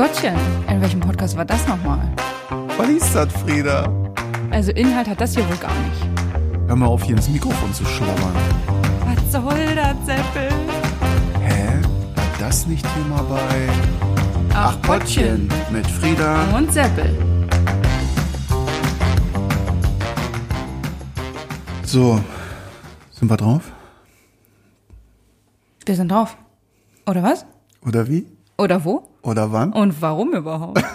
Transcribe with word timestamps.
Gottchen, 0.00 0.34
in 0.66 0.80
welchem 0.80 0.98
Podcast 0.98 1.36
war 1.36 1.44
das 1.44 1.68
nochmal? 1.68 2.00
Was 2.78 2.88
ist 2.88 3.14
das, 3.14 3.30
Frieda? 3.34 3.86
Also 4.50 4.72
Inhalt 4.72 5.06
hat 5.06 5.20
das 5.20 5.34
hier 5.34 5.46
wohl 5.46 5.58
gar 5.58 5.74
nicht. 5.74 6.08
Hör 6.68 6.74
mal 6.74 6.86
auf, 6.86 7.02
hier 7.02 7.16
ins 7.16 7.28
Mikrofon 7.28 7.74
zu 7.74 7.84
schlabbern. 7.84 8.32
Was 9.04 9.30
soll 9.30 9.74
das, 9.74 9.94
Seppel? 10.06 10.48
Hä? 11.42 11.82
War 12.14 12.24
das 12.38 12.66
nicht 12.66 12.82
Thema 12.94 13.22
bei 13.24 13.68
mit 15.70 15.86
Frieda? 15.86 16.56
Und 16.56 16.72
Seppel. 16.72 17.14
So, 21.84 22.18
sind 23.10 23.30
wir 23.30 23.36
drauf? 23.36 23.70
Wir 25.84 25.94
sind 25.94 26.10
drauf. 26.10 26.38
Oder 27.06 27.22
was? 27.22 27.44
Oder 27.84 28.08
wie? 28.08 28.26
Oder 28.56 28.82
wo? 28.82 29.09
Oder 29.22 29.52
wann? 29.52 29.72
Und 29.72 30.00
warum 30.00 30.32
überhaupt? 30.34 30.82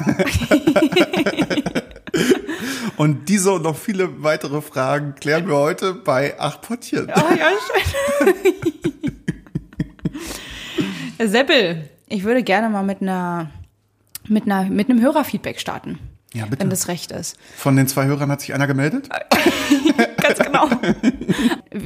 Und 2.97 3.27
diese 3.27 3.51
und 3.51 3.63
noch 3.63 3.75
viele 3.75 4.23
weitere 4.23 4.61
Fragen 4.61 5.15
klären 5.15 5.47
wir 5.49 5.57
heute 5.57 5.93
bei 5.93 6.35
Ach 6.39 6.61
Pottchen. 6.61 7.07
Oh 7.13 7.33
ja, 7.37 7.49
schön. 8.23 8.33
Seppel, 11.29 11.89
ich 12.07 12.23
würde 12.23 12.41
gerne 12.43 12.69
mal 12.69 12.83
mit 12.83 13.01
einer 13.01 13.49
mit 14.29 14.45
einer 14.45 14.63
mit 14.65 14.89
einem 14.89 15.01
Hörerfeedback 15.01 15.59
starten, 15.59 15.99
Ja, 16.33 16.45
bitte. 16.45 16.61
wenn 16.61 16.69
das 16.69 16.87
recht 16.87 17.11
ist. 17.11 17.37
Von 17.57 17.75
den 17.75 17.87
zwei 17.89 18.05
Hörern 18.05 18.31
hat 18.31 18.39
sich 18.41 18.53
einer 18.53 18.65
gemeldet? 18.67 19.09
Ganz 20.27 20.39
genau. 20.39 20.69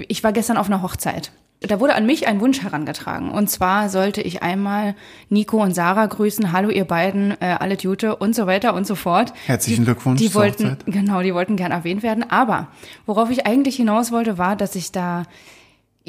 Ich 0.07 0.23
war 0.23 0.31
gestern 0.31 0.57
auf 0.57 0.67
einer 0.67 0.83
Hochzeit. 0.83 1.31
Da 1.61 1.79
wurde 1.79 1.95
an 1.95 2.05
mich 2.05 2.27
ein 2.27 2.39
Wunsch 2.39 2.61
herangetragen. 2.61 3.31
Und 3.31 3.49
zwar 3.49 3.89
sollte 3.89 4.21
ich 4.21 4.43
einmal 4.43 4.95
Nico 5.29 5.61
und 5.61 5.73
Sarah 5.73 6.05
grüßen. 6.05 6.51
Hallo, 6.51 6.69
ihr 6.69 6.85
beiden, 6.85 7.31
äh, 7.41 7.57
alle 7.59 7.75
Jute 7.75 8.15
und 8.15 8.33
so 8.35 8.45
weiter 8.47 8.75
und 8.75 8.85
so 8.87 8.95
fort. 8.95 9.33
Herzlichen 9.45 9.81
die, 9.81 9.85
Glückwunsch 9.85 10.19
Die 10.21 10.29
zur 10.31 10.41
wollten, 10.41 10.71
Hochzeit. 10.71 10.85
genau, 10.85 11.21
die 11.21 11.33
wollten 11.33 11.55
gern 11.57 11.71
erwähnt 11.71 12.03
werden. 12.03 12.23
Aber 12.29 12.67
worauf 13.05 13.29
ich 13.29 13.45
eigentlich 13.45 13.75
hinaus 13.75 14.11
wollte, 14.11 14.37
war, 14.37 14.55
dass 14.55 14.75
ich 14.75 14.91
da 14.91 15.23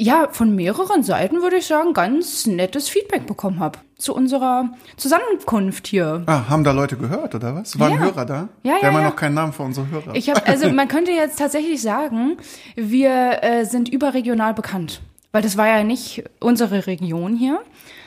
ja, 0.01 0.27
von 0.31 0.55
mehreren 0.55 1.03
Seiten 1.03 1.41
würde 1.41 1.57
ich 1.57 1.67
sagen, 1.67 1.93
ganz 1.93 2.47
nettes 2.47 2.89
Feedback 2.89 3.27
bekommen 3.27 3.59
habe 3.59 3.77
zu 3.97 4.15
unserer 4.15 4.69
Zusammenkunft 4.97 5.85
hier. 5.85 6.23
Ah, 6.25 6.49
haben 6.49 6.63
da 6.63 6.71
Leute 6.71 6.97
gehört, 6.97 7.35
oder 7.35 7.53
was? 7.55 7.77
War 7.79 7.87
ein 7.89 7.93
Ja. 7.93 7.99
Hörer 7.99 8.25
da? 8.25 8.49
Ja, 8.63 8.73
ja, 8.73 8.81
Wir 8.81 8.87
haben 8.87 8.95
ja 8.95 9.03
noch 9.09 9.15
keinen 9.15 9.35
Namen 9.35 9.53
für 9.53 9.61
unsere 9.63 9.87
Hörer. 9.89 10.15
Ich 10.15 10.29
habe, 10.29 10.45
also 10.47 10.69
man 10.73 10.87
könnte 10.87 11.11
jetzt 11.11 11.37
tatsächlich 11.37 11.81
sagen, 11.81 12.37
wir 12.75 13.43
äh, 13.43 13.63
sind 13.65 13.89
überregional 13.89 14.53
bekannt. 14.55 15.01
Weil 15.33 15.43
das 15.43 15.55
war 15.55 15.67
ja 15.67 15.83
nicht 15.83 16.23
unsere 16.39 16.87
Region 16.87 17.37
hier, 17.37 17.61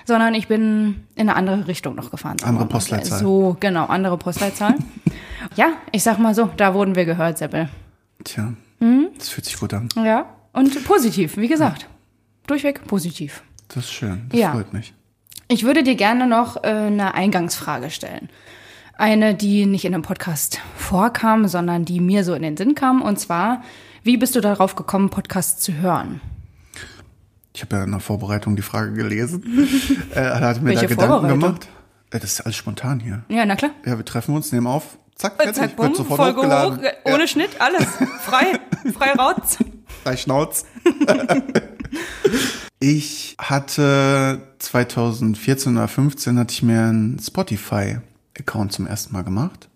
sondern 0.04 0.34
ich 0.34 0.48
bin 0.48 1.04
in 1.14 1.28
eine 1.28 1.36
andere 1.36 1.68
Richtung 1.68 1.94
noch 1.94 2.10
gefahren. 2.10 2.36
Andere. 2.44 2.66
Postleitzahl. 2.66 3.20
So, 3.20 3.56
genau, 3.60 3.86
andere 3.86 4.18
Postleitzahl. 4.18 4.74
ja, 5.56 5.68
ich 5.92 6.02
sag 6.02 6.18
mal 6.18 6.34
so, 6.34 6.50
da 6.56 6.74
wurden 6.74 6.96
wir 6.96 7.04
gehört, 7.04 7.38
Seppel. 7.38 7.68
Tja, 8.24 8.52
Hm? 8.80 9.08
das 9.16 9.28
fühlt 9.28 9.44
sich 9.46 9.58
gut 9.58 9.72
an. 9.72 9.88
Ja, 9.96 10.26
und 10.54 10.84
positiv, 10.84 11.36
wie 11.36 11.48
gesagt. 11.48 11.86
Durchweg 12.46 12.86
positiv. 12.86 13.42
Das 13.68 13.84
ist 13.84 13.92
schön. 13.92 14.26
Das 14.30 14.40
Ja. 14.40 14.52
freut 14.52 14.72
mich. 14.72 14.94
Ich 15.48 15.64
würde 15.64 15.82
dir 15.82 15.94
gerne 15.94 16.26
noch 16.26 16.62
äh, 16.64 16.68
eine 16.68 17.14
Eingangsfrage 17.14 17.90
stellen. 17.90 18.30
Eine, 18.96 19.34
die 19.34 19.66
nicht 19.66 19.84
in 19.84 19.92
dem 19.92 20.02
Podcast 20.02 20.60
vorkam, 20.76 21.48
sondern 21.48 21.84
die 21.84 22.00
mir 22.00 22.24
so 22.24 22.34
in 22.34 22.42
den 22.42 22.56
Sinn 22.56 22.74
kam. 22.74 23.02
Und 23.02 23.18
zwar, 23.18 23.62
wie 24.02 24.16
bist 24.16 24.36
du 24.36 24.40
darauf 24.40 24.74
gekommen, 24.76 25.10
Podcasts 25.10 25.60
zu 25.60 25.74
hören? 25.74 26.20
Ich 27.54 27.62
habe 27.62 27.76
ja 27.76 27.84
in 27.84 27.90
der 27.90 28.00
Vorbereitung 28.00 28.56
die 28.56 28.62
Frage 28.62 28.92
gelesen. 28.94 29.68
äh, 30.14 30.20
er 30.20 30.40
hat 30.40 30.62
mir 30.62 30.70
Welche 30.70 30.86
da 30.86 30.94
Gedanken 30.94 31.28
gemacht. 31.28 31.68
Äh, 32.10 32.20
das 32.20 32.32
ist 32.34 32.40
alles 32.42 32.56
spontan 32.56 33.00
hier. 33.00 33.24
Ja, 33.28 33.44
na 33.46 33.56
klar. 33.56 33.72
Ja, 33.84 33.96
wir 33.98 34.04
treffen 34.04 34.34
uns, 34.34 34.52
nehmen 34.52 34.66
auf. 34.66 34.98
Zack, 35.16 35.36
fertig. 35.36 35.54
Zack, 35.54 35.76
bumm, 35.76 35.94
sofort 35.94 36.20
Folge 36.20 36.38
hochgeladen. 36.40 36.78
hoch, 36.78 36.82
äh, 36.82 37.12
ohne 37.12 37.28
Schnitt, 37.28 37.60
alles. 37.60 37.86
Frei, 38.22 38.58
frei 38.92 39.12
raus. 39.12 39.58
Drei 40.04 40.16
Schnauz. 40.16 40.64
ich 42.80 43.36
hatte 43.38 44.42
2014 44.58 45.76
oder 45.76 45.88
15 45.88 46.38
hatte 46.38 46.52
ich 46.52 46.62
mir 46.62 46.82
einen 46.82 47.18
Spotify-Account 47.18 48.72
zum 48.72 48.86
ersten 48.86 49.12
Mal 49.12 49.24
gemacht. 49.24 49.68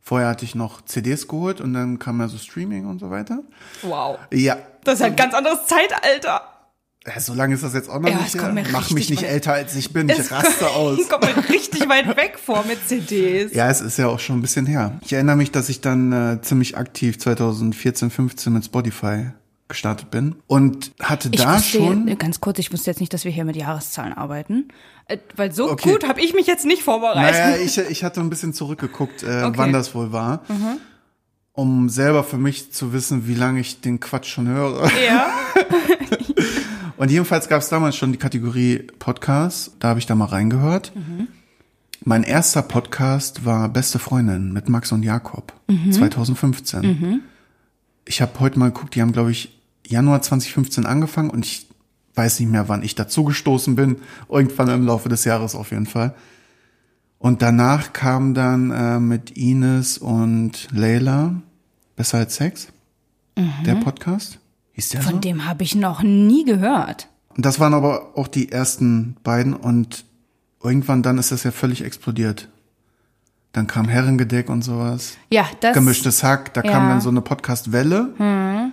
Vorher 0.00 0.28
hatte 0.28 0.44
ich 0.44 0.54
noch 0.54 0.82
CDs 0.84 1.26
geholt 1.28 1.60
und 1.60 1.74
dann 1.74 1.98
kam 1.98 2.20
ja 2.20 2.28
so 2.28 2.38
Streaming 2.38 2.86
und 2.86 3.00
so 3.00 3.10
weiter. 3.10 3.40
Wow. 3.82 4.18
Ja. 4.32 4.56
Das 4.84 5.00
ist 5.00 5.02
ein 5.02 5.16
ganz 5.16 5.34
anderes 5.34 5.66
Zeitalter. 5.66 6.42
ja 7.04 7.20
so 7.20 7.34
lange 7.34 7.54
ist 7.56 7.64
das 7.64 7.74
jetzt 7.74 7.90
auch 7.90 7.98
noch 7.98 8.08
Ja, 8.08 8.18
nicht 8.20 8.38
kommt 8.38 8.54
mir 8.54 8.64
Mach 8.70 8.88
mich 8.92 9.10
nicht 9.10 9.22
weit- 9.24 9.30
älter 9.30 9.52
als 9.54 9.74
ich 9.74 9.92
bin. 9.92 10.08
Ich 10.08 10.30
raste 10.30 10.68
aus. 10.74 11.08
Kommt 11.08 11.24
mir 11.24 11.48
richtig 11.48 11.88
weit 11.88 12.06
weg 12.16 12.38
vor 12.38 12.64
mit 12.68 12.86
CDs. 12.88 13.52
Ja, 13.52 13.68
es 13.68 13.80
ist 13.80 13.98
ja 13.98 14.06
auch 14.06 14.20
schon 14.20 14.38
ein 14.38 14.42
bisschen 14.42 14.64
her. 14.66 14.92
Ich 15.04 15.12
erinnere 15.12 15.34
mich, 15.36 15.50
dass 15.50 15.68
ich 15.68 15.80
dann 15.80 16.12
äh, 16.12 16.40
ziemlich 16.40 16.76
aktiv 16.78 17.18
2014, 17.18 18.08
15 18.10 18.52
mit 18.52 18.64
Spotify 18.64 19.30
gestartet 19.68 20.10
bin 20.10 20.36
und 20.46 20.92
hatte 21.02 21.28
Ich 21.32 21.40
da 21.42 21.56
wusste, 21.56 21.78
schon. 21.78 22.06
äh, 22.08 22.14
ganz 22.16 22.40
kurz, 22.40 22.58
ich 22.60 22.72
wusste 22.72 22.90
jetzt 22.90 23.00
nicht, 23.00 23.12
dass 23.12 23.24
wir 23.24 23.32
hier 23.32 23.44
mit 23.44 23.56
Jahreszahlen 23.56 24.12
arbeiten. 24.12 24.68
Äh, 25.06 25.18
Weil 25.34 25.52
so 25.52 25.70
Okay. 25.70 25.90
gut 25.92 26.06
habe 26.08 26.20
ich 26.20 26.34
mich 26.34 26.46
jetzt 26.46 26.64
nicht 26.64 26.82
vorbereitet. 26.82 27.40
Naja, 27.40 27.56
ich, 27.64 27.76
ich 27.78 28.04
hatte 28.04 28.20
ein 28.20 28.30
bisschen 28.30 28.52
zurückgeguckt, 28.52 29.22
äh, 29.22 29.26
Okay. 29.26 29.48
Mhm. 29.48 29.56
wann 29.58 29.72
das 29.72 29.94
wohl 29.94 30.12
war, 30.12 30.42
um 31.52 31.88
selber 31.88 32.22
für 32.22 32.38
mich 32.38 32.72
zu 32.72 32.92
wissen, 32.92 33.26
wie 33.26 33.34
lange 33.34 33.60
ich 33.60 33.80
den 33.80 33.98
Quatsch 33.98 34.28
schon 34.28 34.46
höre. 34.48 34.88
Ja. 35.06 35.30
Und 36.96 37.10
jedenfalls 37.10 37.48
gab 37.48 37.60
es 37.60 37.68
damals 37.68 37.96
schon 37.96 38.12
die 38.12 38.18
Kategorie 38.18 38.86
Podcast. 38.98 39.72
Da 39.80 39.88
habe 39.88 39.98
ich 39.98 40.06
da 40.06 40.14
mal 40.14 40.26
reingehört. 40.26 40.92
Mhm. 40.94 41.28
Mein 42.04 42.22
erster 42.22 42.62
Podcast 42.62 43.44
war 43.44 43.68
Beste 43.68 43.98
Freundin 43.98 44.52
mit 44.52 44.68
Max 44.68 44.92
und 44.92 45.02
Jakob, 45.02 45.52
Mhm. 45.68 45.92
2015. 45.92 47.22
Ich 48.06 48.22
habe 48.22 48.38
heute 48.40 48.58
mal 48.58 48.66
geguckt, 48.70 48.94
die 48.94 49.02
haben, 49.02 49.12
glaube 49.12 49.32
ich, 49.32 49.55
Januar 49.88 50.22
2015 50.22 50.86
angefangen 50.86 51.30
und 51.30 51.44
ich 51.44 51.66
weiß 52.14 52.40
nicht 52.40 52.50
mehr, 52.50 52.68
wann 52.68 52.82
ich 52.82 52.94
dazugestoßen 52.94 53.74
bin. 53.76 53.96
Irgendwann 54.28 54.68
im 54.68 54.86
Laufe 54.86 55.08
des 55.08 55.24
Jahres 55.24 55.54
auf 55.54 55.70
jeden 55.70 55.86
Fall. 55.86 56.14
Und 57.18 57.42
danach 57.42 57.92
kam 57.92 58.34
dann 58.34 58.70
äh, 58.70 58.98
mit 59.00 59.32
Ines 59.36 59.98
und 59.98 60.68
Leila 60.70 61.34
Besser 61.96 62.18
als 62.18 62.36
Sex, 62.36 62.68
der 63.64 63.76
Podcast. 63.76 64.38
Hieß 64.72 64.90
der 64.90 65.00
so? 65.00 65.08
Mhm. 65.08 65.12
Von 65.12 65.20
dem 65.22 65.44
habe 65.46 65.62
ich 65.62 65.74
noch 65.74 66.02
nie 66.02 66.44
gehört. 66.44 67.08
Und 67.34 67.46
das 67.46 67.58
waren 67.58 67.72
aber 67.72 68.16
auch 68.18 68.28
die 68.28 68.52
ersten 68.52 69.16
beiden 69.24 69.54
und 69.54 70.04
irgendwann 70.62 71.02
dann 71.02 71.16
ist 71.16 71.32
das 71.32 71.44
ja 71.44 71.50
völlig 71.52 71.82
explodiert. 71.84 72.48
Dann 73.52 73.66
kam 73.66 73.88
Herrengedeck 73.88 74.50
und 74.50 74.60
sowas. 74.62 75.16
Ja, 75.30 75.46
das. 75.60 75.72
Gemischtes 75.74 76.22
Hack, 76.22 76.52
da 76.52 76.60
kam 76.60 76.70
Ja. 76.72 76.80
Mhm. 76.80 76.88
dann 76.90 77.00
so 77.00 77.08
eine 77.08 77.22
Podcast-Welle. 77.22 78.72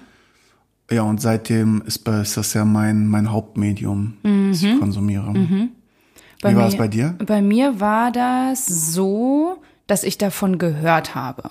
Ja, 0.93 1.01
und 1.03 1.21
seitdem 1.21 1.81
ist, 1.85 2.07
ist 2.07 2.37
das 2.37 2.53
ja 2.53 2.65
mein, 2.65 3.07
mein 3.07 3.31
Hauptmedium, 3.31 4.17
das 4.51 4.61
ich 4.63 4.79
konsumiere. 4.79 5.31
Mhm. 5.31 5.69
Bei 6.41 6.51
Wie 6.51 6.55
war 6.55 6.63
mir- 6.63 6.69
es 6.69 6.77
bei 6.77 6.87
dir? 6.87 7.15
Bei 7.25 7.41
mir 7.41 7.79
war 7.79 8.11
das 8.11 8.65
so, 8.65 9.61
dass 9.87 10.03
ich 10.03 10.17
davon 10.17 10.57
gehört 10.57 11.15
habe. 11.15 11.43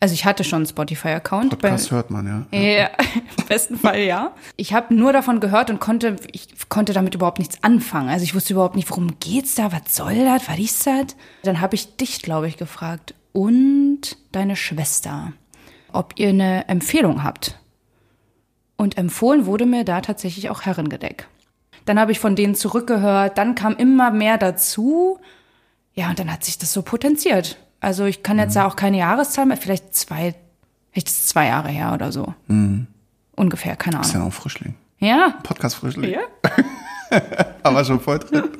Also 0.00 0.14
ich 0.14 0.24
hatte 0.24 0.44
schon 0.44 0.58
einen 0.58 0.66
Spotify-Account. 0.66 1.50
Podcast 1.58 1.90
bei- 1.90 1.96
hört 1.96 2.10
man, 2.12 2.46
ja. 2.52 2.56
Ja, 2.56 2.90
im 3.38 3.46
besten 3.48 3.76
Fall 3.76 3.98
ja. 3.98 4.30
Ich 4.56 4.72
habe 4.72 4.94
nur 4.94 5.12
davon 5.12 5.40
gehört 5.40 5.70
und 5.70 5.80
konnte, 5.80 6.14
ich 6.30 6.46
konnte 6.68 6.92
damit 6.92 7.16
überhaupt 7.16 7.40
nichts 7.40 7.64
anfangen. 7.64 8.08
Also 8.08 8.22
ich 8.22 8.32
wusste 8.34 8.52
überhaupt 8.52 8.76
nicht, 8.76 8.88
worum 8.90 9.18
geht's 9.18 9.56
da, 9.56 9.72
was 9.72 9.96
soll 9.96 10.14
das, 10.24 10.48
was 10.48 10.58
ist 10.58 10.86
das? 10.86 11.16
Dann 11.42 11.60
habe 11.60 11.74
ich 11.74 11.96
dich, 11.96 12.22
glaube 12.22 12.46
ich, 12.46 12.56
gefragt 12.56 13.14
und 13.32 14.00
deine 14.30 14.54
Schwester, 14.54 15.32
ob 15.92 16.14
ihr 16.16 16.28
eine 16.28 16.68
Empfehlung 16.68 17.24
habt. 17.24 17.58
Und 18.78 18.96
empfohlen 18.96 19.44
wurde 19.44 19.66
mir 19.66 19.84
da 19.84 20.00
tatsächlich 20.00 20.48
auch 20.48 20.62
Herrengedeck. 20.62 21.26
Dann 21.84 21.98
habe 21.98 22.12
ich 22.12 22.20
von 22.20 22.36
denen 22.36 22.54
zurückgehört, 22.54 23.36
dann 23.36 23.54
kam 23.54 23.76
immer 23.76 24.10
mehr 24.10 24.38
dazu. 24.38 25.18
Ja, 25.94 26.08
und 26.08 26.18
dann 26.18 26.32
hat 26.32 26.44
sich 26.44 26.56
das 26.58 26.72
so 26.72 26.82
potenziert. 26.82 27.58
Also 27.80 28.04
ich 28.06 28.22
kann 28.22 28.38
jetzt 28.38 28.56
da 28.56 28.66
auch 28.66 28.76
keine 28.76 28.98
Jahreszahl 28.98 29.46
mehr, 29.46 29.56
vielleicht 29.56 29.94
zwei, 29.94 30.34
vielleicht 30.92 31.08
ist 31.08 31.28
zwei 31.28 31.46
Jahre 31.48 31.68
her 31.68 31.92
oder 31.92 32.12
so. 32.12 32.34
Ungefähr, 33.36 33.76
keine 33.76 34.00
Ist 34.00 34.10
Ahnung. 34.14 34.22
ja 34.22 34.28
auch 34.28 34.32
Frischling. 34.32 34.74
Ja. 35.00 35.34
Podcast-Frischling. 35.42 36.10
Ja? 36.12 36.20
Aber 37.62 37.84
schon 37.84 38.00
voll 38.00 38.18
drin. 38.20 38.44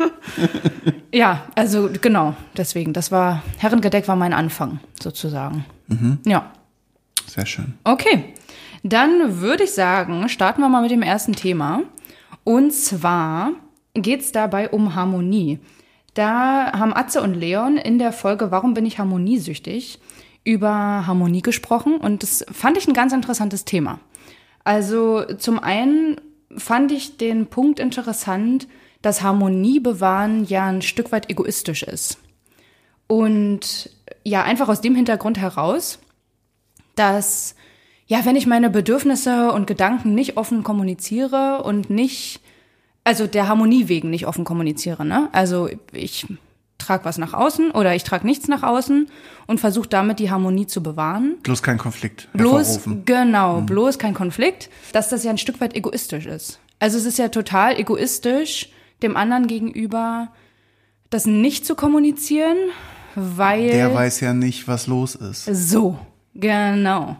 Ja, 1.11 1.47
also 1.55 1.89
genau, 2.03 2.35
deswegen. 2.55 2.93
Das 2.93 3.11
war, 3.11 3.43
Herrengedeck 3.57 4.09
war 4.09 4.17
mein 4.17 4.35
Anfang, 4.35 4.79
sozusagen. 5.03 5.65
Ja. 6.27 6.53
Sehr 7.27 7.47
schön. 7.47 7.79
Okay, 7.85 8.35
dann 8.83 9.41
würde 9.41 9.65
ich 9.65 9.73
sagen, 9.73 10.29
starten 10.29 10.61
wir 10.61 10.69
mal 10.69 10.83
mit 10.83 10.91
dem 10.91 11.03
ersten 11.03 11.33
Thema. 11.33 11.83
Und 12.45 12.73
zwar 12.73 13.53
geht 13.95 14.21
es 14.21 14.33
dabei 14.33 14.71
um 14.71 14.95
Harmonie. 14.95 15.59
Da 16.15 16.73
haben 16.73 16.95
Atze 16.95 17.23
und 17.23 17.35
Leon 17.35 17.77
in 17.77 17.99
der 17.99 18.13
Folge 18.13 18.51
Warum 18.51 18.75
bin 18.75 18.87
ich 18.87 18.99
harmoniesüchtig 18.99 20.01
über 20.45 21.07
Harmonie 21.07 21.43
gesprochen 21.43 21.99
und 21.99 22.23
das 22.23 22.45
fand 22.51 22.79
ich 22.79 22.89
ein 22.89 22.95
ganz 22.95 23.13
interessantes 23.13 23.65
Thema. 23.65 24.01
Also 24.65 25.25
zum 25.37 25.59
einen 25.59 26.21
fand 26.57 26.91
ich 26.93 27.19
den 27.19 27.47
Punkt 27.47 27.79
interessant, 27.79 28.67
dass 29.03 29.23
Harmonie 29.23 29.81
bewahren 29.81 30.45
ja 30.45 30.67
ein 30.67 30.83
Stück 30.83 31.13
weit 31.13 31.31
egoistisch 31.31 31.83
ist. 31.83 32.19
Und 33.07 33.91
ja, 34.25 34.43
einfach 34.43 34.69
aus 34.69 34.81
dem 34.81 34.95
Hintergrund 34.95 35.39
heraus, 35.39 35.99
dass, 36.95 37.55
ja, 38.09 38.25
wenn 38.25 38.37
ich 38.37 38.47
meine 38.47 38.71
Bedürfnisse 38.71 39.53
und 39.53 39.67
Gedanken 39.67 40.15
nicht 40.15 40.37
offen 40.39 40.65
kommuniziere 40.65 41.63
und 41.63 41.91
nicht, 41.91 42.41
also 43.05 43.27
der 43.27 43.49
Harmonie 43.49 43.89
wegen 43.89 44.11
nicht 44.11 44.27
offen 44.27 44.45
kommuniziere, 44.45 45.05
ne? 45.05 45.29
Also 45.33 45.69
ich 45.93 46.27
trage 46.79 47.05
was 47.05 47.19
nach 47.19 47.35
außen 47.35 47.71
oder 47.73 47.95
ich 47.95 48.05
trage 48.05 48.27
nichts 48.27 48.49
nach 48.49 48.63
außen 48.63 49.09
und 49.47 49.61
versuche 49.61 49.89
damit 49.89 50.21
die 50.21 50.31
Harmonie 50.31 50.67
zu 50.67 50.83
bewahren. 50.83 51.37
Bloß 51.43 51.63
kein 51.63 51.77
Konflikt. 51.77 52.29
Bloß, 52.33 52.81
genau, 53.05 53.61
bloß 53.61 53.99
kein 53.99 54.15
Konflikt, 54.15 54.71
dass 54.93 55.11
das 55.11 55.23
ja 55.25 55.31
ein 55.31 55.39
Stück 55.39 55.61
weit 55.61 55.77
egoistisch 55.77 56.27
ist. 56.27 56.61
Also 56.79 56.97
es 56.97 57.05
ist 57.05 57.19
ja 57.19 57.29
total 57.29 57.79
egoistisch, 57.79 58.71
dem 59.03 59.17
anderen 59.17 59.49
gegenüber 59.49 60.29
das 61.11 61.27
nicht 61.27 61.67
zu 61.67 61.75
kommunizieren, 61.75 62.57
weil 63.15 63.69
Der 63.71 63.95
weiß 63.95 64.21
ja 64.21 64.33
nicht, 64.33 64.67
was 64.69 64.87
los 64.87 65.15
ist. 65.15 65.45
so, 65.45 65.99
genau. 66.35 67.17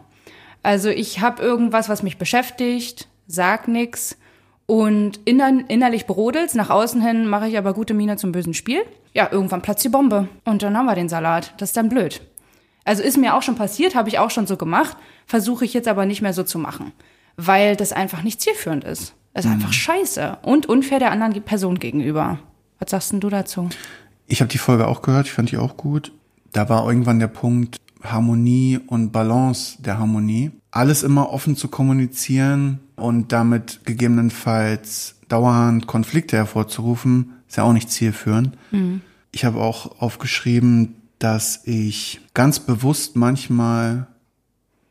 Also 0.63 0.89
ich 0.89 1.21
habe 1.21 1.41
irgendwas, 1.41 1.89
was 1.89 2.03
mich 2.03 2.17
beschäftigt, 2.17 3.07
sag 3.27 3.67
nix 3.67 4.17
und 4.65 5.19
inner 5.25 5.63
innerlich 5.67 6.05
brodelt's. 6.05 6.53
Nach 6.53 6.69
außen 6.69 7.01
hin 7.01 7.27
mache 7.27 7.47
ich 7.47 7.57
aber 7.57 7.73
gute 7.73 7.93
Miene 7.93 8.17
zum 8.17 8.31
bösen 8.31 8.53
Spiel. 8.53 8.81
Ja, 9.13 9.29
irgendwann 9.31 9.61
platzt 9.61 9.83
die 9.83 9.89
Bombe 9.89 10.27
und 10.45 10.61
dann 10.61 10.77
haben 10.77 10.85
wir 10.85 10.95
den 10.95 11.09
Salat. 11.09 11.53
Das 11.57 11.69
ist 11.69 11.77
dann 11.77 11.89
blöd. 11.89 12.21
Also 12.85 13.03
ist 13.03 13.17
mir 13.17 13.35
auch 13.35 13.41
schon 13.41 13.55
passiert, 13.55 13.95
habe 13.95 14.09
ich 14.09 14.19
auch 14.19 14.31
schon 14.31 14.47
so 14.47 14.57
gemacht, 14.57 14.97
versuche 15.25 15.65
ich 15.65 15.73
jetzt 15.73 15.87
aber 15.87 16.05
nicht 16.05 16.21
mehr 16.21 16.33
so 16.33 16.43
zu 16.43 16.59
machen, 16.59 16.91
weil 17.37 17.75
das 17.75 17.93
einfach 17.93 18.23
nicht 18.23 18.41
zielführend 18.41 18.83
ist. 18.83 19.13
Das 19.33 19.45
ist 19.45 19.51
einfach 19.51 19.73
scheiße 19.73 20.39
und 20.41 20.65
unfair 20.65 20.99
der 20.99 21.11
anderen 21.11 21.41
Person 21.43 21.79
gegenüber. 21.79 22.39
Was 22.79 22.91
sagst 22.91 23.11
denn 23.11 23.19
du 23.19 23.29
dazu? 23.29 23.69
Ich 24.27 24.41
habe 24.41 24.49
die 24.51 24.57
Folge 24.57 24.87
auch 24.87 25.01
gehört, 25.01 25.27
ich 25.27 25.33
fand 25.33 25.51
die 25.51 25.57
auch 25.57 25.77
gut. 25.77 26.11
Da 26.51 26.67
war 26.67 26.87
irgendwann 26.87 27.19
der 27.19 27.27
Punkt 27.27 27.77
Harmonie 28.03 28.79
und 28.87 29.11
Balance 29.11 29.81
der 29.81 29.99
Harmonie. 29.99 30.51
Alles 30.71 31.03
immer 31.03 31.29
offen 31.31 31.55
zu 31.55 31.67
kommunizieren 31.67 32.79
und 32.95 33.31
damit 33.31 33.81
gegebenenfalls 33.85 35.15
dauernd 35.27 35.87
Konflikte 35.87 36.37
hervorzurufen, 36.37 37.33
ist 37.47 37.57
ja 37.57 37.63
auch 37.63 37.73
nicht 37.73 37.89
zielführend. 37.89 38.57
Ich 39.31 39.45
habe 39.45 39.59
auch 39.59 40.01
aufgeschrieben, 40.01 40.95
dass 41.19 41.61
ich 41.65 42.21
ganz 42.33 42.59
bewusst 42.59 43.15
manchmal 43.15 44.07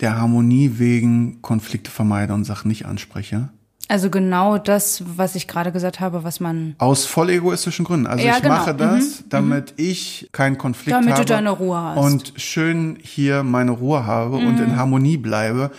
der 0.00 0.16
Harmonie 0.16 0.72
wegen 0.76 1.42
Konflikte 1.42 1.90
vermeide 1.90 2.34
und 2.34 2.44
Sachen 2.44 2.68
nicht 2.68 2.86
anspreche. 2.86 3.48
Also 3.90 4.10
genau 4.10 4.58
das, 4.58 5.02
was 5.16 5.34
ich 5.34 5.48
gerade 5.48 5.72
gesagt 5.72 5.98
habe, 5.98 6.22
was 6.22 6.40
man 6.40 6.74
Aus 6.76 7.06
voll 7.06 7.30
egoistischen 7.30 7.86
Gründen. 7.86 8.06
Also 8.06 8.22
Ja, 8.24 8.36
ich 8.36 8.42
genau. 8.42 8.54
mache 8.56 8.74
das, 8.74 9.24
damit 9.30 9.72
ich 9.78 10.28
keinen 10.32 10.58
Konflikt 10.58 10.94
Damit 10.94 11.08
du 11.10 11.14
habe. 11.14 11.24
deine 11.24 11.50
Ruhe 11.50 11.80
hast. 11.80 11.96
Und 11.98 12.32
schön 12.36 12.98
hier 13.00 13.42
meine 13.42 13.70
Ruhe 13.70 14.04
habe 14.04 14.36
und 14.36 14.56
Mhm. 14.56 14.62
in 14.64 14.76
Harmonie 14.76 15.16
bleibe 15.16 15.70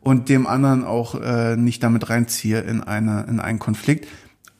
und 0.00 0.30
dem 0.30 0.46
anderen 0.46 0.84
auch 0.84 1.14
äh, 1.20 1.56
nicht 1.56 1.82
damit 1.82 2.08
reinziehe 2.08 2.60
in, 2.60 2.82
eine, 2.82 3.26
in 3.28 3.38
einen 3.38 3.58
Konflikt. 3.58 4.08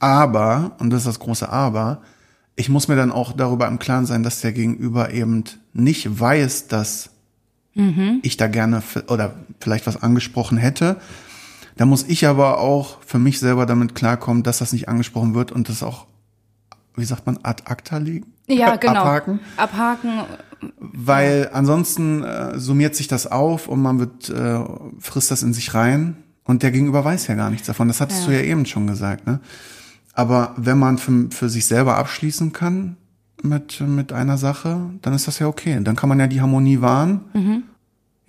Aber, 0.01 0.73
und 0.79 0.91
das 0.91 1.01
ist 1.01 1.07
das 1.07 1.19
große 1.19 1.49
Aber, 1.49 2.03
ich 2.57 2.69
muss 2.69 2.89
mir 2.89 2.97
dann 2.97 3.11
auch 3.13 3.33
darüber 3.33 3.69
im 3.69 3.79
Klaren 3.79 4.05
sein, 4.05 4.23
dass 4.23 4.41
der 4.43 4.53
Gegenüber 4.53 5.13
eben 5.13 5.45
nicht 5.73 6.21
weiß, 6.21 6.69
dass 6.69 7.11
Mhm. 7.75 8.19
ich 8.23 8.37
da 8.37 8.49
gerne 8.49 8.83
oder 9.07 9.35
vielleicht 9.61 9.87
was 9.87 10.03
angesprochen 10.03 10.59
hätte. 10.59 10.97
Da 11.79 11.87
muss 11.87 12.05
ich 12.09 12.27
aber 12.27 12.59
auch 12.59 12.99
für 13.07 13.19
mich 13.19 13.39
selber 13.39 13.65
damit 13.65 13.95
klarkommen, 13.95 14.43
dass 14.43 14.59
das 14.59 14.73
nicht 14.73 14.89
angesprochen 14.89 15.35
wird 15.35 15.53
und 15.53 15.69
das 15.71 15.83
auch, 15.83 16.07
wie 16.97 17.05
sagt 17.05 17.25
man, 17.27 17.39
ad 17.43 17.63
acta 17.67 17.97
legen? 17.97 18.27
ja 18.49 18.77
genau 18.77 19.01
Abhaken. 19.03 19.41
abhaken 19.57 20.11
Weil 20.81 21.51
ansonsten 21.53 22.23
äh, 22.25 22.59
summiert 22.59 22.95
sich 22.97 23.07
das 23.09 23.27
auf 23.31 23.69
und 23.69 23.81
man 23.81 23.99
wird, 24.01 24.29
äh, 24.31 24.61
frisst 24.99 25.31
das 25.31 25.43
in 25.43 25.53
sich 25.55 25.73
rein 25.75 26.17
und 26.45 26.63
der 26.63 26.71
Gegenüber 26.73 27.05
weiß 27.05 27.27
ja 27.29 27.35
gar 27.37 27.51
nichts 27.51 27.67
davon. 27.67 27.89
Das 27.89 28.01
hattest 28.01 28.23
Ja. 28.23 28.27
du 28.27 28.33
ja 28.35 28.41
eben 28.43 28.67
schon 28.67 28.87
gesagt, 28.87 29.27
ne? 29.27 29.41
Aber 30.15 30.55
wenn 30.57 30.79
man 30.79 30.99
für, 30.99 31.29
für 31.31 31.49
sich 31.49 31.67
selber 31.67 31.97
abschließen 31.97 32.53
kann 32.53 32.97
mit, 33.43 33.81
mit 33.83 34.13
einer 34.13 34.37
Sache, 34.37 34.81
dann 35.03 35.13
ist 35.13 35.29
das 35.29 35.39
ja 35.39 35.47
okay. 35.47 35.79
Dann 35.81 35.95
kann 35.95 36.09
man 36.09 36.19
ja 36.19 36.27
die 36.27 36.41
Harmonie 36.41 36.81
wahren. 36.81 37.21
Mhm. 37.35 37.63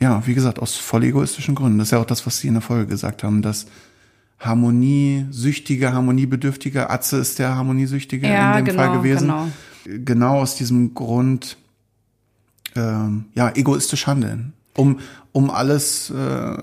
Ja, 0.01 0.25
wie 0.25 0.33
gesagt, 0.33 0.59
aus 0.59 0.75
voll 0.75 1.03
egoistischen 1.03 1.55
Gründen. 1.55 1.77
Das 1.77 1.89
ist 1.89 1.91
ja 1.91 1.99
auch 1.99 2.05
das, 2.05 2.25
was 2.25 2.39
Sie 2.39 2.47
in 2.47 2.53
der 2.53 2.61
Folge 2.61 2.87
gesagt 2.87 3.23
haben, 3.23 3.41
dass 3.41 3.65
Harmoniesüchtige, 4.39 5.93
Harmoniebedürftige, 5.93 6.89
Atze 6.89 7.17
ist 7.17 7.39
der 7.39 7.55
Harmoniesüchtige 7.55 8.27
Ja, 8.27 8.51
in 8.57 8.65
dem 8.65 8.71
genau, 8.75 8.83
Fall 8.83 8.97
gewesen. 8.97 9.27
genau. 9.27 9.47
Genau 10.05 10.39
aus 10.41 10.55
diesem 10.55 10.93
Grund, 10.93 11.57
ähm, 12.75 13.25
ja, 13.33 13.51
egoistisch 13.55 14.07
handeln, 14.07 14.53
um, 14.75 14.99
um 15.31 15.49
alles 15.49 16.09
äh, 16.11 16.57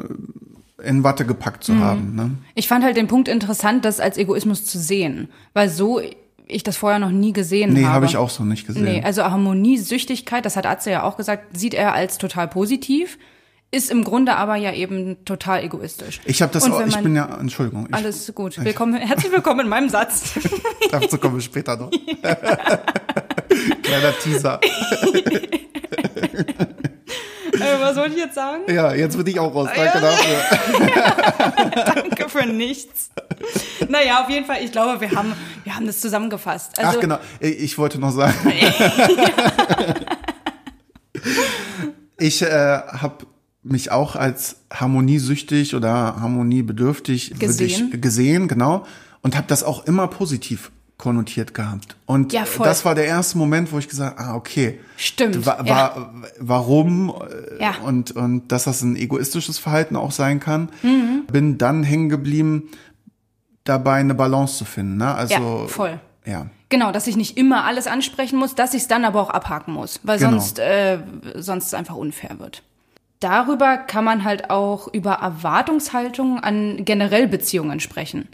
in 0.82 1.02
Watte 1.02 1.24
gepackt 1.24 1.68
Mhm. 1.68 1.72
zu 1.74 1.78
haben. 1.80 2.14
Ne? 2.14 2.30
Ich 2.54 2.68
fand 2.68 2.84
halt 2.84 2.96
den 2.96 3.08
Punkt 3.08 3.28
interessant, 3.28 3.84
das 3.84 4.00
als 4.00 4.16
Egoismus 4.18 4.64
zu 4.64 4.78
sehen, 4.78 5.28
weil 5.54 5.68
so 5.68 6.00
ich 6.46 6.62
das 6.62 6.76
vorher 6.76 6.98
noch 6.98 7.10
nie 7.10 7.32
gesehen 7.32 7.72
Nee, 7.72 7.84
habe. 7.84 7.94
habe 7.94 8.06
ich 8.06 8.16
auch 8.16 8.30
so 8.30 8.44
nicht 8.44 8.66
gesehen. 8.66 8.84
Nee, 8.84 9.02
also 9.02 9.24
Harmoniesüchtigkeit, 9.24 10.44
das 10.44 10.56
hat 10.56 10.66
Atze 10.66 10.90
ja 10.90 11.02
auch 11.02 11.16
gesagt, 11.16 11.56
sieht 11.56 11.74
er 11.74 11.92
als 11.92 12.18
total 12.18 12.48
positiv, 12.48 13.18
ist 13.72 13.90
im 13.90 14.04
Grunde 14.04 14.36
aber 14.36 14.56
ja 14.56 14.72
eben 14.72 15.24
total 15.24 15.64
egoistisch. 15.64 16.20
Ich 16.24 16.40
habe 16.40 16.52
das 16.52 16.70
auch, 16.70 16.86
ich 16.86 16.96
bin 16.98 17.16
ja, 17.16 17.36
Entschuldigung, 17.38 17.86
ich, 17.88 17.94
Alles 17.94 18.32
gut. 18.34 18.62
Willkommen, 18.64 18.94
herzlich 18.94 19.32
willkommen 19.32 19.60
in 19.60 19.68
meinem 19.68 19.88
Satz. 19.88 20.38
dazu 20.90 21.18
kommen 21.18 21.34
wir 21.34 21.42
später 21.42 21.76
noch. 21.76 21.90
Kleiner 23.82 24.12
Teaser. 24.22 24.60
äh, 27.60 27.80
was 27.80 27.96
wollte 27.96 28.14
ich 28.14 28.20
jetzt 28.20 28.34
sagen? 28.34 28.62
Ja, 28.68 28.94
jetzt 28.94 29.16
bin 29.16 29.26
ich 29.26 29.38
auch 29.38 29.54
raus. 29.54 29.68
Danke 29.74 30.00
dafür. 30.00 30.36
Danke 31.94 32.28
für 32.28 32.46
nichts. 32.46 33.10
Naja, 33.88 34.22
auf 34.22 34.30
jeden 34.30 34.46
Fall, 34.46 34.62
ich 34.62 34.72
glaube, 34.72 35.00
wir 35.00 35.10
haben, 35.12 35.32
wir 35.64 35.74
haben 35.74 35.86
das 35.86 36.00
zusammengefasst. 36.00 36.78
Also, 36.78 36.98
Ach 36.98 37.00
genau, 37.00 37.18
ich 37.40 37.78
wollte 37.78 37.98
noch 37.98 38.12
sagen. 38.12 38.34
ich 42.18 42.42
äh, 42.42 42.48
habe 42.48 43.26
mich 43.62 43.90
auch 43.90 44.16
als 44.16 44.62
harmoniesüchtig 44.72 45.74
oder 45.74 46.20
harmoniebedürftig 46.20 47.32
würde 47.32 47.46
Gesehen. 47.46 48.00
Gesehen, 48.00 48.48
genau, 48.48 48.86
und 49.22 49.36
habe 49.36 49.46
das 49.48 49.64
auch 49.64 49.86
immer 49.86 50.06
positiv 50.08 50.70
konnotiert 50.98 51.52
gehabt. 51.54 51.96
Und 52.06 52.32
Ja, 52.32 52.44
das 52.58 52.84
war 52.84 52.94
der 52.94 53.04
erste 53.06 53.36
Moment, 53.38 53.70
wo 53.72 53.78
ich 53.78 53.88
gesagt, 53.88 54.18
ah 54.18 54.34
okay, 54.34 54.80
Stimmt, 54.96 55.44
wa 55.44 55.62
ja. 55.64 55.74
wa 55.94 56.10
warum 56.40 57.10
äh, 57.58 57.62
Ja. 57.62 57.74
und 57.84 58.12
und 58.12 58.48
dass 58.50 58.64
das 58.64 58.80
ein 58.82 58.96
egoistisches 58.96 59.58
Verhalten 59.58 59.96
auch 59.96 60.10
sein 60.12 60.40
kann. 60.40 60.70
Mhm. 60.82 61.24
Bin 61.30 61.58
dann 61.58 61.82
hängen 61.82 62.08
geblieben, 62.08 62.70
dabei 63.64 63.94
eine 63.96 64.14
Balance 64.14 64.56
zu 64.58 64.64
finden. 64.64 64.96
Ne? 64.96 65.14
Also 65.14 65.34
Ja, 65.34 65.66
voll. 65.68 66.00
Ja. 66.24 66.46
Genau, 66.70 66.90
dass 66.92 67.06
ich 67.06 67.16
nicht 67.16 67.36
immer 67.36 67.64
alles 67.64 67.86
ansprechen 67.86 68.38
muss, 68.38 68.54
dass 68.54 68.74
ich 68.74 68.82
es 68.82 68.88
dann 68.88 69.04
aber 69.04 69.20
auch 69.20 69.30
abhaken 69.30 69.72
muss, 69.74 70.00
weil 70.02 70.18
Genau. 70.18 70.32
sonst, 70.32 70.58
äh, 70.58 70.98
sonst 71.36 71.66
es 71.66 71.74
einfach 71.74 71.94
unfair 71.94 72.38
wird. 72.40 72.62
Darüber 73.20 73.76
kann 73.76 74.04
man 74.04 74.24
halt 74.24 74.50
auch 74.50 74.88
über 74.92 75.12
Erwartungshaltungen 75.14 76.38
an 76.42 76.84
generell 76.84 77.28
Beziehungen 77.28 77.80
sprechen. 77.80 78.28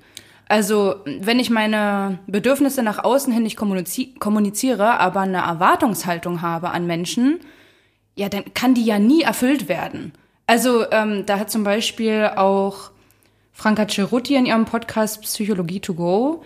Also, 0.53 0.97
wenn 1.07 1.41
ich 1.41 1.49
meine 1.49 2.19
Bedürfnisse 2.27 2.83
nach 2.83 3.03
außen 3.03 3.33
hin 3.33 3.43
nicht 3.43 3.57
kommunizi 3.57 4.13
kommuniziere, 4.19 5.01
aber 5.01 5.21
eine 5.21 5.39
Erwartungshaltung 5.39 6.43
habe 6.43 6.73
an 6.73 6.87
Menschen, 6.87 7.41
ja, 8.17 8.29
dann 8.29 8.53
kann 8.53 8.75
die 8.75 8.85
ja 8.85 8.99
nie 8.99 9.23
erfüllt 9.23 9.67
werden. 9.71 10.13
Also, 10.47 10.85
ähm, 10.91 11.25
da 11.25 11.39
hat 11.39 11.51
zum 11.51 11.65
Beispiel 11.65 12.33
auch 12.37 12.91
Franka 13.55 13.89
Cerutti 13.89 14.35
in 14.35 14.45
ihrem 14.45 14.67
Podcast 14.67 15.23
Psychologie 15.23 15.81
to 15.81 15.95
Go 15.95 16.43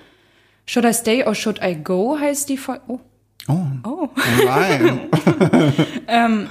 Should 0.66 0.86
I 0.86 0.94
Stay 0.94 1.24
or 1.24 1.34
Should 1.34 1.60
I 1.60 1.74
Go 1.74 2.16
heißt 2.16 2.48
die 2.48 2.58
Folge. 2.58 2.82
Oh. 2.86 3.00
Oh. 3.48 3.66
Oh. 3.84 4.08
Nein. 4.44 5.10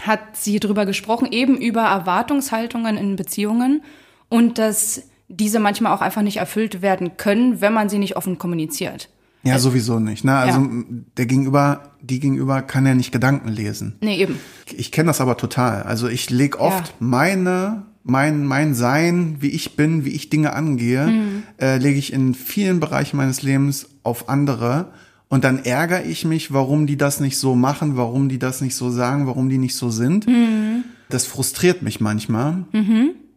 Hat 0.00 0.20
sie 0.32 0.60
drüber 0.60 0.86
gesprochen, 0.86 1.30
eben 1.30 1.58
über 1.58 1.82
Erwartungshaltungen 1.82 2.96
in 2.96 3.16
Beziehungen 3.16 3.82
und 4.30 4.56
dass 4.56 5.02
diese 5.28 5.58
manchmal 5.60 5.92
auch 5.92 6.00
einfach 6.00 6.22
nicht 6.22 6.38
erfüllt 6.38 6.82
werden 6.82 7.16
können, 7.16 7.60
wenn 7.60 7.72
man 7.72 7.88
sie 7.88 7.98
nicht 7.98 8.16
offen 8.16 8.38
kommuniziert. 8.38 9.08
Ja, 9.44 9.58
sowieso 9.58 9.98
nicht. 10.00 10.24
Ne? 10.24 10.34
Also 10.36 10.60
Ja. 10.60 10.68
der 11.16 11.26
Gegenüber, 11.26 11.92
die 12.02 12.18
Gegenüber 12.20 12.60
kann 12.62 12.84
ja 12.86 12.94
nicht 12.94 13.12
Gedanken 13.12 13.48
lesen. 13.48 13.96
Nee, 14.00 14.16
eben. 14.20 14.38
Ich 14.76 14.90
kenne 14.90 15.06
das 15.08 15.20
aber 15.20 15.36
total. 15.36 15.82
Also 15.84 16.08
ich 16.08 16.28
lege 16.30 16.58
oft 16.60 16.88
Ja. 16.88 16.94
meine, 16.98 17.82
mein, 18.02 18.44
mein 18.44 18.74
Sein, 18.74 19.36
wie 19.40 19.50
ich 19.50 19.76
bin, 19.76 20.04
wie 20.04 20.10
ich 20.10 20.28
Dinge 20.30 20.54
angehe, 20.54 21.06
Mhm. 21.06 21.42
äh, 21.60 21.78
lege 21.78 21.98
ich 21.98 22.12
in 22.12 22.34
vielen 22.34 22.80
Bereichen 22.80 23.16
meines 23.16 23.42
Lebens 23.42 23.88
auf 24.02 24.28
andere. 24.28 24.92
Und 25.28 25.44
dann 25.44 25.64
ärgere 25.64 26.04
ich 26.04 26.24
mich, 26.24 26.52
warum 26.52 26.86
die 26.86 26.96
das 26.96 27.20
nicht 27.20 27.38
so 27.38 27.54
machen, 27.54 27.96
warum 27.96 28.28
die 28.28 28.38
das 28.38 28.60
nicht 28.60 28.74
so 28.74 28.90
sagen, 28.90 29.26
warum 29.26 29.48
die 29.50 29.58
nicht 29.58 29.76
so 29.76 29.90
sind. 29.90 30.26
Mhm. 30.26 30.84
Das 31.10 31.26
frustriert 31.26 31.82
mich 31.82 32.00
manchmal. 32.00 32.64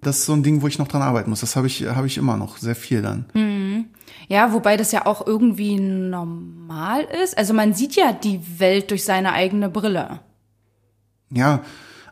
Das 0.01 0.17
ist 0.17 0.25
so 0.25 0.33
ein 0.33 0.41
Ding, 0.43 0.61
wo 0.61 0.67
ich 0.67 0.79
noch 0.79 0.87
dran 0.87 1.01
arbeiten 1.03 1.29
muss. 1.29 1.41
Das 1.41 1.55
habe 1.55 1.67
ich, 1.67 1.85
habe 1.85 2.07
ich 2.07 2.17
immer 2.17 2.35
noch 2.35 2.57
sehr 2.57 2.75
viel 2.75 3.01
dann. 3.01 3.25
Ja, 4.27 4.51
wobei 4.53 4.77
das 4.77 4.91
ja 4.91 5.05
auch 5.05 5.25
irgendwie 5.27 5.79
normal 5.79 7.07
ist. 7.23 7.37
Also 7.37 7.53
man 7.53 7.73
sieht 7.73 7.95
ja 7.95 8.11
die 8.13 8.39
Welt 8.59 8.89
durch 8.91 9.03
seine 9.03 9.33
eigene 9.33 9.69
Brille. 9.69 10.19
Ja, 11.31 11.61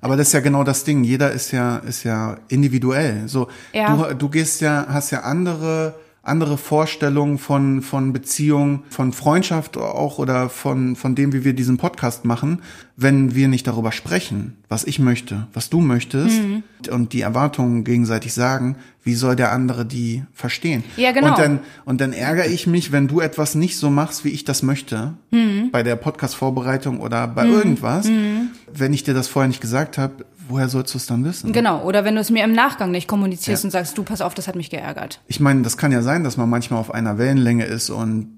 aber 0.02 0.16
das 0.18 0.28
ist 0.28 0.34
ja 0.34 0.40
genau 0.40 0.64
das 0.64 0.84
Ding. 0.84 1.04
Jeder 1.04 1.32
ist 1.32 1.52
ja, 1.52 1.78
ist 1.78 2.04
ja 2.04 2.38
individuell. 2.48 3.28
So, 3.28 3.48
Ja. 3.74 3.96
du, 3.96 4.16
du 4.16 4.30
gehst 4.30 4.62
ja, 4.62 4.86
hast 4.90 5.12
ja 5.12 5.22
andere, 5.22 5.96
andere 6.30 6.58
Vorstellungen 6.58 7.38
von, 7.38 7.82
von 7.82 8.14
Beziehung, 8.14 8.84
von 8.90 9.12
Freundschaft 9.14 9.76
auch 9.78 10.18
oder 10.20 10.50
von, 10.50 10.96
von 10.96 11.16
dem, 11.16 11.34
wie 11.34 11.44
wir 11.44 11.54
diesen 11.54 11.78
Podcast 11.78 12.24
machen, 12.26 12.62
wenn 12.96 13.36
wir 13.36 13.48
nicht 13.48 13.68
darüber 13.68 13.92
sprechen, 13.92 14.56
was 14.70 14.84
ich 14.84 15.00
möchte, 15.00 15.48
was 15.54 15.70
du 15.70 15.80
möchtest 15.82 16.42
Mhm. 16.42 16.64
und 16.92 17.14
die 17.14 17.22
Erwartungen 17.22 17.84
gegenseitig 17.84 18.34
sagen, 18.34 18.76
wie 19.04 19.16
soll 19.16 19.36
der 19.36 19.52
andere 19.52 19.86
die 19.86 20.24
verstehen? 20.34 20.84
Ja, 20.98 21.12
genau. 21.12 21.30
Und 21.30 21.40
dann, 21.40 21.60
und 21.86 22.02
dann 22.02 22.14
ärgere 22.14 22.48
ich 22.48 22.68
mich, 22.68 22.92
wenn 22.92 23.08
du 23.08 23.20
etwas 23.22 23.56
nicht 23.56 23.78
so 23.78 23.90
machst, 23.90 24.24
wie 24.26 24.30
ich 24.30 24.44
das 24.44 24.64
möchte, 24.64 25.14
Mhm. 25.32 25.72
bei 25.72 25.84
der 25.84 25.96
Podcast-Vorbereitung 25.96 27.00
oder 27.00 27.28
bei 27.28 27.46
irgendwas, 27.48 28.08
wenn 28.74 28.94
ich 28.94 29.04
dir 29.04 29.14
das 29.14 29.28
vorher 29.28 29.48
nicht 29.48 29.62
gesagt 29.62 29.98
habe, 29.98 30.26
woher 30.50 30.68
sollst 30.68 30.94
du 30.94 30.98
es 30.98 31.06
dann 31.06 31.24
wissen? 31.24 31.54
Genau. 31.54 31.84
Oder 31.84 32.04
wenn 32.04 32.16
du 32.16 32.22
es 32.22 32.30
mir 32.30 32.44
im 32.44 32.52
Nachgang 32.54 32.92
nicht 32.92 33.08
kommunizierst 33.08 33.64
Ja. 33.64 33.68
und 33.68 33.72
sagst, 33.72 33.98
du, 33.98 34.04
pass 34.04 34.20
auf, 34.22 34.34
das 34.34 34.48
hat 34.48 34.56
mich 34.56 34.70
geärgert. 34.70 35.22
Ich 35.28 35.40
meine, 35.40 35.62
das 35.62 35.78
kann 35.78 35.92
ja 35.92 36.02
sein, 36.02 36.24
dass 36.24 36.36
man 36.38 36.50
manchmal 36.50 36.80
auf 36.80 36.94
einer 36.94 37.18
Wellenlänge 37.18 37.66
ist 37.66 37.90
und 37.90 38.36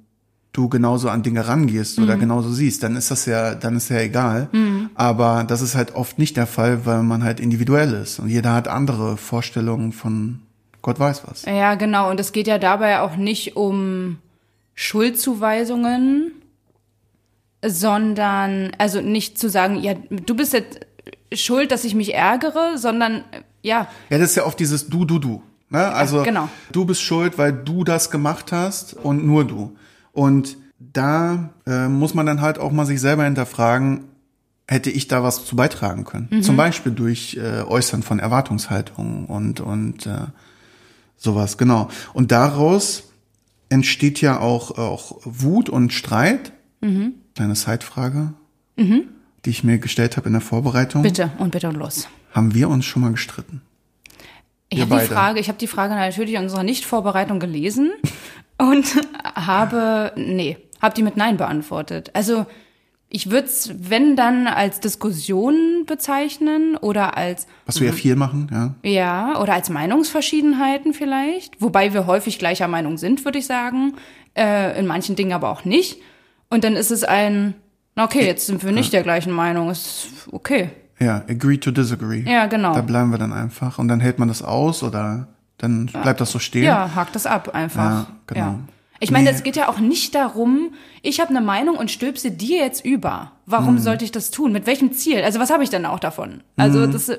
du 0.54 0.68
genauso 0.68 1.10
an 1.10 1.24
Dinge 1.24 1.48
rangehst 1.48 1.98
oder 2.00 2.18
genauso 2.18 2.52
siehst, 2.52 2.84
dann 2.84 2.98
ist 2.98 3.10
das 3.10 3.26
ja, 3.26 3.56
dann 3.56 3.78
ist 3.78 3.88
ja 3.90 4.00
egal. 4.02 4.50
Aber 4.96 5.46
das 5.48 5.62
ist 5.62 5.76
halt 5.76 5.96
oft 5.96 6.20
nicht 6.20 6.36
der 6.36 6.46
Fall, 6.46 6.86
weil 6.86 7.04
man 7.04 7.24
halt 7.24 7.40
individuell 7.40 7.94
ist 7.94 8.20
und 8.20 8.28
jeder 8.28 8.54
hat 8.54 8.68
andere 8.68 9.16
Vorstellungen 9.16 9.94
von 9.94 10.42
Gott 10.82 11.00
weiß 11.00 11.24
was. 11.26 11.46
Ja, 11.46 11.76
genau. 11.76 12.10
Und 12.10 12.20
es 12.20 12.34
geht 12.34 12.48
ja 12.48 12.58
dabei 12.58 13.00
auch 13.00 13.16
nicht 13.16 13.56
um 13.56 14.18
Schuldzuweisungen, 14.76 16.34
sondern, 17.66 18.72
also 18.78 19.02
nicht 19.02 19.38
zu 19.38 19.50
sagen, 19.50 19.78
ja, 19.82 19.94
du 20.10 20.36
bist 20.36 20.54
jetzt 20.54 20.80
schuld, 21.34 21.72
dass 21.72 21.84
ich 21.84 21.96
mich 21.96 22.14
ärgere, 22.14 22.78
sondern, 22.78 23.24
äh, 23.32 23.42
ja, 23.62 23.88
Ja, 24.10 24.18
das 24.18 24.32
ist 24.32 24.36
ja 24.36 24.46
oft 24.46 24.60
dieses 24.60 24.88
Du, 24.88 25.06
Du, 25.06 25.20
Du. 25.20 25.42
Ne? 25.70 25.88
Also 25.88 26.24
genau. 26.24 26.50
du 26.72 26.86
bist 26.86 27.02
schuld, 27.02 27.38
weil 27.38 27.54
du 27.54 27.84
das 27.86 28.12
gemacht 28.12 28.52
hast 28.52 28.94
und 28.94 29.26
nur 29.26 29.46
du. 29.46 29.76
Und 30.12 30.58
da 30.80 31.52
äh, 31.66 31.88
muss 31.88 32.14
man 32.14 32.26
dann 32.26 32.42
halt 32.42 32.60
auch 32.60 32.72
mal 32.72 32.86
sich 32.86 33.00
selber 33.00 33.24
hinterfragen, 33.24 34.06
hätte 34.68 34.90
ich 34.90 35.08
da 35.08 35.24
was 35.24 35.46
zu 35.46 35.56
beitragen 35.56 36.04
können? 36.04 36.28
Mhm. 36.30 36.44
Zum 36.44 36.58
Beispiel 36.58 36.92
durch 36.92 37.38
äh, 37.38 37.62
Äußern 37.62 38.04
von 38.04 38.20
Erwartungshaltungen 38.20 39.26
und, 39.26 39.62
und 39.62 40.06
äh, 40.06 40.28
sowas, 41.18 41.58
genau. 41.58 41.90
Und 42.14 42.32
daraus 42.32 43.04
entsteht 43.70 44.20
ja 44.20 44.40
auch, 44.40 44.78
auch 44.78 45.20
Wut 45.24 45.70
und 45.70 45.94
Streit. 45.94 46.52
Mhm. 46.82 47.14
Kleine 47.36 47.54
Zeitfrage, 47.54 48.34
die 49.46 49.50
ich 49.50 49.64
mir 49.64 49.78
gestellt 49.78 50.18
habe 50.18 50.28
in 50.28 50.34
der 50.34 50.42
Vorbereitung. 50.42 51.02
bitte 51.02 51.32
und 51.38 51.52
bitte 51.52 51.68
und 51.68 51.76
los. 51.76 52.08
Haben 52.32 52.54
wir 52.54 52.70
uns 52.70 52.86
schon 52.86 53.02
mal 53.02 53.12
gestritten? 53.12 53.62
Ich 54.70 54.80
habe 54.82 55.00
die. 55.00 55.06
Frage, 55.06 55.40
ich 55.40 55.48
habe 55.50 55.58
die 55.58 55.68
Frage 55.68 55.96
natürlich 55.96 56.36
in 56.36 56.44
unserer 56.44 56.64
Nichtvorbereitung 56.64 57.40
gelesen 57.40 57.92
und 58.58 58.86
habe, 59.36 60.14
nee, 60.16 60.58
habe 60.82 60.96
die 60.96 61.04
mit 61.04 61.18
Nein 61.18 61.38
beantwortet. 61.38 62.12
Also 62.14 62.46
ich 63.14 63.30
würde 63.30 63.48
es, 63.48 63.74
wenn 63.78 64.16
dann, 64.16 64.48
als 64.48 64.80
Diskussion 64.80 65.84
bezeichnen 65.86 66.78
oder 66.78 67.18
als 67.18 67.46
Was 67.66 67.82
wir 67.82 67.88
ja 67.88 67.94
viel 67.94 68.16
machen, 68.16 68.48
ja. 68.50 68.90
Ja, 68.90 69.42
oder 69.42 69.54
als 69.54 69.70
Meinungsverschiedenheiten 69.70 70.94
vielleicht, 70.94 71.60
wobei 71.62 71.94
wir 71.94 72.08
häufig 72.08 72.40
gleicher 72.40 72.70
Meinung 72.70 72.98
sind, 72.98 73.26
würde 73.26 73.40
ich 73.40 73.46
sagen, 73.46 73.96
äh, 74.38 74.80
in 74.80 74.88
manchen 74.88 75.18
Dingen 75.18 75.34
aber 75.34 75.50
auch 75.50 75.66
nicht. 75.66 76.00
Und 76.50 76.64
dann 76.64 76.78
ist 76.78 76.90
es 76.90 77.04
ein, 77.04 77.56
okay, 77.96 78.26
jetzt 78.26 78.48
sind 78.48 78.64
wir 78.64 78.72
nicht 78.72 78.94
der 78.94 79.04
gleichen 79.04 79.32
Meinung, 79.32 79.70
ist 79.70 80.08
okay. 80.32 80.70
Ja, 81.00 81.24
agree 81.28 81.58
to 81.58 81.72
disagree. 81.72 82.22
Ja, 82.30 82.46
genau. 82.46 82.74
Da 82.74 82.82
bleiben 82.82 83.10
wir 83.12 83.18
dann 83.18 83.34
einfach 83.34 83.80
und 83.80 83.88
dann 83.88 84.00
hält 84.00 84.20
man 84.20 84.28
das 84.28 84.44
aus 84.44 84.84
oder 84.84 85.28
dann 85.58 85.88
bleibt 85.88 86.22
das 86.22 86.32
so 86.32 86.40
stehen. 86.40 86.64
Ja, 86.64 86.94
hakt 86.96 87.16
das 87.16 87.26
ab 87.26 87.54
einfach. 87.56 87.84
Ja, 87.84 88.08
genau. 88.28 88.60
Ich 89.00 89.10
meine, 89.10 89.30
Nee. 89.32 89.36
es 89.36 89.42
geht 89.42 89.56
ja 89.56 89.68
auch 89.68 89.80
nicht 89.80 90.14
darum, 90.14 90.74
ich 91.02 91.20
habe 91.20 91.32
eine 91.32 91.42
Meinung 91.42 91.76
und 91.78 91.90
stülpse 91.90 92.30
dir 92.30 92.60
jetzt 92.60 92.86
über. 92.86 93.32
Warum 93.48 93.76
Mhm. 93.76 93.80
sollte 93.80 94.06
ich 94.06 94.12
das 94.12 94.30
tun? 94.30 94.52
Mit 94.52 94.68
welchem 94.68 94.94
Ziel? 94.94 95.24
Also 95.24 95.40
was 95.40 95.50
habe 95.50 95.64
ich 95.64 95.72
denn 95.72 95.88
auch 95.88 96.00
davon? 96.00 96.44
Also 96.56 96.80
Mhm. 96.86 96.92
das, 96.92 97.12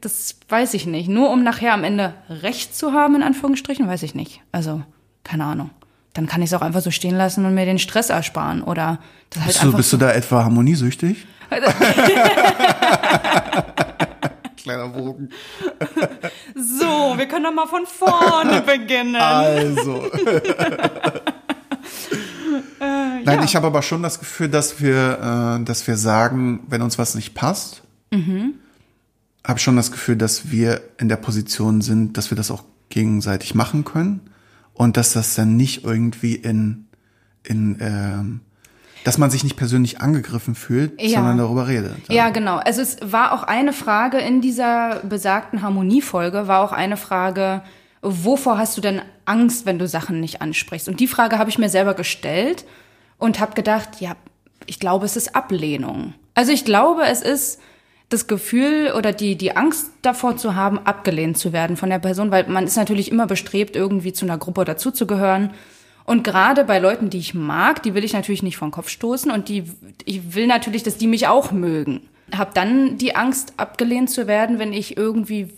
das 0.00 0.36
weiß 0.48 0.74
ich 0.74 0.86
nicht. 0.86 1.08
Nur 1.08 1.30
um 1.30 1.42
nachher 1.44 1.72
am 1.72 1.84
Ende 1.84 2.14
Recht 2.28 2.76
zu 2.76 2.92
haben, 2.92 3.14
in 3.14 3.22
Anführungsstrichen, 3.22 3.86
weiß 3.86 4.02
ich 4.02 4.14
nicht. 4.14 4.40
Also, 4.52 4.82
keine 5.22 5.44
Ahnung. 5.44 5.70
Dann 6.14 6.26
kann 6.26 6.40
ich 6.42 6.50
es 6.50 6.54
auch 6.54 6.62
einfach 6.62 6.80
so 6.80 6.90
stehen 6.90 7.16
lassen 7.16 7.44
und 7.44 7.54
mir 7.54 7.66
den 7.66 7.78
Stress 7.78 8.08
ersparen. 8.08 8.62
Oder 8.62 8.98
das 9.30 9.40
halt 9.40 9.48
Bist 9.48 9.58
du, 9.58 9.66
einfach 9.66 9.76
bist 9.78 9.92
du 9.92 9.96
da 9.98 10.12
etwa 10.12 10.44
harmoniesüchtig? 10.44 11.26
Kleiner 14.56 14.88
Bogen. 14.88 15.28
so, 16.54 17.14
wir 17.18 17.26
können 17.28 17.44
doch 17.44 17.52
mal 17.52 17.66
von 17.66 17.84
vorne 17.86 18.60
beginnen. 18.66 19.16
Also. 19.16 20.10
Nein, 22.80 23.24
ja. 23.26 23.44
ich 23.44 23.56
habe 23.56 23.66
aber 23.66 23.82
schon 23.82 24.02
das 24.02 24.18
Gefühl, 24.18 24.48
dass 24.48 24.80
wir, 24.80 25.58
äh, 25.60 25.64
dass 25.64 25.86
wir 25.86 25.96
sagen, 25.96 26.64
wenn 26.68 26.80
uns 26.82 26.98
was 26.98 27.14
nicht 27.14 27.34
passt, 27.34 27.82
Mhm. 28.12 28.54
habe 29.44 29.58
schon 29.58 29.74
das 29.74 29.90
Gefühl, 29.90 30.14
dass 30.14 30.50
wir 30.52 30.80
in 30.98 31.08
der 31.08 31.16
Position 31.16 31.80
sind, 31.80 32.16
dass 32.16 32.30
wir 32.30 32.36
das 32.36 32.52
auch 32.52 32.62
gegenseitig 32.90 33.56
machen 33.56 33.84
können 33.84 34.20
und 34.74 34.96
dass 34.96 35.12
das 35.14 35.34
dann 35.34 35.56
nicht 35.56 35.84
irgendwie 35.84 36.34
in, 36.34 36.86
in 37.44 37.78
ähm, 37.80 38.40
dass 39.04 39.18
man 39.18 39.30
sich 39.30 39.44
nicht 39.44 39.56
persönlich 39.56 40.00
angegriffen 40.00 40.54
fühlt, 40.54 41.00
Ja. 41.00 41.18
sondern 41.18 41.38
darüber 41.38 41.68
redet. 41.68 41.96
Ja, 42.08 42.30
genau. 42.30 42.56
Also 42.56 42.80
es 42.80 42.96
war 43.02 43.32
auch 43.32 43.42
eine 43.42 43.72
Frage 43.74 44.18
in 44.18 44.40
dieser 44.40 45.00
besagten 45.00 45.60
Harmoniefolge, 45.62 46.48
war 46.48 46.60
auch 46.60 46.72
eine 46.72 46.96
Frage, 46.96 47.62
wovor 48.00 48.56
hast 48.58 48.76
du 48.76 48.80
denn 48.80 49.02
Angst, 49.26 49.66
wenn 49.66 49.78
du 49.78 49.86
Sachen 49.86 50.20
nicht 50.20 50.40
ansprichst? 50.40 50.88
Und 50.88 51.00
die 51.00 51.06
Frage 51.06 51.38
habe 51.38 51.50
ich 51.50 51.58
mir 51.58 51.68
selber 51.68 51.94
gestellt 51.94 52.64
und 53.18 53.40
habe 53.40 53.54
gedacht, 53.54 54.00
ja, 54.00 54.16
ich 54.66 54.80
glaube, 54.80 55.04
es 55.04 55.16
ist 55.16 55.36
Ablehnung. 55.36 56.14
Also 56.34 56.52
ich 56.52 56.64
glaube, 56.64 57.02
es 57.06 57.20
ist 57.20 57.60
das 58.14 58.26
Gefühl 58.26 58.92
oder 58.96 59.12
die, 59.12 59.36
die 59.36 59.56
Angst 59.56 59.90
davor 60.02 60.36
zu 60.36 60.54
haben, 60.54 60.78
abgelehnt 60.78 61.36
zu 61.36 61.52
werden 61.52 61.76
von 61.76 61.90
der 61.90 61.98
Person, 61.98 62.30
weil 62.30 62.46
man 62.48 62.64
ist 62.64 62.76
natürlich 62.76 63.10
immer 63.10 63.26
bestrebt, 63.26 63.76
irgendwie 63.76 64.12
zu 64.12 64.24
einer 64.24 64.38
Gruppe 64.38 64.64
dazuzugehören. 64.64 65.50
Und 66.04 66.22
gerade 66.22 66.64
bei 66.64 66.78
Leuten, 66.78 67.10
die 67.10 67.18
ich 67.18 67.34
mag, 67.34 67.82
die 67.82 67.94
will 67.94 68.04
ich 68.04 68.12
natürlich 68.12 68.42
nicht 68.42 68.56
vom 68.56 68.70
Kopf 68.70 68.88
stoßen 68.88 69.30
und 69.30 69.48
die, 69.48 69.64
ich 70.04 70.34
will 70.34 70.46
natürlich, 70.46 70.82
dass 70.82 70.96
die 70.96 71.06
mich 71.06 71.26
auch 71.26 71.50
mögen. 71.50 72.08
Hab 72.36 72.54
dann 72.54 72.98
die 72.98 73.16
Angst, 73.16 73.54
abgelehnt 73.56 74.10
zu 74.10 74.26
werden, 74.26 74.58
wenn 74.58 74.72
ich 74.72 74.96
irgendwie 74.96 75.48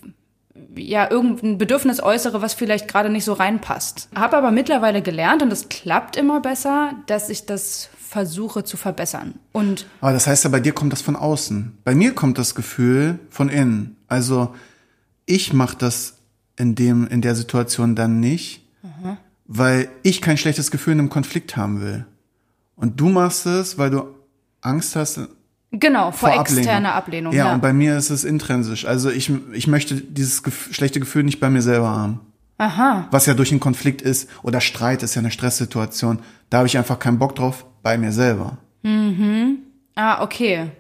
ja 0.77 1.11
irgendein 1.11 1.59
Bedürfnis 1.59 2.03
äußere, 2.03 2.43
was 2.43 2.55
vielleicht 2.55 2.89
gerade 2.89 3.11
nicht 3.11 3.25
so 3.25 3.33
reinpasst. 3.33 4.09
Habe 4.15 4.37
aber 4.37 4.51
mittlerweile 4.51 5.03
gelernt 5.03 5.43
und 5.43 5.53
es 5.53 5.69
klappt 5.69 6.17
immer 6.17 6.41
besser, 6.41 6.95
dass 7.07 7.29
ich 7.29 7.47
das 7.47 7.91
versuche 8.17 8.65
zu 8.65 8.79
verbessern. 8.79 9.35
Und 9.53 9.87
Aber 10.01 10.15
das 10.15 10.27
heißt 10.27 10.45
ja, 10.45 10.49
bei 10.49 10.59
dir 10.59 10.73
kommt 10.73 10.91
das 10.91 11.03
von 11.03 11.17
außen. 11.17 11.77
Bei 11.85 11.95
mir 11.95 12.15
kommt 12.15 12.39
das 12.39 12.55
Gefühl 12.55 13.19
von 13.29 13.51
innen. 13.51 13.99
Also 14.09 14.55
ich 15.27 15.53
mache 15.53 15.77
das 15.77 16.15
in 16.57 16.75
dem 16.75 17.07
in 17.09 17.21
der 17.21 17.35
Situation 17.35 17.95
dann 17.95 18.19
nicht, 18.19 18.63
weil 19.47 19.91
ich 20.03 20.23
kein 20.23 20.39
schlechtes 20.39 20.71
Gefühl 20.71 20.95
in 20.95 21.01
einem 21.01 21.11
Konflikt 21.11 21.59
haben 21.59 21.83
will. 21.83 22.07
Und 22.75 22.99
du 22.99 23.11
machst 23.11 23.45
es, 23.45 23.77
weil 23.77 23.91
du 23.91 24.05
Angst 24.63 24.97
hast 24.97 25.21
genau, 25.71 26.11
vor, 26.11 26.31
vor 26.31 26.41
externer 26.41 26.95
Ablehnung. 26.95 27.35
Ja, 27.35 27.49
ja. 27.49 27.55
und 27.55 27.61
bei 27.61 27.75
mir 27.75 27.99
ist 27.99 28.09
es 28.09 28.25
intrinsisch. 28.25 28.87
Also 28.87 29.11
ich 29.11 29.31
ich 29.53 29.67
möchte 29.67 29.97
dieses 29.97 30.43
gef 30.43 30.73
schlechte 30.73 31.01
Gefühl 31.01 31.25
nicht 31.25 31.39
bei 31.39 31.51
mir 31.51 31.61
selber 31.61 31.91
haben. 31.91 32.21
Aha. 32.57 33.09
Was 33.11 33.27
ja 33.27 33.35
durch 33.35 33.51
einen 33.51 33.61
Konflikt 33.61 34.01
ist 34.01 34.31
oder 34.43 34.63
Streit 34.63 35.03
ist 35.03 35.15
ja 35.15 35.21
eine 35.21 35.31
Stresssituation. 35.31 36.21
Da 36.49 36.59
habe 36.59 36.67
ich 36.67 36.79
einfach 36.79 36.99
keinen 36.99 37.19
Bock 37.19 37.35
drauf 37.35 37.67
bei 37.87 37.97
mir 37.99 38.11
selber. 38.11 38.57
Ah, 39.95 40.21
okay. 40.25 40.71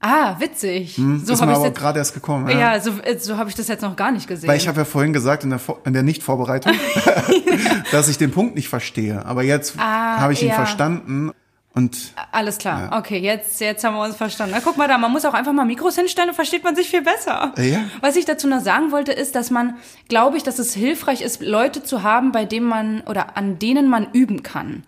Ah, 0.00 0.36
witzig. 0.38 0.96
so 0.96 1.02
Hm, 1.02 1.22
ist 1.22 1.30
habe 1.30 1.46
mir 1.46 1.52
ich 1.52 1.56
aber 1.58 1.66
jetzt. 1.68 1.78
gerade 1.78 1.98
erst 1.98 2.12
gekommen. 2.12 2.46
Ja, 2.50 2.78
so, 2.78 2.90
äh, 3.04 3.18
so 3.18 3.38
habe 3.38 3.48
ich 3.48 3.56
das 3.56 3.68
jetzt 3.68 3.80
noch 3.80 3.96
gar 3.96 4.10
nicht 4.12 4.26
gesehen. 4.28 4.48
Weil 4.50 4.58
ich 4.58 4.68
habe 4.68 4.80
ja 4.80 4.84
vorhin 4.84 5.14
gesagt 5.14 5.44
in 5.44 5.50
der, 5.50 5.60
in 5.86 5.94
der 5.94 6.02
Nichtvorbereitung, 6.02 6.74
dass 7.90 8.08
ich 8.10 8.18
den 8.18 8.32
Punkt 8.32 8.54
nicht 8.54 8.68
verstehe. 8.68 9.24
Aber 9.24 9.42
jetzt 9.42 9.76
Ah, 9.78 10.18
habe 10.18 10.34
ich 10.34 10.42
ihn 10.42 10.48
ja. 10.48 10.56
verstanden 10.56 11.30
und 11.72 12.12
Alles 12.32 12.58
klar. 12.58 12.90
Okay, 12.98 13.16
jetzt, 13.18 13.58
jetzt 13.62 13.82
haben 13.84 13.94
wir 13.94 14.02
uns 14.04 14.16
verstanden. 14.16 14.52
Na, 14.54 14.60
guck 14.62 14.76
mal 14.76 14.88
da, 14.88 14.98
man 14.98 15.10
muss 15.10 15.24
auch 15.24 15.32
einfach 15.32 15.54
mal 15.54 15.64
Mikros 15.64 15.96
hinstellen, 15.96 16.28
dann 16.28 16.34
versteht 16.36 16.64
man 16.64 16.76
sich 16.76 16.90
viel 16.90 17.00
besser. 17.02 17.54
Ja. 17.56 17.78
Was 18.02 18.16
ich 18.16 18.26
dazu 18.26 18.46
noch 18.46 18.60
sagen 18.60 18.92
wollte, 18.92 19.12
ist, 19.12 19.34
dass 19.36 19.50
man, 19.50 19.76
glaube 20.10 20.36
ich, 20.36 20.42
dass 20.42 20.58
es 20.58 20.74
hilfreich 20.74 21.22
ist, 21.22 21.40
Leute 21.40 21.82
zu 21.82 22.02
haben, 22.02 22.30
bei 22.32 22.44
denen 22.44 22.66
man 22.66 23.00
oder 23.02 23.38
an 23.38 23.58
denen 23.58 23.88
man 23.88 24.08
üben 24.12 24.42
kann. 24.42 24.82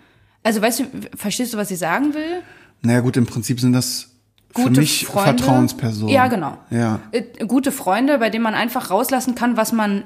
Also, 0.44 0.62
weißt 0.62 0.80
du, 0.80 0.84
verstehst 1.16 1.52
du, 1.52 1.58
was 1.58 1.72
ich 1.72 1.78
sagen 1.78 2.14
will? 2.14 2.42
naja 2.82 3.00
gut, 3.00 3.16
im 3.16 3.26
Prinzip 3.26 3.60
sind 3.60 3.72
das 3.72 4.10
für 4.54 4.68
Gute 4.68 4.80
mich 4.80 5.06
Freunde. 5.06 5.42
Vertrauenspersonen. 5.42 6.14
Ja, 6.14 6.28
genau. 6.28 6.58
Ja. 6.70 7.00
Äh, 7.10 7.46
Gute 7.46 7.72
Freunde, 7.72 8.18
bei 8.18 8.30
denen 8.30 8.44
man 8.44 8.54
einfach 8.54 8.90
rauslassen 8.90 9.34
kann, 9.34 9.56
was 9.56 9.72
man, 9.72 10.04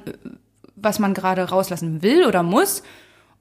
was 0.76 0.98
man 0.98 1.12
gerade 1.12 1.42
rauslassen 1.50 2.02
will 2.02 2.24
oder 2.24 2.42
muss. 2.42 2.82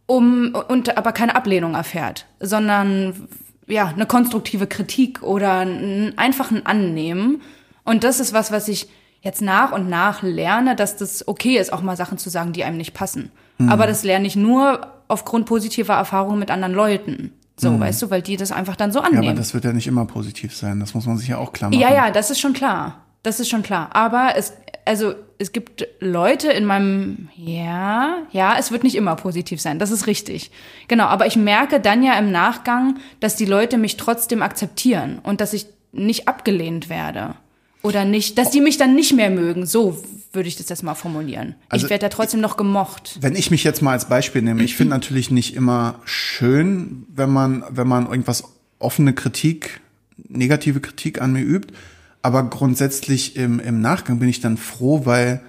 um 0.08 0.56
und 0.70 0.98
aber 0.98 1.12
keine 1.12 1.36
Ablehnung 1.36 1.76
erfährt, 1.76 2.26
sondern 2.40 3.28
ja, 3.68 3.88
eine 3.88 4.06
konstruktive 4.06 4.66
Kritik 4.66 5.22
oder 5.22 5.60
einen 5.60 6.18
einfachen 6.18 6.66
Annehmen. 6.66 7.42
Und 7.84 8.04
das 8.04 8.20
ist 8.20 8.34
was, 8.34 8.52
was 8.52 8.68
ich 8.70 8.88
jetzt 9.22 9.42
nach 9.42 9.72
und 9.74 9.90
nach 9.90 10.24
lerne, 10.24 10.76
dass 10.76 10.96
das 10.96 11.28
okay 11.28 11.58
ist, 11.58 11.72
auch 11.74 11.82
mal 11.82 11.98
Sachen 11.98 12.18
zu 12.18 12.30
sagen, 12.30 12.54
die 12.54 12.64
einem 12.64 12.78
nicht 12.78 12.94
passen. 12.94 13.32
Mhm. 13.58 13.70
Aber 13.70 13.86
das 13.86 14.04
lerne 14.04 14.26
ich 14.26 14.36
nur 14.38 14.88
aufgrund 15.08 15.46
positiver 15.46 15.94
Erfahrungen 15.94 16.40
mit 16.40 16.52
anderen 16.52 16.74
Leuten. 16.74 17.34
So, 17.60 17.72
mhm. 17.72 17.80
weißt 17.80 18.04
du, 18.04 18.10
weil 18.12 18.22
die 18.22 18.38
das 18.38 18.52
einfach 18.52 18.76
dann 18.76 18.92
so 18.92 19.00
annehmen. 19.00 19.24
Ja, 19.24 19.30
aber 19.32 19.40
das 19.40 19.54
wird 19.54 19.66
ja 19.66 19.74
nicht 19.74 19.88
immer 19.88 20.06
positiv 20.06 20.56
sein. 20.56 20.80
Das 20.80 20.94
muss 20.94 21.06
man 21.08 21.18
sich 21.18 21.28
ja 21.28 21.38
auch 21.38 21.54
klar 21.54 21.72
machen. 21.72 21.82
Ja, 21.82 21.92
ja, 21.92 22.12
das 22.12 22.30
ist 22.30 22.40
schon 22.40 22.54
klar. 22.54 23.02
Das 23.24 23.40
ist 23.40 23.50
schon 23.50 23.64
klar. 23.64 23.90
Aber 23.94 24.34
es, 24.36 24.54
also, 24.86 25.16
es 25.40 25.52
gibt 25.52 25.88
Leute 26.00 26.52
in 26.52 26.66
meinem, 26.66 27.30
ja, 27.36 28.18
ja, 28.32 28.56
es 28.58 28.72
wird 28.72 28.84
nicht 28.84 28.96
immer 28.96 29.16
positiv 29.16 29.60
sein. 29.60 29.80
Das 29.80 29.92
ist 29.92 30.06
richtig. 30.06 30.52
Genau. 30.88 31.06
Aber 31.06 31.26
ich 31.26 31.36
merke 31.36 31.80
dann 31.80 32.04
ja 32.04 32.14
im 32.14 32.32
Nachgang, 32.32 32.98
dass 33.20 33.36
die 33.36 33.46
Leute 33.46 33.78
mich 33.78 33.98
trotzdem 33.98 34.44
akzeptieren 34.44 35.20
und 35.24 35.42
dass 35.42 35.54
ich 35.54 35.68
nicht 35.92 36.28
abgelehnt 36.28 36.90
werde. 36.90 37.36
Oder 37.82 38.06
nicht, 38.06 38.38
dass 38.38 38.50
die 38.50 38.62
mich 38.62 38.78
dann 38.78 38.96
nicht 38.96 39.14
mehr 39.14 39.30
mögen. 39.30 39.66
So 39.66 40.04
würde 40.34 40.50
ich 40.50 40.56
das 40.56 40.70
jetzt 40.70 40.84
mal 40.84 40.96
formulieren. 40.96 41.56
Also, 41.70 41.86
ich 41.86 41.90
werde 41.90 42.04
da 42.04 42.10
trotzdem 42.10 42.42
noch 42.42 42.58
gemocht. 42.58 43.18
Wenn 43.22 43.36
ich 43.36 43.52
mich 43.52 43.64
jetzt 43.64 43.82
mal 43.82 43.92
als 43.92 44.06
Beispiel 44.06 44.42
nehme, 44.42 44.64
ich 44.64 44.76
finde 44.76 44.92
natürlich 44.92 45.32
nicht 45.32 45.56
immer 45.56 45.96
schön, 46.06 47.06
wenn 47.14 47.32
man, 47.32 47.64
wenn 47.70 47.88
man 47.88 48.08
irgendwas 48.08 48.44
offene 48.80 49.14
Kritik, 49.14 49.82
negative 50.28 50.80
Kritik 50.80 51.22
an 51.22 51.34
mir 51.34 51.44
übt. 51.44 51.74
Aber 52.22 52.44
grundsätzlich 52.50 53.36
im, 53.36 53.60
im 53.60 53.82
Nachgang 53.82 54.20
bin 54.20 54.28
ich 54.28 54.42
dann 54.42 54.58
froh, 54.58 55.06
weil 55.06 55.42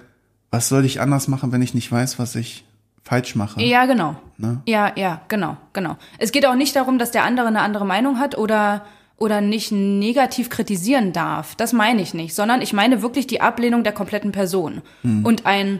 was 0.51 0.69
soll 0.69 0.85
ich 0.85 1.01
anders 1.01 1.27
machen, 1.27 1.51
wenn 1.51 1.61
ich 1.61 1.73
nicht 1.73 1.91
weiß, 1.91 2.19
was 2.19 2.35
ich 2.35 2.65
falsch 3.03 3.35
mache? 3.35 3.61
Ja, 3.61 3.85
genau. 3.85 4.15
Ne? 4.37 4.61
Ja, 4.65 4.93
ja, 4.95 5.21
genau, 5.27 5.57
genau. 5.73 5.97
Es 6.17 6.31
geht 6.31 6.45
auch 6.45 6.55
nicht 6.55 6.75
darum, 6.75 6.97
dass 6.99 7.11
der 7.11 7.23
andere 7.23 7.47
eine 7.47 7.61
andere 7.61 7.85
Meinung 7.85 8.19
hat 8.19 8.37
oder 8.37 8.85
oder 9.19 9.41
nicht 9.41 9.71
negativ 9.71 10.49
kritisieren 10.49 11.13
darf. 11.13 11.55
Das 11.55 11.73
meine 11.73 12.01
ich 12.01 12.13
nicht, 12.13 12.33
sondern 12.33 12.61
ich 12.61 12.73
meine 12.73 13.01
wirklich 13.01 13.27
die 13.27 13.41
Ablehnung 13.41 13.83
der 13.83 13.93
kompletten 13.93 14.31
Person. 14.31 14.81
Hm. 15.01 15.25
Und 15.25 15.45
ein, 15.45 15.79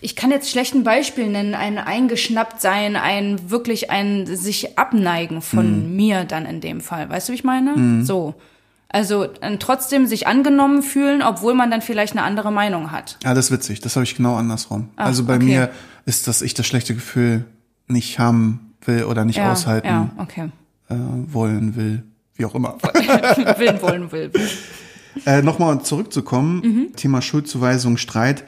ich 0.00 0.16
kann 0.16 0.30
jetzt 0.30 0.50
schlechten 0.50 0.84
Beispiel 0.84 1.28
nennen, 1.28 1.54
ein 1.54 1.78
eingeschnappt 1.78 2.60
sein, 2.60 2.96
ein 2.96 3.50
wirklich 3.50 3.90
ein 3.90 4.26
sich 4.26 4.78
abneigen 4.78 5.42
von 5.42 5.66
hm. 5.66 5.96
mir 5.96 6.24
dann 6.24 6.46
in 6.46 6.60
dem 6.60 6.80
Fall. 6.80 7.08
Weißt 7.08 7.28
du, 7.28 7.32
wie 7.32 7.36
ich 7.36 7.44
meine? 7.44 7.74
Hm. 7.74 8.04
So. 8.04 8.34
Also 8.88 9.26
trotzdem 9.58 10.06
sich 10.06 10.28
angenommen 10.28 10.82
fühlen, 10.82 11.20
obwohl 11.20 11.54
man 11.54 11.68
dann 11.68 11.82
vielleicht 11.82 12.12
eine 12.12 12.22
andere 12.22 12.52
Meinung 12.52 12.92
hat. 12.92 13.18
Ja, 13.24 13.34
das 13.34 13.46
ist 13.46 13.50
witzig. 13.50 13.80
Das 13.80 13.96
habe 13.96 14.04
ich 14.04 14.14
genau 14.14 14.36
andersrum. 14.36 14.88
Ach, 14.94 15.06
also 15.06 15.24
bei 15.24 15.34
okay. 15.34 15.44
mir 15.44 15.70
ist, 16.06 16.28
dass 16.28 16.42
ich 16.42 16.54
das 16.54 16.66
schlechte 16.66 16.94
Gefühl 16.94 17.44
nicht 17.88 18.20
haben 18.20 18.74
will 18.82 19.04
oder 19.04 19.24
nicht 19.24 19.38
ja, 19.38 19.50
aushalten 19.50 19.88
ja, 19.88 20.10
okay. 20.18 20.50
äh, 20.88 20.94
wollen 20.94 21.74
will 21.74 22.04
wie 22.36 22.44
auch 22.44 22.54
immer. 22.54 22.78
Willen 23.58 23.82
wollen 23.82 24.12
will. 24.12 24.30
Äh, 25.26 25.42
Nochmal 25.42 25.82
zurückzukommen, 25.82 26.60
mhm. 26.60 26.96
Thema 26.96 27.22
Schuldzuweisung, 27.22 27.96
Streit. 27.96 28.44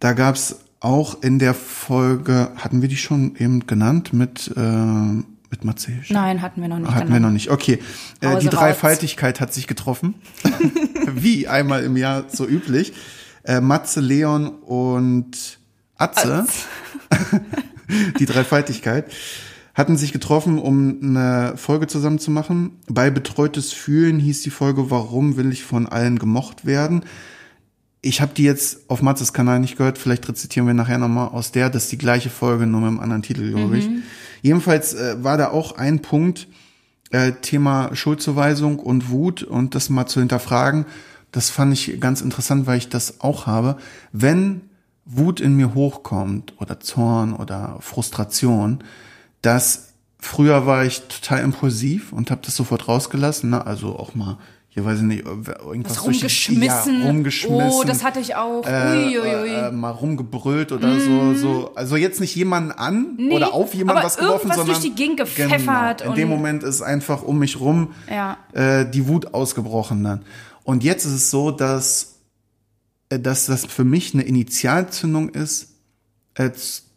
Da 0.00 0.12
gab's 0.12 0.60
auch 0.80 1.22
in 1.22 1.38
der 1.38 1.54
Folge, 1.54 2.52
hatten 2.56 2.82
wir 2.82 2.88
die 2.88 2.96
schon 2.96 3.34
eben 3.36 3.66
genannt, 3.66 4.12
mit, 4.12 4.52
äh, 4.56 4.60
mit 4.60 5.64
Matze? 5.64 5.92
Nein, 6.10 6.42
hatten 6.42 6.60
wir 6.60 6.68
noch 6.68 6.78
nicht. 6.78 6.88
Hatten 6.88 7.06
genannt. 7.06 7.12
wir 7.14 7.20
noch 7.20 7.32
nicht. 7.32 7.50
Okay. 7.50 7.80
Äh, 8.20 8.38
die 8.38 8.48
Dreifaltigkeit 8.48 9.40
hat 9.40 9.52
sich 9.52 9.66
getroffen. 9.66 10.14
wie 11.14 11.48
einmal 11.48 11.84
im 11.84 11.96
Jahr 11.96 12.24
so 12.28 12.46
üblich. 12.46 12.92
Äh, 13.44 13.60
Matze, 13.60 14.00
Leon 14.00 14.48
und 14.48 15.58
Atze. 15.96 16.34
Atze. 16.34 16.52
die 18.18 18.26
Dreifaltigkeit 18.26 19.06
hatten 19.78 19.96
sich 19.96 20.12
getroffen, 20.12 20.58
um 20.58 20.98
eine 21.00 21.56
Folge 21.56 21.86
zusammen 21.86 22.18
zu 22.18 22.32
machen. 22.32 22.80
Bei 22.88 23.10
Betreutes 23.10 23.72
Fühlen 23.72 24.18
hieß 24.18 24.42
die 24.42 24.50
Folge, 24.50 24.90
warum 24.90 25.36
will 25.36 25.52
ich 25.52 25.62
von 25.62 25.86
allen 25.86 26.18
gemocht 26.18 26.66
werden? 26.66 27.04
Ich 28.00 28.20
habe 28.20 28.34
die 28.34 28.42
jetzt 28.42 28.90
auf 28.90 29.02
Matzes 29.02 29.32
Kanal 29.32 29.60
nicht 29.60 29.78
gehört, 29.78 29.96
vielleicht 29.96 30.28
rezitieren 30.28 30.66
wir 30.66 30.74
nachher 30.74 30.98
nochmal 30.98 31.28
aus 31.28 31.52
der, 31.52 31.70
das 31.70 31.84
ist 31.84 31.92
die 31.92 31.98
gleiche 31.98 32.28
Folge, 32.28 32.66
nur 32.66 32.80
mit 32.80 32.88
einem 32.88 32.98
anderen 32.98 33.22
Titel, 33.22 33.52
glaube 33.52 33.78
ich. 33.78 33.88
Mhm. 33.88 34.02
Jedenfalls 34.42 34.94
äh, 34.94 35.22
war 35.22 35.38
da 35.38 35.50
auch 35.50 35.76
ein 35.76 36.02
Punkt, 36.02 36.48
äh, 37.10 37.32
Thema 37.40 37.94
Schuldzuweisung 37.94 38.80
und 38.80 39.10
Wut 39.10 39.44
und 39.44 39.76
das 39.76 39.90
mal 39.90 40.06
zu 40.06 40.18
hinterfragen. 40.18 40.86
Das 41.30 41.50
fand 41.50 41.72
ich 41.72 42.00
ganz 42.00 42.20
interessant, 42.20 42.66
weil 42.66 42.78
ich 42.78 42.88
das 42.88 43.20
auch 43.20 43.46
habe. 43.46 43.76
Wenn 44.10 44.62
Wut 45.04 45.38
in 45.38 45.54
mir 45.54 45.74
hochkommt 45.74 46.54
oder 46.58 46.80
Zorn 46.80 47.32
oder 47.32 47.76
Frustration, 47.80 48.82
dass 49.42 49.94
früher 50.18 50.66
war 50.66 50.84
ich 50.84 51.02
total 51.02 51.42
impulsiv 51.42 52.12
und 52.12 52.30
habe 52.30 52.40
das 52.44 52.56
sofort 52.56 52.88
rausgelassen, 52.88 53.50
ne? 53.50 53.66
also 53.66 53.96
auch 53.96 54.14
mal 54.14 54.38
hier 54.78 54.84
weiß 54.84 54.98
ich 54.98 55.04
nicht, 55.04 55.24
irgendwas 55.26 55.96
Was 55.96 56.04
rumgeschmissen. 56.04 57.00
Ja, 57.00 57.06
rumgeschmissen. 57.08 57.70
Oh, 57.72 57.82
das 57.84 58.04
hatte 58.04 58.20
ich 58.20 58.36
auch. 58.36 58.64
Äh, 58.64 59.08
Uiuiui. 59.08 59.48
Äh, 59.48 59.72
mal 59.72 59.90
rumgebrüllt 59.90 60.70
oder 60.70 60.88
mm. 60.94 61.00
so, 61.00 61.34
so. 61.34 61.74
Also 61.74 61.96
jetzt 61.96 62.20
nicht 62.20 62.36
jemanden 62.36 62.70
an 62.70 63.16
nee, 63.16 63.34
oder 63.34 63.54
auf 63.54 63.74
jemanden 63.74 64.04
was 64.04 64.18
geworfen, 64.18 64.48
sondern 64.48 64.66
durch 64.66 64.78
die 64.78 64.94
Gegend 64.94 65.16
gepfeffert. 65.16 66.02
Genau, 66.02 66.10
in 66.10 66.16
dem 66.16 66.28
Moment 66.28 66.62
ist 66.62 66.80
einfach 66.80 67.22
um 67.22 67.40
mich 67.40 67.58
rum 67.58 67.92
ja. 68.08 68.36
äh, 68.52 68.88
die 68.88 69.08
Wut 69.08 69.34
ausgebrochen 69.34 70.04
dann. 70.04 70.24
Und 70.62 70.84
jetzt 70.84 71.04
ist 71.06 71.12
es 71.12 71.30
so, 71.30 71.50
dass, 71.50 72.20
äh, 73.08 73.18
dass 73.18 73.46
das 73.46 73.66
für 73.66 73.84
mich 73.84 74.14
eine 74.14 74.22
Initialzündung 74.22 75.30
ist, 75.30 75.70
äh, 76.34 76.44
äh, 76.44 76.52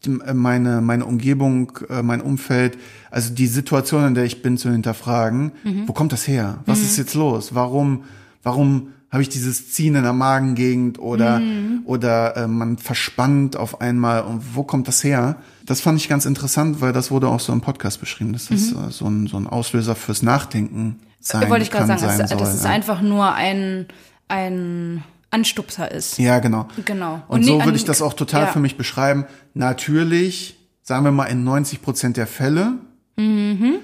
meine, 0.08 0.82
meine 0.82 1.06
Umgebung, 1.06 1.72
äh, 1.90 2.02
mein 2.02 2.22
Umfeld, 2.22 2.78
also 3.10 3.34
die 3.34 3.48
Situation, 3.48 4.06
in 4.06 4.14
der 4.16 4.26
ich 4.26 4.42
bin, 4.42 4.58
zu 4.58 4.72
hinterfragen. 4.72 5.52
Mhm. 5.64 5.88
Wo 5.88 5.94
kommt 5.94 6.12
das 6.12 6.28
her? 6.28 6.60
Was 6.66 6.80
mhm. 6.80 6.86
ist 6.86 6.98
jetzt 6.98 7.14
los? 7.14 7.54
Warum, 7.54 8.04
warum 8.44 8.90
habe 9.12 9.22
ich 9.24 9.30
dieses 9.30 9.72
Ziehen 9.72 9.96
in 9.96 10.04
der 10.04 10.14
Magengegend 10.14 10.98
oder, 10.98 11.40
mhm. 11.40 11.82
oder 11.86 12.38
äh, 12.38 12.48
man 12.48 12.78
verspannt 12.78 13.58
auf 13.58 13.82
einmal 13.82 14.22
und 14.22 14.56
wo 14.56 14.64
kommt 14.64 14.88
das 14.88 15.04
her? 15.04 15.36
Das 15.66 15.82
fand 15.82 16.00
ich 16.00 16.08
ganz 16.08 16.26
interessant, 16.26 16.80
weil 16.80 16.94
das 16.94 17.12
wurde 17.12 17.28
auch 17.28 17.42
so 17.42 17.52
im 17.52 17.62
Podcast 17.62 18.00
beschrieben, 18.00 18.32
dass 18.34 18.48
das 18.48 18.72
mhm. 18.72 18.90
so, 18.90 19.06
ein, 19.06 19.28
so 19.28 19.38
ein 19.38 19.48
Auslöser 19.48 19.96
fürs 19.96 20.22
Nachdenken 20.22 21.00
sein 21.22 21.50
Wollte 21.50 21.64
ich 21.64 21.72
gerade 21.72 21.88
sagen, 21.88 22.00
sein 22.00 22.18
das, 22.18 22.30
soll, 22.32 22.40
das 22.40 22.56
ist 22.56 22.64
ja. 22.64 22.72
einfach 22.72 23.02
nur 23.02 23.34
ein, 23.34 23.86
ein 24.28 25.04
Anstupser 25.30 25.90
ist. 25.90 26.18
Ja, 26.18 26.40
genau. 26.40 26.68
Genau. 26.86 27.22
Und, 27.28 27.42
und 27.42 27.44
so 27.46 27.64
würde 27.64 27.78
ich 27.78 27.86
das 27.86 28.02
auch 28.02 28.14
total 28.14 28.44
ja. 28.44 28.48
für 28.48 28.60
mich 28.60 28.76
beschreiben. 28.76 29.26
Natürlich, 29.54 30.58
sagen 30.82 31.04
wir 31.04 31.12
mal 31.12 31.26
in 31.26 31.44
90 31.44 31.82
Prozent 31.82 32.18
der 32.18 32.28
Fälle, 32.28 32.74
mhm. 33.18 33.80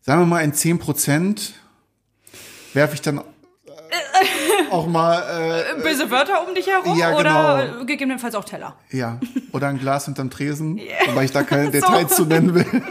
sagen 0.00 0.22
wir 0.22 0.26
mal 0.26 0.40
in 0.40 0.52
10 0.52 0.78
Prozent 0.78 1.54
werfe 2.72 2.94
ich 2.94 3.00
dann 3.00 3.18
äh, 3.18 3.22
auch 4.70 4.86
mal 4.86 5.22
äh, 5.78 5.82
böse 5.82 6.10
Wörter 6.10 6.46
um 6.46 6.54
dich 6.54 6.66
herum 6.66 6.98
ja, 6.98 7.10
genau. 7.10 7.54
oder 7.54 7.84
gegebenenfalls 7.84 8.34
auch 8.34 8.44
Teller. 8.44 8.76
Ja, 8.90 9.18
oder 9.52 9.68
ein 9.68 9.78
Glas 9.78 10.04
hinterm 10.06 10.30
Tresen, 10.30 10.78
yeah. 10.78 11.06
wobei 11.06 11.24
ich 11.24 11.32
da 11.32 11.42
keine 11.42 11.64
so. 11.66 11.72
Details 11.72 12.16
zu 12.16 12.24
nennen 12.24 12.54
will. 12.54 12.66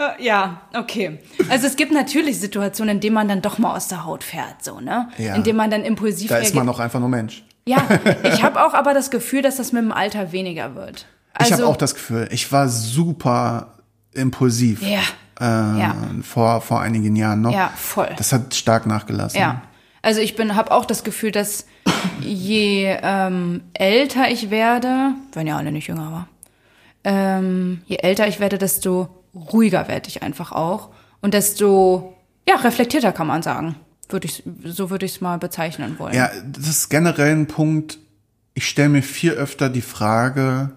Äh, 0.00 0.24
ja, 0.24 0.62
okay. 0.74 1.18
Also 1.50 1.66
es 1.66 1.76
gibt 1.76 1.92
natürlich 1.92 2.40
Situationen, 2.40 2.96
in 2.96 3.00
denen 3.00 3.14
man 3.14 3.28
dann 3.28 3.42
doch 3.42 3.58
mal 3.58 3.76
aus 3.76 3.88
der 3.88 4.06
Haut 4.06 4.24
fährt, 4.24 4.64
so, 4.64 4.80
ne? 4.80 5.10
Ja. 5.18 5.34
In 5.34 5.42
denen 5.42 5.58
man 5.58 5.70
dann 5.70 5.84
impulsiv 5.84 6.30
Da 6.30 6.38
ist 6.38 6.54
man 6.54 6.66
doch 6.66 6.80
einfach 6.80 7.00
nur 7.00 7.10
Mensch. 7.10 7.44
Ja, 7.66 7.86
ich 8.24 8.42
habe 8.42 8.64
auch 8.64 8.74
aber 8.74 8.94
das 8.94 9.10
Gefühl, 9.10 9.42
dass 9.42 9.56
das 9.56 9.72
mit 9.72 9.82
dem 9.82 9.92
Alter 9.92 10.32
weniger 10.32 10.74
wird. 10.74 11.06
Also, 11.32 11.54
ich 11.54 11.60
habe 11.60 11.70
auch 11.70 11.76
das 11.76 11.94
Gefühl, 11.94 12.28
ich 12.30 12.50
war 12.52 12.68
super 12.68 13.74
impulsiv. 14.12 14.82
Ja. 14.82 15.00
Äh, 15.40 15.80
ja. 15.80 15.94
Vor, 16.22 16.60
vor 16.60 16.80
einigen 16.80 17.16
Jahren 17.16 17.40
noch. 17.40 17.52
Ja, 17.52 17.72
voll. 17.76 18.10
Das 18.16 18.32
hat 18.32 18.54
stark 18.54 18.86
nachgelassen. 18.86 19.40
Ja. 19.40 19.62
Also 20.02 20.20
ich 20.20 20.34
bin, 20.34 20.56
habe 20.56 20.72
auch 20.72 20.84
das 20.84 21.04
Gefühl, 21.04 21.30
dass 21.30 21.66
je 22.20 22.96
ähm, 23.02 23.62
älter 23.74 24.30
ich 24.30 24.50
werde, 24.50 25.12
wenn 25.32 25.46
ja 25.46 25.56
alle 25.56 25.72
nicht 25.72 25.88
jünger 25.88 26.12
war, 26.12 26.28
ähm, 27.04 27.82
je 27.86 27.96
älter 27.96 28.26
ich 28.26 28.40
werde, 28.40 28.58
desto 28.58 29.08
ruhiger 29.34 29.88
werde 29.88 30.08
ich 30.08 30.22
einfach 30.22 30.52
auch 30.52 30.90
und 31.20 31.34
desto 31.34 32.14
ja 32.48 32.56
reflektierter 32.56 33.12
kann 33.12 33.26
man 33.26 33.42
sagen. 33.42 33.76
Würde 34.12 34.26
ich 34.26 34.42
so 34.64 34.90
würde 34.90 35.06
ich 35.06 35.12
es 35.16 35.20
mal 35.20 35.38
bezeichnen 35.38 35.98
wollen. 35.98 36.14
Ja, 36.14 36.30
das 36.46 36.68
ist 36.68 36.88
generell 36.88 37.32
ein 37.32 37.46
Punkt. 37.46 37.98
Ich 38.54 38.68
stelle 38.68 38.88
mir 38.88 39.02
viel 39.02 39.32
öfter 39.32 39.68
die 39.68 39.80
Frage, 39.80 40.70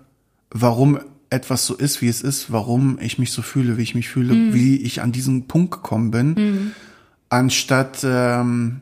warum 0.50 1.00
etwas 1.30 1.66
so 1.66 1.76
ist, 1.76 2.02
wie 2.02 2.08
es 2.08 2.22
ist, 2.22 2.52
warum 2.52 3.00
ich 3.02 3.18
mich 3.18 3.32
so 3.32 3.42
fühle, 3.42 3.78
wie 3.78 3.84
ich 3.84 3.96
mich 3.96 4.10
fühle, 4.10 4.36
mhm. 4.36 4.54
wie 4.54 4.78
ich 4.78 5.02
an 5.02 5.12
diesen 5.12 5.48
Punkt 5.48 5.72
gekommen 5.72 6.12
bin, 6.12 6.34
mhm. 6.34 6.72
anstatt 7.30 8.04
ähm, 8.04 8.82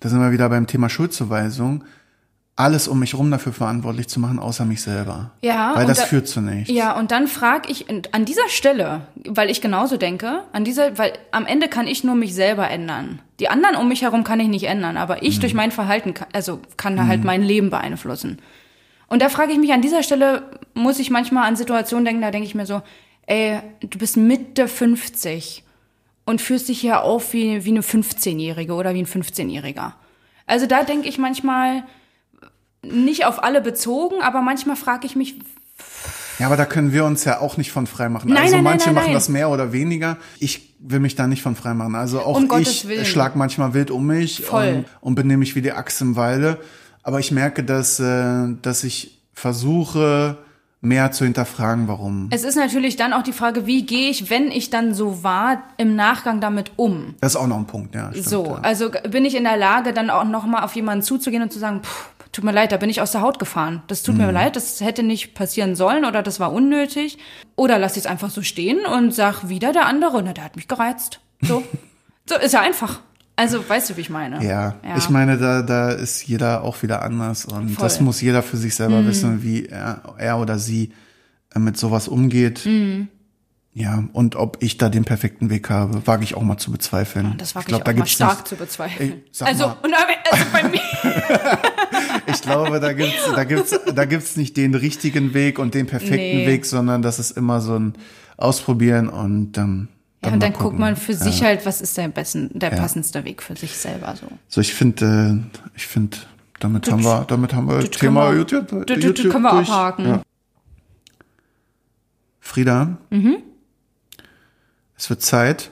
da 0.00 0.08
sind 0.08 0.20
wir 0.20 0.32
wieder 0.32 0.48
beim 0.48 0.66
Thema 0.66 0.88
Schuldzuweisung, 0.88 1.84
alles 2.58 2.88
um 2.88 2.98
mich 2.98 3.14
rum 3.14 3.30
dafür 3.30 3.52
verantwortlich 3.52 4.08
zu 4.08 4.18
machen, 4.18 4.40
außer 4.40 4.64
mich 4.64 4.82
selber. 4.82 5.30
Ja. 5.42 5.76
Weil 5.76 5.86
das 5.86 5.98
da, 5.98 6.04
führt 6.06 6.26
zu 6.26 6.40
nichts. 6.40 6.68
Ja, 6.68 6.98
und 6.98 7.12
dann 7.12 7.28
frage 7.28 7.70
ich 7.70 7.86
an 7.88 8.24
dieser 8.24 8.48
Stelle, 8.48 9.02
weil 9.24 9.48
ich 9.48 9.60
genauso 9.60 9.96
denke, 9.96 10.42
an 10.52 10.64
dieser, 10.64 10.98
weil 10.98 11.12
am 11.30 11.46
Ende 11.46 11.68
kann 11.68 11.86
ich 11.86 12.02
nur 12.02 12.16
mich 12.16 12.34
selber 12.34 12.68
ändern. 12.68 13.20
Die 13.38 13.48
anderen 13.48 13.76
um 13.76 13.86
mich 13.86 14.02
herum 14.02 14.24
kann 14.24 14.40
ich 14.40 14.48
nicht 14.48 14.64
ändern, 14.64 14.96
aber 14.96 15.22
ich 15.22 15.36
mhm. 15.36 15.40
durch 15.42 15.54
mein 15.54 15.70
Verhalten, 15.70 16.14
kann, 16.14 16.26
also 16.32 16.58
kann 16.76 16.96
da 16.96 17.02
halt 17.02 17.06
mhm. 17.06 17.10
halt 17.10 17.24
mein 17.24 17.42
Leben 17.44 17.70
beeinflussen. 17.70 18.38
Und 19.06 19.22
da 19.22 19.28
frage 19.28 19.52
ich 19.52 19.58
mich 19.58 19.72
an 19.72 19.80
dieser 19.80 20.02
Stelle, 20.02 20.42
muss 20.74 20.98
ich 20.98 21.10
manchmal 21.10 21.46
an 21.46 21.54
Situationen 21.54 22.04
denken, 22.04 22.22
da 22.22 22.32
denke 22.32 22.48
ich 22.48 22.56
mir 22.56 22.66
so, 22.66 22.82
ey, 23.26 23.60
du 23.80 23.98
bist 23.98 24.16
Mitte 24.16 24.66
50 24.66 25.62
und 26.24 26.42
führst 26.42 26.68
dich 26.68 26.80
hier 26.80 27.04
auf 27.04 27.32
wie, 27.32 27.64
wie 27.64 27.70
eine 27.70 27.82
15-Jährige 27.82 28.74
oder 28.74 28.94
wie 28.94 29.02
ein 29.02 29.06
15-Jähriger. 29.06 29.92
Also 30.46 30.66
da 30.66 30.82
denke 30.82 31.08
ich 31.08 31.18
manchmal, 31.18 31.84
nicht 32.82 33.26
auf 33.26 33.42
alle 33.42 33.60
bezogen, 33.60 34.16
aber 34.22 34.40
manchmal 34.42 34.76
frage 34.76 35.06
ich 35.06 35.16
mich, 35.16 35.38
Ja, 36.38 36.46
aber 36.46 36.56
da 36.56 36.64
können 36.64 36.92
wir 36.92 37.04
uns 37.04 37.24
ja 37.24 37.40
auch 37.40 37.56
nicht 37.56 37.72
von 37.72 37.86
frei 37.86 38.08
machen. 38.08 38.30
Nein, 38.32 38.44
also 38.44 38.54
nein, 38.56 38.64
manche 38.64 38.86
nein, 38.86 38.94
machen 38.94 39.12
das 39.12 39.28
mehr 39.28 39.50
oder 39.50 39.72
weniger. 39.72 40.16
Ich 40.38 40.74
will 40.78 41.00
mich 41.00 41.16
da 41.16 41.26
nicht 41.26 41.42
von 41.42 41.56
frei 41.56 41.74
machen. 41.74 41.94
Also 41.94 42.20
auch 42.20 42.36
Um 42.36 42.48
ich 42.58 42.86
schlag 43.08 43.34
manchmal 43.34 43.74
wild 43.74 43.90
um 43.90 44.06
mich 44.06 44.50
und, 44.50 44.84
und 45.00 45.14
benehme 45.16 45.38
mich 45.38 45.56
wie 45.56 45.62
die 45.62 45.72
Axt 45.72 46.00
im 46.00 46.14
Walde. 46.16 46.58
Aber 47.02 47.18
ich 47.18 47.32
merke, 47.32 47.64
dass, 47.64 47.98
äh, 47.98 48.54
dass 48.62 48.84
ich 48.84 49.20
versuche, 49.34 50.38
mehr 50.80 51.10
zu 51.10 51.24
hinterfragen, 51.24 51.88
warum. 51.88 52.28
es 52.30 52.44
ist 52.44 52.54
natürlich 52.54 52.96
dann 52.96 53.12
auch 53.12 53.22
die 53.22 53.32
Frage, 53.32 53.66
wie 53.66 53.84
gehe 53.84 54.10
ich, 54.10 54.30
wenn 54.30 54.50
ich 54.50 54.70
dann 54.70 54.94
so 54.94 55.24
war, 55.24 55.62
im 55.76 55.96
Nachgang 55.96 56.40
damit 56.40 56.72
um? 56.76 57.14
Das 57.20 57.32
ist 57.32 57.36
auch 57.36 57.48
noch 57.48 57.56
ein 57.58 57.66
Punkt, 57.66 57.94
ja. 57.94 58.10
Stimmt, 58.10 58.28
So, 58.28 58.46
ja. 58.46 58.54
also 58.62 58.90
bin 59.10 59.24
ich 59.24 59.34
in 59.34 59.44
der 59.44 59.56
Lage, 59.56 59.92
dann 59.92 60.10
auch 60.10 60.24
nochmal 60.24 60.62
auf 60.62 60.76
jemanden 60.76 61.02
zuzugehen 61.02 61.42
und 61.42 61.52
zu 61.52 61.58
sagen, 61.58 61.80
pff, 61.82 62.10
tut 62.32 62.44
mir 62.44 62.52
leid, 62.52 62.72
da 62.72 62.76
bin 62.76 62.90
ich 62.90 63.00
aus 63.00 63.12
der 63.12 63.20
Haut 63.22 63.38
gefahren. 63.38 63.82
Das 63.86 64.02
tut 64.02 64.14
Mhm. 64.16 64.26
mir 64.26 64.32
leid, 64.32 64.56
das 64.56 64.80
hätte 64.80 65.02
nicht 65.02 65.34
passieren 65.34 65.74
sollen 65.76 66.04
oder 66.04 66.22
das 66.22 66.40
war 66.40 66.52
unnötig. 66.52 67.18
Oder 67.56 67.78
lass 67.78 67.92
ich 67.96 68.04
es 68.04 68.06
einfach 68.06 68.30
so 68.30 68.42
stehen 68.42 68.78
und 68.86 69.14
sag 69.14 69.48
wieder 69.48 69.72
der 69.72 69.86
andere, 69.86 70.22
na, 70.22 70.32
der 70.32 70.44
hat 70.44 70.56
mich 70.56 70.68
gereizt. 70.68 71.20
So, 71.42 71.62
so 72.28 72.36
ist 72.36 72.52
ja 72.54 72.60
einfach. 72.60 73.00
Also, 73.36 73.66
weißt 73.68 73.90
du, 73.90 73.96
wie 73.96 74.00
ich 74.00 74.10
meine? 74.10 74.44
Ja, 74.44 74.74
ich 74.96 75.08
meine, 75.10 75.38
da, 75.38 75.62
da 75.62 75.90
ist 75.92 76.26
jeder 76.26 76.64
auch 76.64 76.82
wieder 76.82 77.02
anders 77.02 77.44
und 77.44 77.68
Voll. 77.70 77.84
das 77.84 78.00
muss 78.00 78.20
jeder 78.20 78.42
für 78.42 78.56
sich 78.56 78.74
selber 78.74 79.06
wissen, 79.06 79.44
wie 79.44 79.66
er, 79.66 80.02
er 80.18 80.38
oder 80.38 80.58
sie 80.58 80.92
mit 81.54 81.76
sowas 81.78 82.08
umgeht. 82.08 82.66
Ja, 83.80 84.02
und 84.12 84.34
ob 84.34 84.56
ich 84.60 84.76
da 84.76 84.88
den 84.88 85.04
perfekten 85.04 85.50
Weg 85.50 85.70
habe, 85.70 86.04
wage 86.06 86.24
ich 86.24 86.34
auch 86.34 86.42
mal 86.42 86.56
zu 86.58 86.72
bezweifeln. 86.72 87.34
Das 87.38 87.54
wage 87.54 87.62
ich, 87.64 87.68
glaub, 87.68 87.80
auch 87.82 87.84
da 87.84 87.92
mal 87.92 87.96
gibt's 87.96 88.10
stark 88.12 88.38
nicht- 88.38 88.48
zu 88.48 88.56
bezweifeln. 88.56 89.12
Ey, 89.12 89.46
also, 89.46 89.66
mal. 89.68 89.76
also 90.30 90.44
bei 90.52 90.62
mir. 90.64 90.80
Ich 92.30 92.42
glaube, 92.42 92.78
da 92.80 92.92
gibt's, 92.92 93.24
da 93.34 93.44
gibt's, 93.44 93.80
da 93.94 94.04
gibt's 94.04 94.36
nicht 94.36 94.56
den 94.58 94.74
richtigen 94.74 95.32
Weg 95.32 95.58
und 95.58 95.74
den 95.74 95.86
perfekten 95.86 96.16
Nee. 96.16 96.46
Weg, 96.46 96.66
sondern 96.66 97.00
das 97.02 97.18
ist 97.18 97.30
immer 97.30 97.60
so 97.60 97.78
ein 97.78 97.94
Ausprobieren 98.36 99.08
und 99.08 99.52
dann. 99.52 99.88
Ja, 100.22 100.30
dann 100.30 100.32
und 100.34 100.42
dann 100.42 100.52
guckt 100.52 100.78
man 100.78 100.96
für 100.96 101.14
sich 101.14 101.42
halt, 101.42 101.64
was 101.64 101.80
ist 101.80 101.96
der 101.96 102.08
besten, 102.08 102.50
der 102.58 102.70
passendste 102.70 103.24
Weg 103.24 103.42
für 103.42 103.56
sich 103.56 103.72
selber 103.76 104.14
so. 104.20 104.26
So, 104.48 104.60
ich 104.60 104.74
finde, 104.74 105.40
äh, 105.54 105.58
ich 105.76 105.86
finde, 105.86 106.16
damit 106.60 106.90
haben 106.90 107.02
wir, 107.04 107.24
damit 107.28 107.54
haben 107.54 107.68
wir 107.68 107.78
das 107.78 107.90
Thema 107.90 108.30
wir- 108.32 108.38
YouTube, 108.38 108.68
das- 108.68 108.84
das- 108.86 108.98
das 109.14 109.14
können 109.32 109.42
wir 109.44 109.50
durch. 109.52 109.68
abhaken. 109.70 110.06
Ja. 110.08 110.22
Frieda, 112.40 112.98
Mhm. 113.10 113.36
Es 114.98 115.08
wird 115.08 115.22
Zeit. 115.22 115.70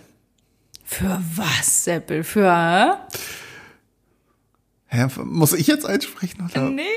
Für 0.84 1.20
was, 1.34 1.84
Seppel? 1.84 2.22
Für? 2.24 3.00
Hä, 4.88 5.06
muss 5.24 5.52
ich 5.52 5.66
jetzt 5.66 5.84
einsprechen? 5.84 6.48
Oder? 6.50 6.62
Nee. 6.70 6.82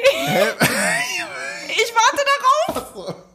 Ich 1.72 1.94
warte 1.96 2.26
darauf. 2.74 3.16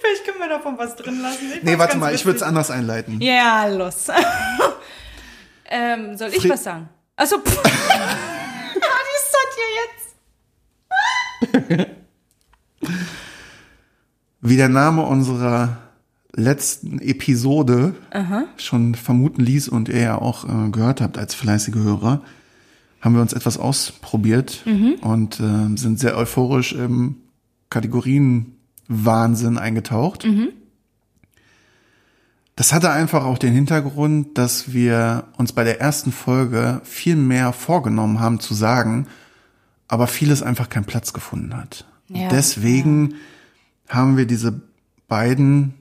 Vielleicht 0.00 0.24
können 0.26 0.38
wir 0.38 0.48
davon 0.48 0.76
was 0.78 0.96
drin 0.96 1.20
lassen. 1.22 1.52
Ich 1.56 1.62
Nee, 1.62 1.78
warte 1.78 1.96
mal, 1.96 2.14
ich 2.14 2.24
würde 2.24 2.36
es 2.36 2.42
anders 2.42 2.70
einleiten. 2.70 3.20
Ja, 3.20 3.66
los. 3.66 4.08
ähm, 5.66 6.16
soll 6.16 6.28
ich 6.28 6.42
Fri- 6.42 6.50
was 6.50 6.64
sagen? 6.64 6.88
Achso, 7.16 7.38
pff. 7.38 7.62
Die 7.62 7.68
ist 9.16 9.32
das 9.32 9.48
hier 11.60 11.70
jetzt. 11.80 11.96
Wie 14.46 14.58
der 14.58 14.68
Name 14.68 15.00
unserer 15.06 15.78
letzten 16.34 16.98
Episode 16.98 17.94
schon 18.58 18.94
vermuten 18.94 19.40
ließ 19.40 19.70
und 19.70 19.88
ihr 19.88 20.00
ja 20.00 20.18
auch 20.20 20.44
äh, 20.44 20.68
gehört 20.70 21.00
habt 21.00 21.16
als 21.16 21.34
fleißige 21.34 21.76
Hörer, 21.76 22.20
haben 23.00 23.14
wir 23.14 23.22
uns 23.22 23.32
etwas 23.32 23.56
ausprobiert 23.56 24.62
und 25.00 25.40
äh, 25.40 25.74
sind 25.78 25.98
sehr 25.98 26.18
euphorisch 26.18 26.74
im 26.74 27.16
Kategorienwahnsinn 27.70 29.56
eingetaucht. 29.56 30.24
Das 32.54 32.74
hatte 32.74 32.90
einfach 32.90 33.24
auch 33.24 33.38
den 33.38 33.54
Hintergrund, 33.54 34.36
dass 34.36 34.74
wir 34.74 35.24
uns 35.38 35.54
bei 35.54 35.64
der 35.64 35.80
ersten 35.80 36.12
Folge 36.12 36.82
viel 36.84 37.16
mehr 37.16 37.54
vorgenommen 37.54 38.20
haben 38.20 38.40
zu 38.40 38.52
sagen, 38.52 39.06
aber 39.88 40.06
vieles 40.06 40.42
einfach 40.42 40.68
keinen 40.68 40.84
Platz 40.84 41.14
gefunden 41.14 41.56
hat. 41.56 41.86
Ja, 42.08 42.28
Deswegen 42.28 43.14
haben 43.94 44.16
wir 44.16 44.26
diese 44.26 44.60
beiden 45.08 45.74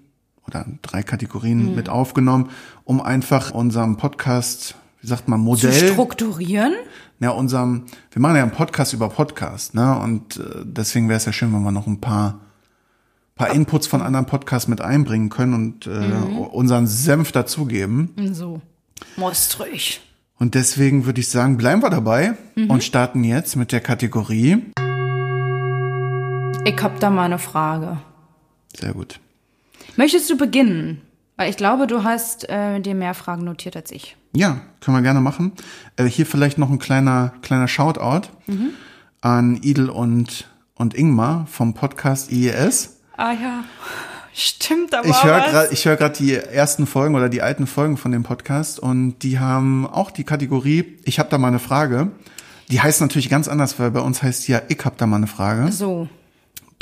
oder 0.48 0.66
drei 0.82 1.04
Kategorien 1.04 1.70
Mhm. 1.70 1.76
mit 1.76 1.90
aufgenommen, 1.90 2.50
um 2.84 3.02
einfach 3.02 3.52
unserem 3.52 3.98
Podcast, 3.98 4.76
wie 5.02 5.08
sagt 5.08 5.28
man, 5.28 5.40
Zu 5.40 5.46
Modell, 5.46 5.92
strukturieren? 5.94 6.74
ja, 7.20 7.30
unserem, 7.30 7.86
wir 8.12 8.22
machen 8.22 8.36
ja 8.36 8.42
einen 8.44 8.52
Podcast 8.52 8.94
über 8.94 9.08
Podcast, 9.10 9.74
ne? 9.74 9.98
Und 10.00 10.38
äh, 10.38 10.64
deswegen 10.66 11.08
wäre 11.08 11.18
es 11.18 11.26
ja 11.26 11.32
schön, 11.32 11.54
wenn 11.54 11.64
wir 11.64 11.72
noch 11.72 11.88
ein 11.88 12.02
paar, 12.02 12.42
paar 13.36 13.52
Inputs 13.54 13.88
von 13.88 14.02
anderen 14.02 14.26
Podcasts 14.26 14.68
mit 14.68 14.82
einbringen 14.82 15.30
können 15.30 15.54
und 15.54 15.88
äh, 15.88 15.90
Mhm. 15.90 16.38
unseren 16.40 16.88
Senf 16.88 17.32
dazugeben. 17.32 18.10
So. 18.34 18.62
Most 19.16 19.60
ruhig. 19.60 20.02
Und 20.40 20.56
deswegen 20.56 21.06
würde 21.06 21.22
ich 21.22 21.30
sagen, 21.30 21.56
bleiben 21.58 21.82
wir 21.82 21.90
dabei 21.90 22.34
Mhm. 22.56 22.70
und 22.70 22.84
starten 22.84 23.24
jetzt 23.24 23.56
mit 23.56 23.72
der 23.72 23.80
Kategorie. 23.80 24.62
Ich 26.66 26.82
hab 26.82 27.00
da 27.00 27.10
mal 27.10 27.24
eine 27.26 27.40
Frage. 27.40 27.98
Sehr 28.76 28.94
gut. 28.94 29.20
Möchtest 29.96 30.30
du 30.30 30.38
beginnen? 30.38 31.02
Weil 31.36 31.50
ich 31.50 31.58
glaube, 31.58 31.88
du 31.88 32.04
hast 32.04 32.48
äh, 32.50 32.80
dir 32.80 32.96
mehr 32.96 33.14
Fragen 33.14 33.44
notiert 33.44 33.76
als 33.76 33.92
ich. 33.92 34.16
Ja, 34.36 34.62
können 34.80 34.98
wir 34.98 35.02
gerne 35.02 35.22
machen. 35.22 35.52
Äh, 35.98 36.06
hier 36.06 36.26
vielleicht 36.26 36.58
noch 36.58 36.70
ein 36.70 36.80
kleiner, 36.80 37.34
kleiner 37.42 37.68
Shoutout 37.68 38.30
an 39.22 39.58
Idel 39.58 39.90
und, 39.90 40.48
und 40.76 40.94
Ingmar 40.94 41.48
vom 41.48 41.74
Podcast 41.74 42.32
IES. 42.32 42.98
Ah 43.16 43.32
ja, 43.32 43.64
stimmt 44.34 44.94
aber 44.94 45.08
Ich 45.08 45.24
höre 45.24 45.40
gerade, 45.42 45.98
gerade 45.98 46.18
die 46.18 46.34
ersten 46.34 46.88
Folgen 46.88 47.16
oder 47.16 47.30
die 47.30 47.42
alten 47.42 47.68
Folgen 47.68 47.98
von 47.98 48.12
dem 48.12 48.24
Podcast 48.24 48.80
und 48.80 49.20
die 49.20 49.40
haben 49.40 49.86
auch 49.86 50.12
die 50.12 50.24
Kategorie. 50.24 50.98
Ich 51.04 51.20
habe 51.20 51.30
da 51.30 51.38
mal 51.38 51.50
eine 51.50 51.60
Frage. 51.60 52.12
Die 52.70 52.82
heißt 52.82 53.02
natürlich 53.02 53.30
ganz 53.30 53.48
anders, 53.48 53.78
weil 53.80 53.92
bei 53.92 54.00
uns 54.00 54.24
heißt 54.24 54.48
ja 54.48 54.62
ich 54.68 54.84
hab 54.84 54.98
da 54.98 55.06
mal 55.06 55.18
eine 55.18 55.28
Frage. 55.28 55.72
So, 55.72 56.08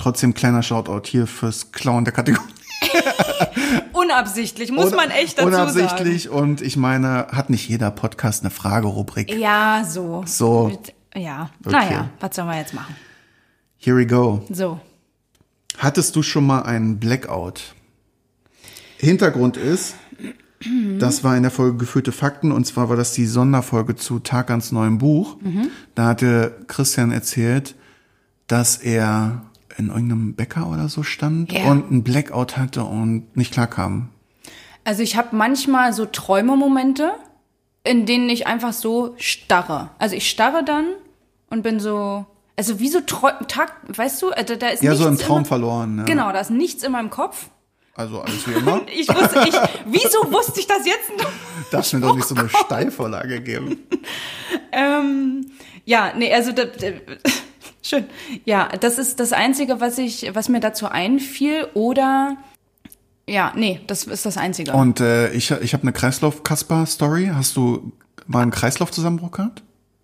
Trotzdem 0.01 0.33
kleiner 0.33 0.63
Shoutout 0.63 1.03
hier 1.07 1.27
fürs 1.27 1.71
Klauen 1.71 2.05
der 2.05 2.13
Kategorie. 2.13 2.41
unabsichtlich, 3.93 4.71
muss 4.71 4.91
man 4.95 5.11
echt 5.11 5.37
dazu 5.37 5.47
Unabsichtlich 5.47 6.27
und 6.29 6.61
ich 6.61 6.75
meine, 6.75 7.27
hat 7.31 7.51
nicht 7.51 7.69
jeder 7.69 7.91
Podcast 7.91 8.41
eine 8.41 8.49
Fragerubrik. 8.49 9.29
sagen. 9.29 9.39
Ja, 9.41 9.83
so. 9.87 10.23
So. 10.25 10.69
Mit- 10.69 10.95
Ja, 11.15 11.51
Okay. 11.63 11.71
naja, 11.75 12.09
was 12.19 12.35
sollen 12.35 12.47
wir 12.47 12.57
jetzt 12.57 12.73
machen? 12.73 12.95
Here 13.77 13.95
we 13.95 14.07
go. 14.07 14.43
So. 14.49 14.79
Hattest 15.77 16.15
du 16.15 16.23
schon 16.23 16.47
mal 16.47 16.63
einen 16.63 16.97
Blackout? 16.99 17.75
Hintergrund 18.97 19.55
ist, 19.57 19.93
das 20.99 21.23
war 21.23 21.35
in 21.37 21.43
der 21.43 21.51
Folge 21.51 21.77
Gefühlte 21.77 22.11
Fakten 22.11 22.51
und 22.51 22.65
zwar 22.65 22.89
war 22.89 22.95
das 22.95 23.13
die 23.13 23.25
Sonderfolge 23.27 23.95
zu 23.95 24.17
Tarkans 24.17 24.71
neuem 24.71 24.97
Buch. 24.97 25.37
Da 25.93 26.07
hatte 26.07 26.57
Christian 26.67 27.11
erzählt, 27.11 27.75
dass 28.47 28.77
er 28.77 29.43
in 29.77 29.87
irgendeinem 29.87 30.33
Bäcker 30.35 30.67
oder 30.69 30.89
so 30.89 31.03
stand 31.03 31.51
Ja. 31.51 31.69
und 31.71 31.89
einen 31.91 32.03
Blackout 32.03 32.57
hatte 32.57 32.83
und 32.83 33.35
nicht 33.35 33.53
klarkam. 33.53 34.09
Also 34.83 35.03
ich 35.03 35.15
habe 35.15 35.35
manchmal 35.35 35.93
so 35.93 36.05
Träumemomente, 36.05 37.11
in 37.83 38.05
denen 38.05 38.29
ich 38.29 38.47
einfach 38.47 38.73
so 38.73 39.13
starre. 39.17 39.89
Also 39.99 40.15
ich 40.15 40.29
starre 40.29 40.63
dann 40.63 40.85
und 41.49 41.61
bin 41.63 41.79
so, 41.79 42.25
also 42.57 42.79
wie 42.79 42.87
so 42.89 42.99
Träu 43.01 43.31
Tag, 43.47 43.73
weißt 43.87 44.21
du, 44.21 44.29
also 44.31 44.55
da 44.55 44.69
ist 44.69 44.81
Ja, 44.83 44.95
so 44.95 45.07
im 45.07 45.17
Traum 45.17 45.37
immer, 45.39 45.45
verloren. 45.45 45.97
Ja. 45.99 46.03
Genau, 46.05 46.31
da 46.31 46.39
ist 46.39 46.49
nichts 46.51 46.83
in 46.83 46.91
meinem 46.91 47.09
Kopf. 47.09 47.49
Also 47.95 48.21
alles 48.21 48.47
wie 48.47 48.53
immer. 48.53 48.81
Ich 48.87 49.07
wusste, 49.09 49.45
ich, 49.47 49.55
wieso 49.85 50.31
wusste 50.31 50.59
ich 50.59 50.67
das 50.67 50.85
jetzt? 50.85 51.11
noch? 51.17 51.29
Darfst 51.71 51.93
mir 51.93 51.99
doch 52.01 52.15
nicht 52.15 52.27
so 52.27 52.35
eine 52.35 52.49
Steilvorlage 52.65 53.41
geben. 53.41 53.77
Ähm, 54.71 55.51
ja, 55.85 56.13
nee, 56.15 56.33
also 56.33 56.51
da, 56.51 56.65
da, 56.65 56.87
schön. 57.81 58.05
Ja, 58.45 58.69
das 58.79 58.97
ist 58.97 59.19
das 59.19 59.33
Einzige, 59.33 59.79
was 59.79 59.97
ich, 59.97 60.33
was 60.33 60.49
mir 60.49 60.59
dazu 60.59 60.87
einfiel. 60.87 61.67
Oder 61.73 62.37
ja, 63.27 63.53
nee, 63.55 63.81
das 63.87 64.03
ist 64.03 64.25
das 64.25 64.37
Einzige. 64.37 64.73
Und 64.73 64.99
äh, 64.99 65.31
ich, 65.33 65.51
ich 65.51 65.73
habe 65.73 65.83
eine 65.83 65.93
Kreislauf-Kasper-Story. 65.93 67.31
Hast 67.33 67.55
du 67.55 67.91
mal 68.27 68.41
einen 68.41 68.51
Kreislaufzusammenbruch 68.51 69.31
gehabt? 69.31 69.63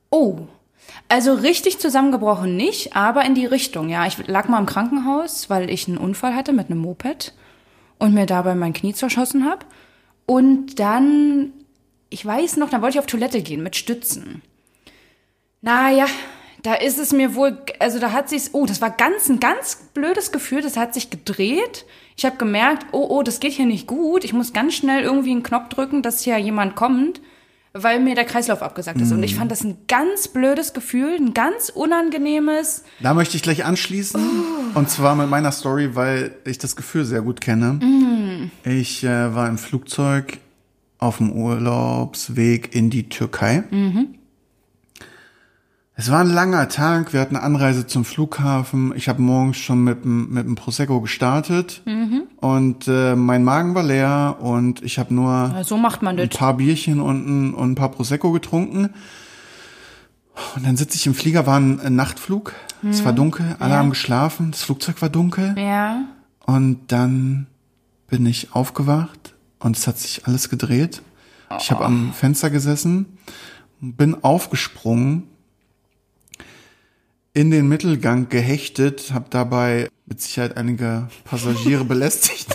Oh. 0.10 0.48
Also 1.10 1.34
richtig 1.34 1.80
zusammengebrochen 1.80 2.58
nicht, 2.58 2.96
aber 2.96 3.24
in 3.24 3.34
die 3.34 3.46
Richtung, 3.46 3.88
ja. 3.90 4.06
Ich 4.06 4.28
lag 4.28 4.50
mal 4.50 4.60
im 4.60 4.66
Krankenhaus, 4.66 5.50
weil 5.50 5.70
ich 5.70 5.88
einen 5.88 5.98
Unfall 5.98 6.36
hatte 6.36 6.52
mit 6.52 6.70
einem 6.70 6.80
Moped 6.80 7.34
und 7.98 8.14
mir 8.14 8.26
dabei 8.26 8.56
mein 8.56 8.74
Knie 8.74 8.94
zerschossen 8.94 9.46
habe. 9.46 9.66
Und 10.26 10.80
dann 10.80 11.54
ich 12.10 12.26
weiß 12.26 12.58
noch, 12.58 12.70
da 12.70 12.82
wollte 12.82 12.96
ich 12.96 13.00
auf 13.00 13.06
Toilette 13.06 13.42
gehen 13.42 13.64
mit 13.64 13.76
Stützen. 13.76 14.42
Naja, 15.62 16.06
da 16.68 16.74
ist 16.74 17.00
es 17.00 17.14
mir 17.14 17.34
wohl, 17.34 17.58
also 17.80 17.98
da 17.98 18.12
hat 18.12 18.28
sich's, 18.28 18.50
oh, 18.52 18.66
das 18.66 18.82
war 18.82 18.90
ganz 18.90 19.30
ein 19.30 19.40
ganz 19.40 19.78
blödes 19.94 20.34
Gefühl, 20.34 20.62
das 20.62 20.76
hat 20.76 20.94
sich 20.94 21.10
gedreht. 21.10 21.86
Ich 22.18 22.26
habe 22.26 22.36
gemerkt, 22.36 22.88
oh, 22.92 23.08
oh, 23.10 23.24
das 23.24 23.40
geht 23.40 23.54
hier 23.54 23.66
nicht 23.66 23.88
gut. 23.88 24.26
Ich 24.26 24.34
muss 24.34 24.52
ganz 24.52 24.74
schnell 24.74 25.02
irgendwie 25.02 25.32
einen 25.32 25.44
Knopf 25.44 25.70
drücken, 25.70 26.02
dass 26.02 26.24
hier 26.24 26.38
jemand 26.38 26.76
kommt, 26.76 27.22
weil 27.72 28.02
mir 28.02 28.16
der 28.16 28.26
Kreislauf 28.26 28.62
abgesagt 28.62 29.00
ist. 29.00 29.14
Und 29.14 29.24
ich 29.24 29.36
fand 29.36 29.50
das 29.50 29.64
ein 29.64 29.78
ganz 29.88 30.28
blödes 30.28 30.74
Gefühl, 30.74 31.16
ein 31.16 31.34
ganz 31.34 31.70
unangenehmes. 31.70 32.84
Da 33.00 33.14
möchte 33.14 33.38
ich 33.38 33.44
gleich 33.44 33.64
anschließen. 33.64 34.22
Und 34.74 34.90
zwar 34.90 35.16
mit 35.16 35.30
meiner 35.30 35.54
Story, 35.54 35.96
weil 35.96 36.36
ich 36.44 36.58
das 36.58 36.76
Gefühl 36.76 37.06
sehr 37.06 37.22
gut 37.22 37.40
kenne. 37.40 37.80
Ich 38.66 39.06
äh, 39.06 39.34
war 39.34 39.48
im 39.48 39.58
Flugzeug 39.58 40.40
auf 40.98 41.20
dem 41.20 41.32
Urlaubsweg 41.32 42.76
in 42.76 42.90
die 42.90 43.08
Türkei. 43.08 43.64
Es 46.00 46.12
war 46.12 46.20
ein 46.20 46.30
langer 46.30 46.70
Tag. 46.70 47.12
Wir 47.12 47.20
hatten 47.22 47.36
eine 47.36 47.44
Anreise 47.44 47.88
zum 47.88 48.06
Flughafen. 48.06 48.94
Ich 48.96 49.10
habe 49.10 49.20
morgens 49.20 49.58
schon 49.58 49.84
mit, 49.84 50.04
dem- 50.04 50.30
mit 50.32 50.46
dem 50.46 50.54
Prosecco 50.54 51.02
gestartet. 51.02 51.82
Und 52.40 52.88
äh, 52.88 53.16
mein 53.16 53.44
Magen 53.44 53.74
war 53.74 53.82
leer 53.82 54.38
und 54.40 54.84
ich 54.84 55.00
habe 55.00 55.12
nur 55.14 55.32
Ja, 55.56 55.64
So 55.64 55.76
macht 55.78 56.04
man 56.04 56.20
ein 56.20 56.30
das. 56.30 56.38
paar 56.38 56.54
Bierchen 56.56 57.00
und 57.02 57.26
ein, 57.28 57.54
und 57.56 57.72
ein 57.72 57.76
paar 57.76 57.90
Prosecco 57.90 58.32
getrunken. 58.32 58.90
Und 60.56 60.66
dann 60.68 60.78
sitze 60.78 60.98
ich 60.98 61.08
im 61.08 61.16
Flieger, 61.16 61.48
war 61.48 61.60
ein, 61.60 61.96
Nachtflug. 61.96 62.54
Es 62.88 63.04
war 63.04 63.12
dunkel, 63.12 63.56
alle 63.58 63.74
haben 63.76 63.90
geschlafen, 63.90 64.52
das 64.52 64.62
Flugzeug 64.62 65.02
war 65.02 65.10
dunkel. 65.10 65.56
Ja. 65.58 66.04
Und 66.46 66.92
dann 66.92 67.48
bin 68.08 68.24
ich 68.28 68.54
aufgewacht 68.54 69.34
und 69.58 69.76
es 69.76 69.88
hat 69.88 69.98
sich 69.98 70.28
alles 70.28 70.50
gedreht. 70.50 71.02
Ich 71.60 71.72
habe 71.72 71.84
am 71.86 72.14
Fenster 72.14 72.52
gesessen, 72.52 73.18
bin 73.82 74.24
aufgesprungen, 74.24 75.24
in 77.38 77.52
den 77.52 77.68
Mittelgang 77.70 78.30
gehechtet, 78.30 79.12
habe 79.14 79.28
dabei 79.30 79.90
mit 80.08 80.20
Sicherheit 80.20 80.58
einige 80.58 81.08
Passagiere 81.24 81.86
belästigt 81.94 82.48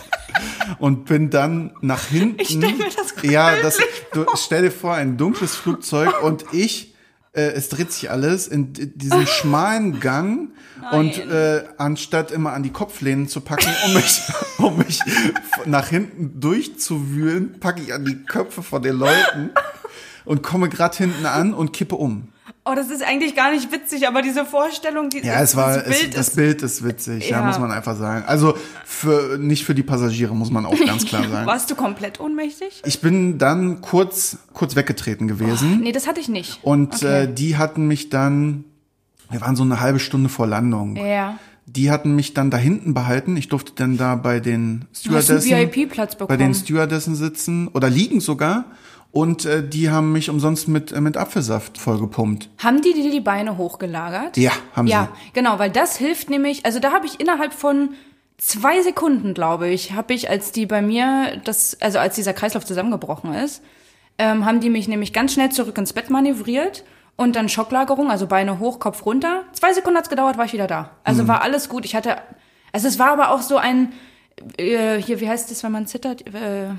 und 0.80 1.04
bin 1.04 1.30
dann 1.30 1.72
nach 1.82 2.06
hinten. 2.06 2.40
Ich 2.40 2.48
stell 2.48 2.72
mir 2.72 2.86
das 2.96 3.14
Ja, 3.22 3.54
das, 3.62 3.78
du 4.12 4.24
stell 4.34 4.62
dir 4.62 4.72
vor, 4.72 4.94
ein 4.94 5.16
dunkles 5.16 5.54
Flugzeug 5.54 6.20
und 6.24 6.46
ich, 6.50 6.96
äh, 7.32 7.42
es 7.52 7.68
dreht 7.68 7.92
sich 7.92 8.10
alles 8.10 8.48
in 8.48 8.72
d- 8.72 8.86
diesem 8.92 9.24
schmalen 9.28 10.00
Gang 10.00 10.48
und 10.90 11.16
äh, 11.16 11.62
anstatt 11.78 12.32
immer 12.32 12.52
an 12.52 12.64
die 12.64 12.70
Kopflehnen 12.72 13.28
zu 13.28 13.40
packen, 13.40 13.70
um 13.86 13.94
mich, 13.94 14.20
um 14.58 14.78
mich 14.78 14.98
nach 15.64 15.86
hinten 15.86 16.40
durchzuwühlen, 16.40 17.60
packe 17.60 17.82
ich 17.82 17.94
an 17.94 18.04
die 18.04 18.16
Köpfe 18.24 18.64
von 18.64 18.82
den 18.82 18.96
Leuten 18.96 19.50
und 20.24 20.42
komme 20.42 20.68
gerade 20.68 20.96
hinten 20.96 21.24
an 21.24 21.54
und 21.54 21.72
kippe 21.72 21.94
um. 21.94 22.31
Oh, 22.64 22.74
das 22.76 22.90
ist 22.90 23.02
eigentlich 23.02 23.34
gar 23.34 23.50
nicht 23.50 23.72
witzig, 23.72 24.06
aber 24.06 24.22
diese 24.22 24.44
Vorstellung, 24.44 25.08
die, 25.10 25.18
Ja, 25.18 25.40
es 25.42 25.56
war, 25.56 25.78
das 25.78 25.84
Bild 25.84 26.10
es, 26.10 26.14
das 26.14 26.28
ist, 26.28 26.36
Bild 26.36 26.62
ist 26.62 26.84
witzig, 26.84 27.28
ja. 27.28 27.40
Ja. 27.40 27.44
muss 27.46 27.58
man 27.58 27.72
einfach 27.72 27.96
sagen. 27.96 28.24
Also 28.24 28.56
für, 28.84 29.36
nicht 29.36 29.64
für 29.64 29.74
die 29.74 29.82
Passagiere, 29.82 30.32
muss 30.36 30.52
man 30.52 30.64
auch 30.64 30.78
ganz 30.86 31.04
klar 31.04 31.28
sagen. 31.28 31.44
warst 31.44 31.70
du 31.72 31.74
komplett 31.74 32.20
ohnmächtig? 32.20 32.80
Ich 32.86 33.00
bin 33.00 33.38
dann 33.38 33.80
kurz, 33.80 34.38
kurz 34.52 34.76
weggetreten 34.76 35.26
gewesen. 35.26 35.80
Nee, 35.80 35.90
das 35.90 36.06
hatte 36.06 36.20
ich 36.20 36.28
nicht. 36.28 36.60
Und 36.62 36.94
Okay. 36.94 37.24
äh, 37.24 37.32
die 37.34 37.56
hatten 37.56 37.88
mich 37.88 38.10
dann, 38.10 38.62
wir 39.28 39.40
waren 39.40 39.56
so 39.56 39.64
eine 39.64 39.80
halbe 39.80 39.98
Stunde 39.98 40.28
vor 40.28 40.46
Landung. 40.46 40.94
Ja. 40.94 41.38
Die 41.66 41.90
hatten 41.90 42.14
mich 42.14 42.32
dann 42.34 42.50
da 42.50 42.58
hinten 42.58 42.92
behalten. 42.94 43.36
Ich 43.36 43.48
durfte 43.48 43.72
dann 43.74 43.96
da 43.96 44.14
bei 44.14 44.38
den 44.40 44.84
Stewardessen, 44.92 45.70
bei 46.28 46.36
den. 46.36 46.54
Stewardessen 46.54 47.14
sitzen 47.16 47.66
oder 47.68 47.88
liegen 47.90 48.20
sogar. 48.20 48.66
Und 49.12 49.44
äh, 49.44 49.62
die 49.66 49.90
haben 49.90 50.10
mich 50.12 50.30
umsonst 50.30 50.68
mit, 50.68 50.90
äh, 50.90 51.00
mit 51.00 51.16
Apfelsaft 51.18 51.76
vollgepumpt. 51.76 52.48
Haben 52.58 52.80
die 52.80 52.94
dir 52.94 53.10
die 53.10 53.20
Beine 53.20 53.58
hochgelagert? 53.58 54.38
Ja, 54.38 54.52
haben 54.74 54.86
Ja, 54.86 55.10
sie. 55.12 55.30
genau, 55.34 55.58
weil 55.58 55.70
das 55.70 55.96
hilft 55.96 56.30
nämlich, 56.30 56.64
also 56.64 56.78
da 56.80 56.92
habe 56.92 57.04
ich 57.06 57.20
innerhalb 57.20 57.52
von 57.52 57.90
zwei 58.38 58.80
Sekunden, 58.82 59.34
glaube 59.34 59.68
ich, 59.68 59.92
habe 59.92 60.14
ich, 60.14 60.30
als 60.30 60.50
die 60.52 60.64
bei 60.64 60.80
mir, 60.80 61.40
das, 61.44 61.76
also 61.80 61.98
als 61.98 62.14
dieser 62.14 62.32
Kreislauf 62.32 62.64
zusammengebrochen 62.64 63.34
ist, 63.34 63.62
ähm, 64.18 64.46
haben 64.46 64.60
die 64.60 64.70
mich 64.70 64.88
nämlich 64.88 65.12
ganz 65.12 65.34
schnell 65.34 65.50
zurück 65.52 65.76
ins 65.76 65.92
Bett 65.92 66.08
manövriert 66.08 66.82
und 67.16 67.36
dann 67.36 67.50
Schocklagerung, 67.50 68.10
also 68.10 68.26
Beine 68.26 68.58
hoch, 68.60 68.78
Kopf 68.78 69.04
runter. 69.04 69.42
Zwei 69.52 69.74
Sekunden 69.74 69.98
hat's 69.98 70.08
gedauert, 70.08 70.38
war 70.38 70.46
ich 70.46 70.54
wieder 70.54 70.66
da. 70.66 70.82
Mhm. 70.82 70.88
Also 71.04 71.28
war 71.28 71.42
alles 71.42 71.68
gut. 71.68 71.84
Ich 71.84 71.94
hatte, 71.94 72.16
also 72.72 72.88
es 72.88 72.98
war 72.98 73.10
aber 73.12 73.30
auch 73.30 73.42
so 73.42 73.58
ein, 73.58 73.92
äh, 74.56 74.96
hier, 74.96 75.20
wie 75.20 75.28
heißt 75.28 75.50
das, 75.50 75.62
wenn 75.62 75.72
man 75.72 75.86
zittert? 75.86 76.26
Äh, 76.34 76.70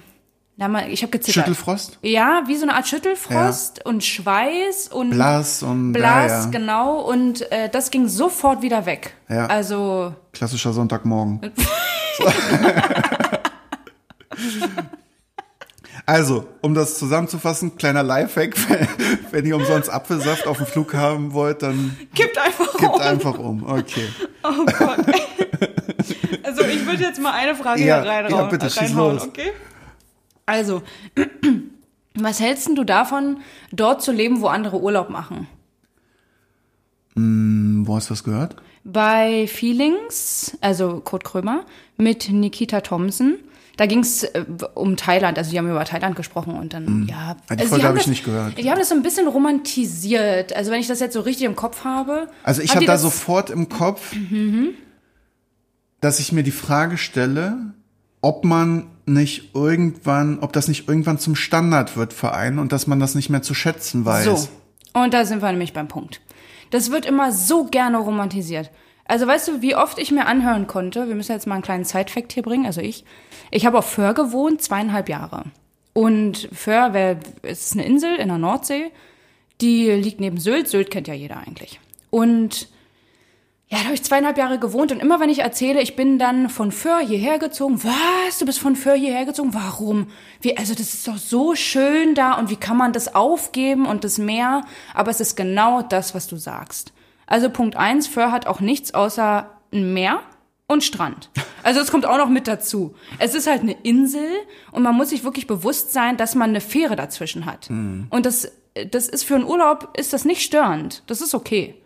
mal, 0.57 0.89
ich 0.89 1.01
habe 1.01 1.11
gezittert. 1.11 1.45
Schüttelfrost, 1.45 1.99
Ja, 2.01 2.43
wie 2.47 2.55
so 2.55 2.63
eine 2.63 2.75
Art 2.75 2.87
Schüttelfrost 2.87 3.85
und 3.85 4.03
Schweiß 4.03 4.89
und 4.89 5.11
Blass 5.11 5.63
und 5.63 5.93
Blass, 5.93 6.31
ja, 6.31 6.39
ja. 6.43 6.45
genau. 6.51 6.99
Und 7.01 7.51
äh, 7.51 7.69
das 7.69 7.91
ging 7.91 8.07
sofort 8.07 8.61
wieder 8.61 8.85
weg. 8.85 9.15
Ja. 9.29 9.47
Also, 9.47 10.13
klassischer 10.31 10.73
Sonntagmorgen. 10.73 11.51
So. 12.17 12.25
Also, 16.05 16.47
um 16.61 16.73
das 16.73 16.99
zusammenzufassen, 16.99 17.77
kleiner 17.77 18.03
Lifehack, 18.03 18.55
wenn, 19.31 19.45
ihr 19.45 19.55
umsonst 19.55 19.89
Apfelsaft 19.89 20.47
auf 20.47 20.57
dem 20.57 20.65
Flug 20.65 20.93
haben 20.93 21.31
wollt, 21.33 21.61
dann 21.63 21.97
kippt 22.13 22.37
einfach 22.37 22.73
gebt 22.77 22.93
um. 22.93 23.01
einfach 23.01 23.39
um. 23.39 23.63
Okay. 23.63 24.07
Oh 24.45 24.65
Gott. 24.65 24.97
also, 26.43 26.63
ich 26.65 26.85
würde 26.85 27.01
jetzt 27.01 27.21
mal 27.21 27.31
eine 27.31 27.55
Frage 27.55 27.81
Ja, 27.81 28.01
hier 28.01 28.11
reinhauen, 28.11 28.35
ja, 28.35 28.49
bitte, 28.49 28.69
schieß 28.69 28.81
reinhauen, 28.89 29.13
los. 29.15 29.27
okay? 29.27 29.53
Also, 30.45 30.81
was 32.15 32.39
hältst 32.39 32.67
du 32.75 32.83
davon, 32.83 33.37
dort 33.71 34.01
zu 34.01 34.11
leben, 34.11 34.41
wo 34.41 34.47
andere 34.47 34.79
Urlaub 34.81 35.09
machen? 35.09 35.47
Hm, 37.15 37.83
Wo 37.85 37.95
hast 37.95 38.09
du 38.09 38.13
das 38.13 38.23
gehört? 38.23 38.55
Bei 38.83 39.47
Feelings, 39.47 40.57
also 40.61 40.99
Kurt 40.99 41.23
Krömer, 41.23 41.65
mit 41.97 42.29
Nikita 42.29 42.81
Thompson. 42.81 43.35
Da 43.77 43.85
ging 43.87 43.99
es 43.99 44.23
äh, 44.23 44.45
um 44.75 44.97
Thailand, 44.97 45.37
also 45.37 45.49
die 45.49 45.57
haben 45.57 45.69
über 45.69 45.83
Thailand 45.85 46.15
gesprochen 46.15 46.53
und 46.55 46.73
dann, 46.73 47.07
ja. 47.07 47.35
Ah, 47.47 47.55
die 47.55 47.61
also 47.61 47.69
Folge 47.69 47.81
die 47.81 47.87
haben 47.87 47.89
hab 47.89 47.95
ich 47.95 48.01
das- 48.03 48.07
nicht 48.07 48.25
gehört. 48.25 48.57
Die 48.57 48.69
haben 48.69 48.77
das 48.79 48.89
so 48.89 48.95
ein 48.95 49.01
bisschen 49.03 49.27
romantisiert. 49.27 50.55
Also 50.55 50.69
wenn 50.71 50.79
ich 50.79 50.87
das 50.87 50.99
jetzt 50.99 51.13
so 51.13 51.21
richtig 51.21 51.45
im 51.45 51.55
Kopf 51.55 51.83
habe. 51.83 52.27
Also 52.43 52.61
ich 52.61 52.75
habe 52.75 52.85
da 52.85 52.97
sofort 52.97 53.49
im 53.49 53.69
Kopf, 53.69 54.15
dass 56.01 56.19
ich 56.19 56.31
mir 56.33 56.43
die 56.43 56.51
Frage 56.51 56.97
stelle, 56.97 57.73
ob 58.23 58.45
man 58.45 58.87
nicht 59.05 59.53
irgendwann, 59.53 60.39
ob 60.39 60.53
das 60.53 60.69
nicht 60.69 60.87
irgendwann 60.87 61.19
zum 61.19 61.35
Standard 61.35 61.97
wird 61.97 62.13
für 62.13 62.33
einen 62.33 62.57
und 62.57 62.71
dass 62.71 62.87
man 62.87 62.99
das 62.99 63.15
nicht 63.15 63.29
mehr 63.29 63.41
zu 63.41 63.53
schätzen 63.53 64.05
weiß. 64.05 64.23
So. 64.23 64.47
Und 64.93 65.13
da 65.13 65.25
sind 65.25 65.41
wir 65.41 65.51
nämlich 65.51 65.73
beim 65.73 65.89
Punkt. 65.89 66.21
Das 66.71 66.89
wird 66.89 67.05
immer 67.05 67.33
so 67.33 67.65
gerne 67.65 67.97
romantisiert. 67.97 68.71
Also 69.05 69.27
weißt 69.27 69.49
du, 69.49 69.61
wie 69.61 69.75
oft 69.75 69.99
ich 69.99 70.11
mir 70.11 70.25
anhören 70.25 70.67
konnte, 70.67 71.09
wir 71.09 71.15
müssen 71.15 71.33
jetzt 71.33 71.45
mal 71.45 71.55
einen 71.55 71.63
kleinen 71.63 71.83
Side-Fact 71.83 72.31
hier 72.31 72.43
bringen, 72.43 72.65
also 72.65 72.79
ich. 72.79 73.03
Ich 73.51 73.65
habe 73.65 73.77
auf 73.77 73.89
Föhr 73.89 74.13
gewohnt, 74.13 74.61
zweieinhalb 74.61 75.09
Jahre. 75.09 75.43
Und 75.91 76.47
Föhr 76.53 77.17
es 77.41 77.65
ist 77.65 77.73
eine 77.73 77.85
Insel 77.85 78.15
in 78.15 78.29
der 78.29 78.37
Nordsee, 78.37 78.91
die 79.59 79.91
liegt 79.91 80.21
neben 80.21 80.39
Sylt. 80.39 80.69
Sylt 80.69 80.89
kennt 80.89 81.09
ja 81.09 81.13
jeder 81.13 81.37
eigentlich. 81.37 81.81
Und 82.09 82.69
ja, 83.73 83.79
da 83.79 83.85
habe 83.85 83.95
ich 83.95 84.03
zweieinhalb 84.03 84.37
Jahre 84.37 84.59
gewohnt 84.59 84.91
und 84.91 84.99
immer 84.99 85.19
wenn 85.19 85.31
ich 85.31 85.39
erzähle, 85.39 85.81
ich 85.81 85.95
bin 85.95 86.19
dann 86.19 86.49
von 86.51 86.71
Föhr 86.71 86.99
hierher 86.99 87.39
gezogen. 87.39 87.83
Was? 87.83 88.37
Du 88.37 88.45
bist 88.45 88.59
von 88.59 88.75
Föhr 88.75 88.93
hierher 88.93 89.25
gezogen? 89.25 89.55
Warum? 89.55 90.09
Wie, 90.41 90.55
also 90.55 90.75
das 90.75 90.93
ist 90.93 91.07
doch 91.07 91.17
so 91.17 91.55
schön 91.55 92.13
da 92.13 92.33
und 92.33 92.51
wie 92.51 92.55
kann 92.55 92.77
man 92.77 92.93
das 92.93 93.15
aufgeben 93.15 93.87
und 93.87 94.03
das 94.03 94.19
Meer? 94.19 94.63
Aber 94.93 95.09
es 95.09 95.19
ist 95.19 95.35
genau 95.35 95.81
das, 95.81 96.13
was 96.13 96.27
du 96.27 96.37
sagst. 96.37 96.93
Also 97.25 97.49
Punkt 97.49 97.75
eins, 97.75 98.05
Föhr 98.05 98.31
hat 98.31 98.45
auch 98.45 98.59
nichts 98.59 98.93
außer 98.93 99.49
ein 99.73 99.93
Meer 99.93 100.19
und 100.67 100.83
Strand. 100.83 101.31
Also 101.63 101.79
das 101.79 101.89
kommt 101.89 102.05
auch 102.05 102.17
noch 102.17 102.29
mit 102.29 102.47
dazu. 102.47 102.93
Es 103.17 103.33
ist 103.33 103.47
halt 103.47 103.61
eine 103.61 103.75
Insel 103.81 104.27
und 104.71 104.83
man 104.83 104.93
muss 104.93 105.09
sich 105.09 105.23
wirklich 105.23 105.47
bewusst 105.47 105.93
sein, 105.93 106.15
dass 106.15 106.35
man 106.35 106.51
eine 106.51 106.61
Fähre 106.61 106.95
dazwischen 106.95 107.47
hat. 107.47 107.71
Und 108.11 108.27
das, 108.27 108.51
das 108.91 109.09
ist 109.09 109.23
für 109.23 109.33
einen 109.33 109.45
Urlaub, 109.45 109.97
ist 109.97 110.13
das 110.13 110.25
nicht 110.25 110.43
störend. 110.43 111.01
Das 111.07 111.21
ist 111.21 111.33
okay. 111.33 111.82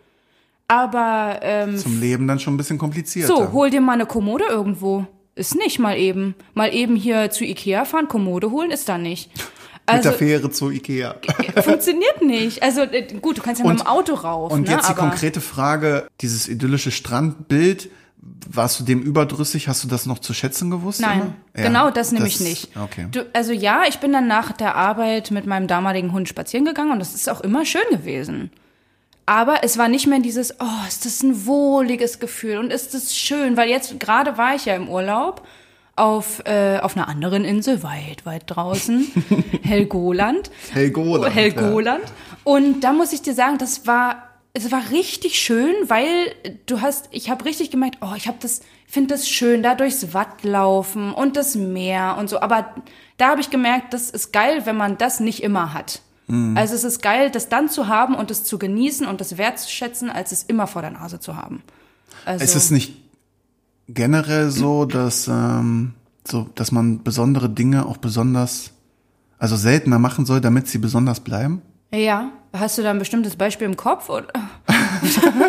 Aber 0.68 1.40
ähm, 1.42 1.76
Zum 1.78 1.98
Leben 2.00 2.28
dann 2.28 2.38
schon 2.38 2.54
ein 2.54 2.58
bisschen 2.58 2.78
komplizierter. 2.78 3.34
so, 3.34 3.52
hol 3.52 3.70
dir 3.70 3.80
mal 3.80 3.94
eine 3.94 4.06
Kommode 4.06 4.44
irgendwo. 4.48 5.06
Ist 5.34 5.54
nicht 5.54 5.78
mal 5.78 5.96
eben. 5.96 6.34
Mal 6.54 6.74
eben 6.74 6.94
hier 6.94 7.30
zu 7.30 7.44
Ikea 7.44 7.84
fahren, 7.84 8.08
Kommode 8.08 8.50
holen, 8.50 8.70
ist 8.70 8.88
da 8.88 8.98
nicht. 8.98 9.30
Mit 9.36 9.42
Also 9.96 10.10
der 10.10 10.18
Fähre 10.18 10.50
zu 10.50 10.70
Ikea. 10.70 11.14
funktioniert 11.62 12.20
nicht. 12.20 12.62
Also 12.62 12.82
äh, 12.82 13.06
gut, 13.22 13.38
du 13.38 13.42
kannst 13.42 13.60
ja 13.62 13.66
mit 13.66 13.78
Und- 13.78 13.80
dem 13.80 13.86
Auto 13.86 14.12
rauf. 14.14 14.52
Und 14.52 14.66
ne? 14.68 14.72
jetzt 14.74 14.90
die 14.90 14.94
konkrete 14.94 15.40
Frage, 15.40 16.06
dieses 16.20 16.46
idyllische 16.46 16.90
Strandbild, 16.90 17.88
warst 18.50 18.78
du 18.80 18.84
dem 18.84 19.00
überdrüssig? 19.00 19.68
Hast 19.68 19.84
du 19.84 19.88
das 19.88 20.04
noch 20.04 20.18
zu 20.18 20.34
schätzen 20.34 20.70
gewusst? 20.70 21.00
Nein? 21.00 21.34
Ja, 21.56 21.62
genau 21.62 21.90
das 21.90 22.12
nämlich 22.12 22.40
nicht. 22.40 22.68
Okay. 22.76 23.06
Du, 23.10 23.24
also 23.32 23.52
ja, 23.52 23.84
ich 23.88 23.98
bin 24.00 24.12
dann 24.12 24.26
nach 24.26 24.52
der 24.52 24.74
Arbeit 24.74 25.30
mit 25.30 25.46
meinem 25.46 25.66
damaligen 25.68 26.12
Hund 26.12 26.28
spazieren 26.28 26.66
gegangen 26.66 26.90
und 26.92 26.98
das 26.98 27.14
ist 27.14 27.30
auch 27.30 27.40
immer 27.40 27.64
schön 27.64 27.80
gewesen. 27.90 28.50
Aber 29.28 29.62
es 29.62 29.76
war 29.76 29.88
nicht 29.88 30.06
mehr 30.06 30.20
dieses, 30.20 30.58
oh, 30.58 30.88
ist 30.88 31.04
das 31.04 31.22
ein 31.22 31.44
wohliges 31.44 32.18
Gefühl 32.18 32.56
und 32.56 32.72
ist 32.72 32.94
das 32.94 33.14
schön, 33.14 33.58
weil 33.58 33.68
jetzt 33.68 34.00
gerade 34.00 34.38
war 34.38 34.54
ich 34.54 34.64
ja 34.64 34.74
im 34.74 34.88
Urlaub 34.88 35.46
auf, 35.96 36.42
äh, 36.46 36.78
auf 36.78 36.96
einer 36.96 37.08
anderen 37.08 37.44
Insel, 37.44 37.82
weit, 37.82 38.24
weit 38.24 38.44
draußen, 38.46 39.06
Helgoland. 39.62 40.50
Helgoland. 40.72 41.34
Helgoland. 41.34 42.04
Und 42.42 42.80
da 42.80 42.94
muss 42.94 43.12
ich 43.12 43.20
dir 43.20 43.34
sagen, 43.34 43.58
das 43.58 43.86
war, 43.86 44.30
es 44.54 44.72
war 44.72 44.80
richtig 44.92 45.38
schön, 45.38 45.74
weil 45.88 46.34
du 46.64 46.80
hast, 46.80 47.10
ich 47.10 47.28
habe 47.28 47.44
richtig 47.44 47.70
gemerkt, 47.70 47.98
oh, 48.00 48.14
ich 48.16 48.28
habe 48.28 48.38
das, 48.40 48.62
finde 48.86 49.12
das 49.12 49.28
schön, 49.28 49.62
da 49.62 49.74
durchs 49.74 50.14
Watt 50.14 50.42
laufen 50.42 51.12
und 51.12 51.36
das 51.36 51.54
Meer 51.54 52.16
und 52.18 52.30
so. 52.30 52.40
Aber 52.40 52.74
da 53.18 53.28
habe 53.28 53.42
ich 53.42 53.50
gemerkt, 53.50 53.92
das 53.92 54.08
ist 54.08 54.32
geil, 54.32 54.62
wenn 54.64 54.78
man 54.78 54.96
das 54.96 55.20
nicht 55.20 55.42
immer 55.42 55.74
hat. 55.74 56.00
Also 56.56 56.74
es 56.74 56.84
ist 56.84 57.02
geil, 57.02 57.30
das 57.30 57.48
dann 57.48 57.68
zu 57.68 57.88
haben 57.88 58.14
und 58.14 58.30
es 58.30 58.44
zu 58.44 58.58
genießen 58.58 59.06
und 59.06 59.20
das 59.20 59.38
wertzuschätzen, 59.38 60.10
als 60.10 60.32
es 60.32 60.42
immer 60.42 60.66
vor 60.66 60.82
der 60.82 60.90
Nase 60.90 61.20
zu 61.20 61.36
haben. 61.36 61.62
Also, 62.24 62.44
Es 62.44 62.54
ist 62.54 62.70
nicht 62.70 62.96
generell 63.88 64.50
so, 64.50 64.84
dass, 64.84 65.26
ähm, 65.28 65.94
so, 66.26 66.48
dass 66.54 66.70
man 66.70 67.02
besondere 67.02 67.48
Dinge 67.48 67.86
auch 67.86 67.96
besonders, 67.96 68.72
also 69.38 69.56
seltener 69.56 69.98
machen 69.98 70.26
soll, 70.26 70.40
damit 70.42 70.68
sie 70.68 70.78
besonders 70.78 71.20
bleiben? 71.20 71.62
Ja, 71.92 72.30
hast 72.52 72.76
du 72.76 72.82
da 72.82 72.90
ein 72.90 72.98
bestimmtes 72.98 73.36
Beispiel 73.36 73.66
im 73.66 73.76
Kopf? 73.76 74.10
Oder? 74.10 74.28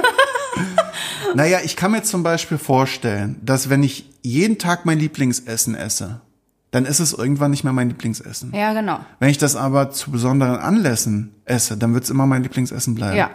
Naja, 1.35 1.59
ich 1.63 1.75
kann 1.75 1.91
mir 1.91 2.03
zum 2.03 2.23
Beispiel 2.23 2.57
vorstellen, 2.57 3.39
dass 3.43 3.69
wenn 3.69 3.83
ich 3.83 4.09
jeden 4.21 4.57
Tag 4.57 4.85
mein 4.85 4.99
Lieblingsessen 4.99 5.75
esse, 5.75 6.21
dann 6.71 6.85
ist 6.85 6.99
es 6.99 7.13
irgendwann 7.13 7.51
nicht 7.51 7.63
mehr 7.63 7.73
mein 7.73 7.89
Lieblingsessen. 7.89 8.53
Ja, 8.53 8.73
genau. 8.73 8.99
Wenn 9.19 9.29
ich 9.29 9.37
das 9.37 9.55
aber 9.55 9.91
zu 9.91 10.11
besonderen 10.11 10.57
Anlässen 10.57 11.33
esse, 11.45 11.77
dann 11.77 11.93
wird 11.93 12.03
es 12.03 12.09
immer 12.09 12.25
mein 12.27 12.43
Lieblingsessen 12.43 12.93
bleiben. 12.95 13.17
Ja, 13.17 13.31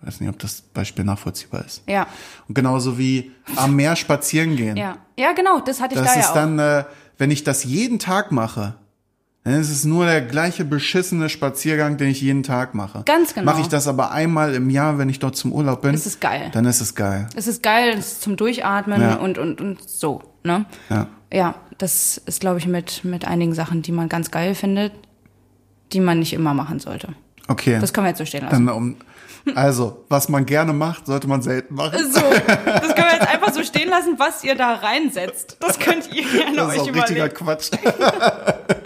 Ich 0.00 0.06
weiß 0.08 0.20
nicht, 0.20 0.28
ob 0.30 0.38
das 0.40 0.60
Beispiel 0.62 1.04
nachvollziehbar 1.04 1.64
ist. 1.64 1.82
ja, 1.88 2.06
Und 2.48 2.54
genauso 2.54 2.98
wie 2.98 3.30
am 3.56 3.76
Meer 3.76 3.94
spazieren 3.96 4.56
gehen. 4.56 4.76
ja. 4.76 4.96
Ja, 5.16 5.32
genau, 5.32 5.60
das 5.60 5.80
hatte 5.80 5.94
ich 5.94 6.00
Das 6.00 6.12
da 6.14 6.18
ist 6.18 6.24
ja 6.26 6.30
auch. 6.30 6.34
dann, 6.34 6.58
äh, 6.58 6.84
wenn 7.18 7.30
ich 7.30 7.44
das 7.44 7.62
jeden 7.62 8.00
Tag 8.00 8.32
mache, 8.32 8.74
dann 9.44 9.54
ist 9.60 9.70
es 9.70 9.84
nur 9.84 10.06
der 10.06 10.22
gleiche 10.22 10.64
beschissene 10.64 11.28
Spaziergang, 11.28 11.96
den 11.98 12.08
ich 12.08 12.20
jeden 12.22 12.42
Tag 12.42 12.74
mache. 12.74 13.02
Ganz 13.04 13.34
genau. 13.34 13.52
Mache 13.52 13.60
ich 13.60 13.68
das 13.68 13.86
aber 13.86 14.10
einmal 14.10 14.54
im 14.54 14.70
Jahr, 14.70 14.96
wenn 14.98 15.08
ich 15.10 15.18
dort 15.18 15.36
zum 15.36 15.52
Urlaub 15.52 15.82
bin, 15.82 15.94
Es 15.94 16.06
ist 16.06 16.20
geil. 16.20 16.50
dann 16.52 16.64
ist 16.64 16.80
es 16.80 16.94
geil. 16.94 17.28
Es 17.36 17.46
ist 17.46 17.62
geil, 17.62 17.94
es 17.98 18.12
ist 18.12 18.22
zum 18.22 18.36
Durchatmen 18.36 19.00
Ja. 19.00 19.14
und, 19.16 19.36
und, 19.38 19.60
und 19.60 19.88
so, 19.88 20.22
ne? 20.44 20.64
Ja. 20.88 21.06
Ja, 21.32 21.54
das 21.78 22.16
ist, 22.26 22.40
glaube 22.40 22.58
ich, 22.58 22.66
mit, 22.66 23.04
mit 23.04 23.26
einigen 23.26 23.54
Sachen, 23.54 23.82
die 23.82 23.92
man 23.92 24.08
ganz 24.08 24.30
geil 24.30 24.54
findet, 24.54 24.92
die 25.92 26.00
man 26.00 26.20
nicht 26.20 26.32
immer 26.32 26.54
machen 26.54 26.78
sollte. 26.78 27.08
Okay. 27.48 27.78
Das 27.80 27.92
können 27.92 28.06
wir 28.06 28.10
jetzt 28.10 28.18
so 28.18 28.24
stehen 28.24 28.44
lassen. 28.44 28.64
Dann, 28.66 28.74
um, 28.74 28.96
also, 29.54 30.04
was 30.08 30.28
man 30.30 30.46
gerne 30.46 30.72
macht, 30.72 31.06
sollte 31.06 31.26
man 31.28 31.42
selten 31.42 31.74
machen. 31.74 31.98
So, 32.10 32.20
das 32.20 32.94
können 32.94 33.08
wir 33.08 33.14
jetzt 33.14 33.28
einfach 33.28 33.52
so 33.52 33.62
stehen 33.64 33.90
lassen, 33.90 34.14
was 34.16 34.42
ihr 34.44 34.54
da 34.54 34.74
reinsetzt. 34.74 35.58
Das 35.60 35.78
könnt 35.78 36.08
ihr 36.14 36.22
gerne 36.22 36.56
Das 36.56 36.74
ist 36.76 36.80
euch 36.80 36.90
auch 36.90 36.94
richtiger 36.94 37.26
überlegen. 37.26 37.34
Quatsch. 37.34 37.70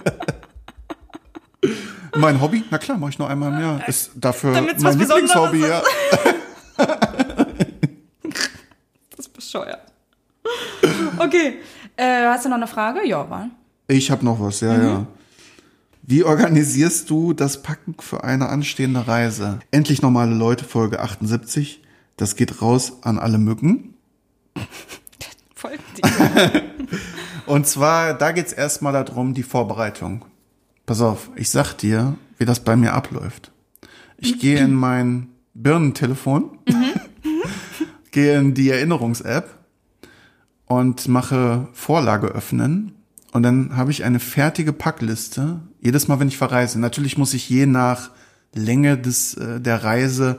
mein 2.19 2.41
Hobby? 2.41 2.65
Na 2.71 2.79
klar, 2.79 2.99
mache 2.99 3.11
ich 3.11 3.19
nur 3.19 3.29
einmal 3.29 3.53
im 3.53 3.61
Jahr. 3.61 3.89
Ist 3.89 4.11
dafür 4.15 4.53
Damit's 4.55 4.83
mein 4.83 4.99
Lieblingshobby, 4.99 5.61
ja. 5.61 5.83
Das 9.11 9.27
ist 9.27 9.33
bescheuert. 9.33 9.81
Okay, 11.19 11.55
äh, 11.97 12.27
hast 12.27 12.45
du 12.45 12.49
noch 12.49 12.57
eine 12.57 12.67
Frage? 12.67 13.07
Ja, 13.07 13.29
war. 13.29 13.49
Ich 13.89 14.11
habe 14.11 14.25
noch 14.25 14.41
was, 14.41 14.61
ja, 14.61 14.75
Mhm. 14.75 14.83
ja. 14.85 15.07
Wie 16.03 16.25
organisierst 16.25 17.11
du 17.11 17.35
das 17.35 17.63
Packen 17.63 17.95
für 18.01 18.25
eine 18.25 18.49
anstehende 18.49 19.07
Reise? 19.07 19.59
Endlich 19.71 20.01
normale 20.01 20.35
Leute, 20.35 20.65
Folge 20.65 21.01
78. 21.01 21.83
Das 22.17 22.35
geht 22.37 22.63
raus 22.63 22.95
an 23.03 23.19
alle 23.19 23.37
Mücken. 23.39 23.95
Folgt 25.55 25.83
die. 25.99 26.03
Und 27.47 27.67
zwar, 27.67 28.15
da 28.15 28.33
geht's 28.33 28.53
erstmal 28.53 28.93
darum, 28.93 29.35
die 29.35 29.43
Vorbereitung. 29.43 30.25
Pass 30.89 31.03
auf, 31.03 31.29
ich 31.37 31.51
sag 31.51 31.75
dir, 31.75 32.17
wie 32.39 32.47
das 32.47 32.61
bei 32.61 32.75
mir 32.75 32.95
abläuft. 32.95 33.53
Ich 34.17 34.39
gehe 34.39 34.59
in 34.59 34.73
mein 34.73 35.29
Birnentelefon, 35.53 36.61
gehe 38.11 38.39
in 38.39 38.55
die 38.55 38.71
Erinnerungs-App 38.71 39.55
und 40.65 41.07
mache 41.07 41.69
Vorlage 41.75 42.29
öffnen. 42.29 42.95
Und 43.33 43.43
dann 43.43 43.77
habe 43.77 43.91
ich 43.91 44.03
eine 44.03 44.19
fertige 44.19 44.73
Packliste. 44.73 45.61
Jedes 45.83 46.09
Mal, 46.09 46.21
wenn 46.21 46.29
ich 46.29 46.39
verreise. 46.39 46.81
Natürlich 46.81 47.19
muss 47.19 47.35
ich 47.35 47.51
je 47.51 47.67
nach 47.67 48.09
Länge 48.55 48.97
des, 48.97 49.35
äh, 49.35 49.61
der 49.61 49.85
Reise 49.85 50.39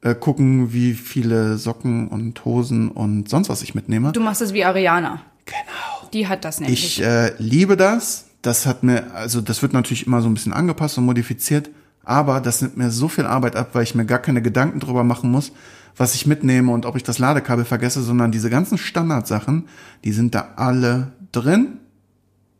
äh, 0.00 0.16
gucken, 0.16 0.72
wie 0.72 0.94
viele 0.94 1.56
Socken 1.56 2.08
und 2.08 2.44
Hosen 2.44 2.88
und 2.88 3.28
sonst 3.28 3.48
was 3.48 3.62
ich 3.62 3.76
mitnehme. 3.76 4.10
Du 4.10 4.20
machst 4.20 4.42
es 4.42 4.52
wie 4.52 4.64
Ariana. 4.64 5.20
Genau. 5.44 6.10
Die 6.12 6.26
hat 6.26 6.44
das 6.44 6.58
nämlich. 6.58 6.98
Ich 6.98 7.04
äh, 7.04 7.32
liebe 7.38 7.76
das. 7.76 8.27
Das 8.42 8.66
hat 8.66 8.82
mir, 8.82 9.14
also 9.14 9.40
das 9.40 9.62
wird 9.62 9.72
natürlich 9.72 10.06
immer 10.06 10.22
so 10.22 10.28
ein 10.28 10.34
bisschen 10.34 10.52
angepasst 10.52 10.96
und 10.98 11.04
modifiziert, 11.04 11.70
aber 12.04 12.40
das 12.40 12.62
nimmt 12.62 12.76
mir 12.76 12.90
so 12.90 13.08
viel 13.08 13.26
Arbeit 13.26 13.56
ab, 13.56 13.70
weil 13.72 13.82
ich 13.82 13.94
mir 13.94 14.06
gar 14.06 14.20
keine 14.20 14.42
Gedanken 14.42 14.80
drüber 14.80 15.04
machen 15.04 15.30
muss, 15.30 15.52
was 15.96 16.14
ich 16.14 16.26
mitnehme 16.26 16.72
und 16.72 16.86
ob 16.86 16.96
ich 16.96 17.02
das 17.02 17.18
Ladekabel 17.18 17.64
vergesse, 17.64 18.02
sondern 18.02 18.30
diese 18.30 18.50
ganzen 18.50 18.78
Standardsachen, 18.78 19.68
die 20.04 20.12
sind 20.12 20.34
da 20.34 20.52
alle 20.56 21.12
drin 21.32 21.78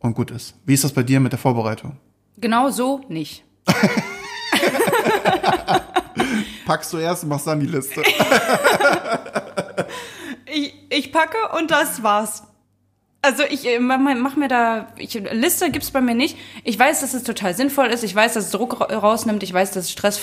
und 0.01 0.15
gut 0.15 0.31
ist. 0.31 0.55
Wie 0.67 0.75
ist 0.75 0.85
das 0.85 0.93
bei 0.93 1.03
dir 1.03 1.21
mit 1.21 1.33
der 1.33 1.39
Vorbereitung? 1.39 1.97
genau 2.41 2.71
so 2.71 3.01
nicht. 3.09 3.45
Packst 6.67 6.93
du 6.93 6.99
erst 6.99 7.23
und 7.25 7.31
machst 7.31 7.47
dann 7.47 7.61
die 7.61 7.67
Liste. 7.67 8.03
Ich, 10.51 10.73
ich 10.89 11.13
packe 11.13 11.37
und 11.59 11.71
das 11.71 12.03
war's. 12.03 12.43
Also 13.29 13.43
ich 13.45 13.67
äh, 13.67 13.79
mach, 13.79 14.37
mir 14.37 14.49
da, 14.49 14.89
ich, 14.97 15.13
Liste 15.33 15.71
gibt's 15.71 15.91
bei 15.91 16.01
mir 16.01 16.15
nicht. 16.15 16.39
Ich 16.65 16.79
weiß, 16.79 17.01
dass 17.03 17.13
es 17.13 17.25
total 17.25 17.55
sinnvoll 17.55 17.89
ist. 17.89 18.03
Ich 18.05 18.15
weiß, 18.15 18.33
dass 18.35 18.47
es 18.47 18.51
Druck 18.53 18.81
ra- 18.81 18.87
rausnimmt. 18.97 19.43
Ich 19.43 19.53
weiß, 19.53 19.73
dass 19.73 19.91
Stress 19.91 20.21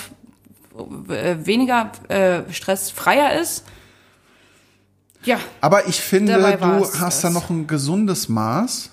äh, 1.10 1.36
weniger 1.46 1.92
äh, 2.08 2.52
stressfreier 2.52 3.40
ist. 3.40 3.64
Ja, 5.24 5.40
Aber 5.62 5.88
ich 5.88 6.02
finde, 6.02 6.34
du 6.60 7.00
hast 7.00 7.24
da 7.24 7.30
noch 7.30 7.50
ein 7.50 7.68
gesundes 7.68 8.28
Maß. 8.30 8.90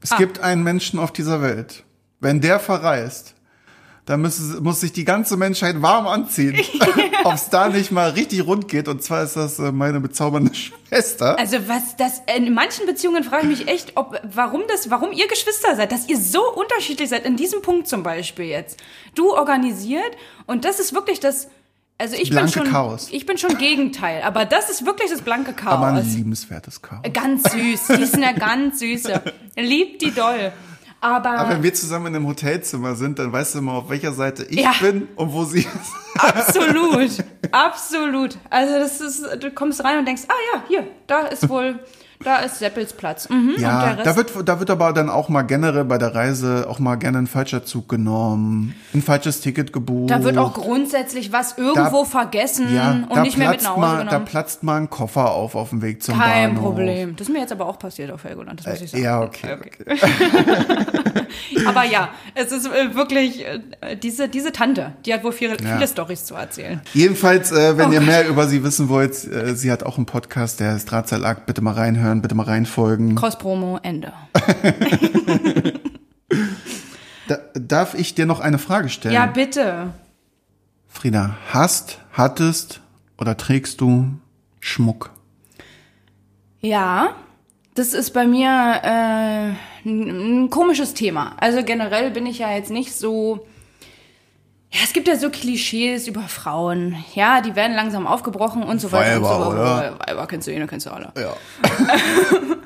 Es 0.00 0.12
Ah. 0.12 0.16
gibt 0.16 0.40
einen 0.40 0.62
Menschen 0.64 0.98
auf 0.98 1.12
dieser 1.12 1.40
Welt. 1.42 1.84
Wenn 2.20 2.40
der 2.40 2.58
verreist, 2.60 3.34
dann 4.04 4.20
muss, 4.20 4.40
muss 4.60 4.80
sich 4.80 4.92
die 4.92 5.04
ganze 5.04 5.36
Menschheit 5.36 5.80
warm 5.80 6.06
anziehen. 6.06 6.56
Ob 7.24 7.34
es 7.34 7.50
da 7.50 7.68
nicht 7.68 7.92
mal 7.92 8.10
richtig 8.10 8.44
rund 8.46 8.66
geht. 8.66 8.88
Und 8.88 9.02
zwar 9.02 9.22
ist 9.22 9.36
das 9.36 9.58
äh, 9.58 9.70
meine 9.70 10.00
bezaubernde 10.00 10.52
Schwester. 10.88 11.38
also 11.38 11.56
was 11.68 11.96
das 11.96 12.20
in 12.36 12.52
manchen 12.52 12.86
Beziehungen 12.86 13.22
frage 13.22 13.48
ich 13.48 13.58
mich 13.60 13.68
echt, 13.68 13.96
ob 13.96 14.20
warum 14.34 14.62
das, 14.68 14.90
warum 14.90 15.12
ihr 15.12 15.28
Geschwister 15.28 15.76
seid, 15.76 15.92
dass 15.92 16.08
ihr 16.08 16.18
so 16.18 16.42
unterschiedlich 16.52 17.08
seid 17.08 17.24
in 17.24 17.36
diesem 17.36 17.62
Punkt 17.62 17.86
zum 17.86 18.02
Beispiel 18.02 18.46
jetzt. 18.46 18.80
Du 19.14 19.32
organisiert 19.32 20.16
und 20.46 20.64
das 20.64 20.80
ist 20.80 20.94
wirklich 20.94 21.20
das. 21.20 21.48
Also 21.98 22.16
ich 22.16 22.30
bin 22.30 22.38
Blanke 22.38 22.52
schon, 22.52 22.64
Chaos. 22.64 23.08
ich 23.12 23.26
bin 23.26 23.38
schon 23.38 23.56
Gegenteil, 23.58 24.22
aber 24.22 24.44
das 24.44 24.68
ist 24.70 24.84
wirklich 24.84 25.10
das 25.10 25.20
blanke 25.22 25.52
Chaos. 25.52 25.74
aber 25.74 25.86
ein 25.86 26.04
liebenswertes 26.04 26.82
Chaos. 26.82 27.02
Ganz 27.12 27.44
süß. 27.52 27.98
Die 27.98 28.06
sind 28.06 28.22
ja 28.22 28.32
ganz 28.32 28.80
süße. 28.80 29.22
Liebt 29.56 30.02
die 30.02 30.10
doll. 30.10 30.52
Aber, 31.02 31.30
Aber 31.30 31.50
wenn 31.50 31.62
wir 31.64 31.74
zusammen 31.74 32.06
in 32.06 32.16
einem 32.16 32.28
Hotelzimmer 32.28 32.94
sind, 32.94 33.18
dann 33.18 33.32
weißt 33.32 33.56
du 33.56 33.58
immer, 33.58 33.72
auf 33.72 33.90
welcher 33.90 34.12
Seite 34.12 34.44
ich 34.48 34.60
Ja. 34.60 34.72
bin 34.80 35.08
und 35.16 35.32
wo 35.32 35.44
sie 35.44 35.60
ist. 35.60 35.68
absolut. 36.18 37.10
Absolut. 37.50 38.38
Also 38.48 38.78
das 38.78 39.00
ist, 39.00 39.22
du 39.42 39.50
kommst 39.50 39.84
rein 39.84 39.98
und 39.98 40.06
denkst, 40.06 40.22
ah 40.28 40.32
ja, 40.54 40.62
hier, 40.68 40.86
da 41.06 41.22
ist 41.26 41.48
wohl, 41.50 41.80
da 42.24 42.38
ist 42.38 42.58
Seppels 42.58 42.92
Platz. 42.92 43.28
Mhm. 43.28 43.54
Ja, 43.58 43.94
da 44.02 44.16
wird, 44.16 44.32
da 44.46 44.58
wird 44.58 44.70
aber 44.70 44.92
dann 44.92 45.08
auch 45.10 45.28
mal 45.28 45.42
generell 45.42 45.84
bei 45.84 45.98
der 45.98 46.14
Reise 46.14 46.66
auch 46.68 46.78
mal 46.78 46.96
gerne 46.96 47.18
ein 47.18 47.26
falscher 47.26 47.64
Zug 47.64 47.88
genommen, 47.88 48.74
ein 48.94 49.02
falsches 49.02 49.40
Ticket 49.40 49.72
gebucht. 49.72 50.10
da 50.10 50.22
wird 50.24 50.38
auch 50.38 50.54
grundsätzlich 50.54 51.32
was 51.32 51.58
irgendwo 51.58 52.02
Da- 52.02 52.08
vergessen 52.08 52.74
ja, 52.74 52.90
und 53.08 53.16
da 53.16 53.22
nicht 53.22 53.36
mehr 53.38 53.50
mit 53.50 53.62
nach 53.62 53.70
Hause 53.70 53.80
mal, 53.80 53.96
Da 53.98 54.04
genommen. 54.04 54.24
platzt 54.26 54.62
mal 54.62 54.76
ein 54.80 54.90
Koffer 54.90 55.30
auf 55.32 55.54
auf 55.54 55.70
dem 55.70 55.82
Weg 55.82 56.02
zum 56.02 56.18
Kein 56.18 56.54
Bahnhof. 56.54 56.62
Problem. 56.64 57.16
Das 57.16 57.28
ist 57.28 57.32
mir 57.32 57.40
jetzt 57.40 57.52
aber 57.52 57.66
auch 57.66 57.78
passiert 57.78 58.10
auf 58.10 58.24
Helgoland, 58.24 58.60
das 58.60 58.66
muss 58.66 58.80
ich 58.82 58.90
sagen. 58.90 59.02
Ja, 59.02 59.20
okay. 59.22 59.56
okay. 59.58 59.96
Aber 61.66 61.84
ja, 61.84 62.10
es 62.34 62.52
ist 62.52 62.66
äh, 62.66 62.94
wirklich, 62.94 63.46
äh, 63.46 63.96
diese, 63.96 64.28
diese 64.28 64.52
Tante, 64.52 64.92
die 65.06 65.14
hat 65.14 65.24
wohl 65.24 65.32
viele, 65.32 65.56
viele 65.58 65.86
Storys 65.86 66.24
zu 66.24 66.34
erzählen. 66.34 66.80
Jedenfalls, 66.92 67.52
äh, 67.52 67.76
wenn 67.78 67.90
Oh 67.90 67.92
ihr 67.92 68.00
mehr 68.00 68.28
über 68.28 68.46
sie 68.46 68.62
wissen 68.64 68.88
wollt, 68.88 69.12
äh, 69.24 69.54
sie 69.54 69.70
hat 69.72 69.82
auch 69.82 69.96
einen 69.96 70.06
Podcast, 70.06 70.60
der 70.60 70.76
ist 70.76 70.90
Drahtseilakt. 70.90 71.46
Bitte 71.46 71.62
mal 71.62 71.74
reinhören, 71.74 72.11
bitte 72.20 72.34
mal 72.34 72.44
reinfolgen. 72.44 73.14
Cross-Promo, 73.14 73.78
Ende. 73.82 74.12
Da, 77.28 77.38
darf 77.54 77.94
ich 77.94 78.14
dir 78.14 78.26
noch 78.26 78.40
eine 78.40 78.58
Frage 78.58 78.88
stellen? 78.88 79.14
Ja, 79.14 79.26
bitte. 79.26 79.92
Frieda, 80.88 81.36
hast, 81.52 82.00
hattest 82.12 82.80
oder 83.16 83.36
trägst 83.36 83.80
du 83.80 84.08
Schmuck? 84.60 85.10
Ja, 86.60 87.14
das 87.74 87.94
ist 87.94 88.10
bei 88.10 88.26
mir 88.26 88.48
äh, 88.82 89.88
ein 89.88 90.50
komisches 90.50 90.94
Thema. 90.94 91.34
Also 91.38 91.62
generell 91.64 92.10
bin 92.10 92.26
ich 92.26 92.38
ja 92.38 92.52
jetzt 92.52 92.70
nicht 92.70 92.94
so. 92.94 93.46
Ja, 94.72 94.80
es 94.84 94.94
gibt 94.94 95.06
ja 95.06 95.16
so 95.16 95.28
Klischees 95.28 96.08
über 96.08 96.22
Frauen. 96.22 96.96
Ja, 97.14 97.42
die 97.42 97.54
werden 97.54 97.76
langsam 97.76 98.06
aufgebrochen 98.06 98.62
und 98.62 98.80
so 98.80 98.90
weiter 98.90 99.18
und 99.18 99.24
Weiber, 99.24 99.44
so 99.44 99.50
oder? 99.50 99.98
Weiber 100.06 100.26
kennst 100.26 100.48
du 100.48 100.52
eh, 100.52 100.66
kennst 100.66 100.86
du 100.86 100.90
alle. 100.90 101.12
Ja. 101.14 101.34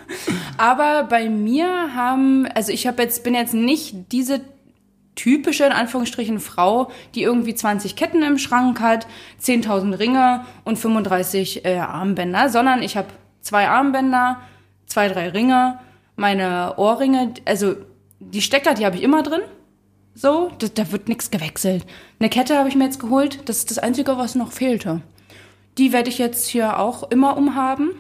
Aber 0.57 1.05
bei 1.05 1.29
mir 1.29 1.95
haben, 1.97 2.47
also 2.55 2.71
ich 2.71 2.87
habe 2.87 3.03
jetzt, 3.03 3.25
bin 3.25 3.35
jetzt 3.35 3.55
nicht 3.55 4.13
diese 4.13 4.41
typische, 5.17 5.65
in 5.65 5.73
Anführungsstrichen, 5.73 6.39
Frau, 6.39 6.91
die 7.17 7.23
irgendwie 7.23 7.57
20 7.57 7.97
Ketten 7.97 8.23
im 8.23 8.39
Schrank 8.39 8.81
hat, 8.81 9.09
10.000 9.43 9.99
Ringe 9.99 10.45
und 10.65 10.79
35 10.79 11.65
äh, 11.65 11.79
Armbänder, 11.79 12.51
sondern 12.51 12.83
ich 12.83 12.97
habe 12.97 13.09
zwei 13.41 13.69
Armbänder, 13.69 14.41
zwei, 14.87 15.09
drei 15.09 15.31
Ringe, 15.31 15.81
meine 16.15 16.75
Ohrringe, 16.77 17.35
also 17.45 17.75
die 18.21 18.43
Stecker, 18.43 18.75
die 18.75 18.87
habe 18.87 18.97
ich 18.97 19.03
immer 19.03 19.23
drin. 19.23 19.43
So, 20.19 20.51
da, 20.59 20.69
da 20.75 20.93
wird 20.93 21.09
nichts 21.09 21.31
gewechselt. 21.31 21.85
Eine 22.19 22.31
Kette 22.31 22.57
habe 22.57 22.71
ich 22.71 22.75
mir 22.75 22.85
jetzt 22.85 23.01
geholt, 23.01 23.47
das 23.51 23.59
ist 23.59 23.71
das 23.71 23.79
Einzige, 23.79 24.17
was 24.17 24.35
noch 24.35 24.51
fehlte. 24.51 25.03
Die 25.77 25.93
werde 25.93 26.09
ich 26.09 26.17
jetzt 26.17 26.47
hier 26.47 26.79
auch 26.79 27.11
immer 27.11 27.37
umhaben. 27.37 27.91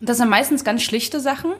Das 0.00 0.18
sind 0.18 0.28
meistens 0.28 0.62
ganz 0.62 0.82
schlichte 0.82 1.18
Sachen. 1.18 1.50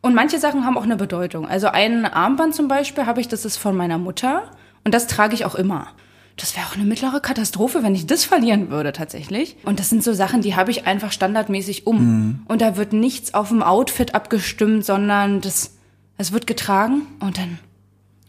Und 0.00 0.14
manche 0.14 0.38
Sachen 0.38 0.64
haben 0.64 0.78
auch 0.78 0.84
eine 0.84 0.94
Bedeutung. 0.94 1.48
Also 1.48 1.66
ein 1.66 2.06
Armband 2.06 2.54
zum 2.54 2.68
Beispiel 2.68 3.04
habe 3.04 3.20
ich, 3.20 3.26
das 3.26 3.44
ist 3.44 3.56
von 3.56 3.76
meiner 3.76 3.98
Mutter. 3.98 4.52
Und 4.84 4.94
das 4.94 5.08
trage 5.08 5.34
ich 5.34 5.44
auch 5.44 5.56
immer. 5.56 5.88
Das 6.36 6.56
wäre 6.56 6.66
auch 6.66 6.76
eine 6.76 6.84
mittlere 6.84 7.18
Katastrophe, 7.18 7.82
wenn 7.82 7.96
ich 7.96 8.06
das 8.06 8.24
verlieren 8.24 8.70
würde 8.70 8.92
tatsächlich. 8.92 9.56
Und 9.64 9.80
das 9.80 9.90
sind 9.90 10.04
so 10.04 10.12
Sachen, 10.12 10.40
die 10.40 10.54
habe 10.54 10.70
ich 10.70 10.86
einfach 10.86 11.10
standardmäßig 11.10 11.84
um. 11.88 11.98
Mhm. 11.98 12.42
Und 12.46 12.62
da 12.62 12.76
wird 12.76 12.92
nichts 12.92 13.34
auf 13.34 13.48
dem 13.48 13.64
Outfit 13.64 14.14
abgestimmt, 14.14 14.84
sondern 14.84 15.40
das, 15.40 15.74
es 16.16 16.30
wird 16.30 16.46
getragen 16.46 17.02
und 17.18 17.36
dann, 17.36 17.58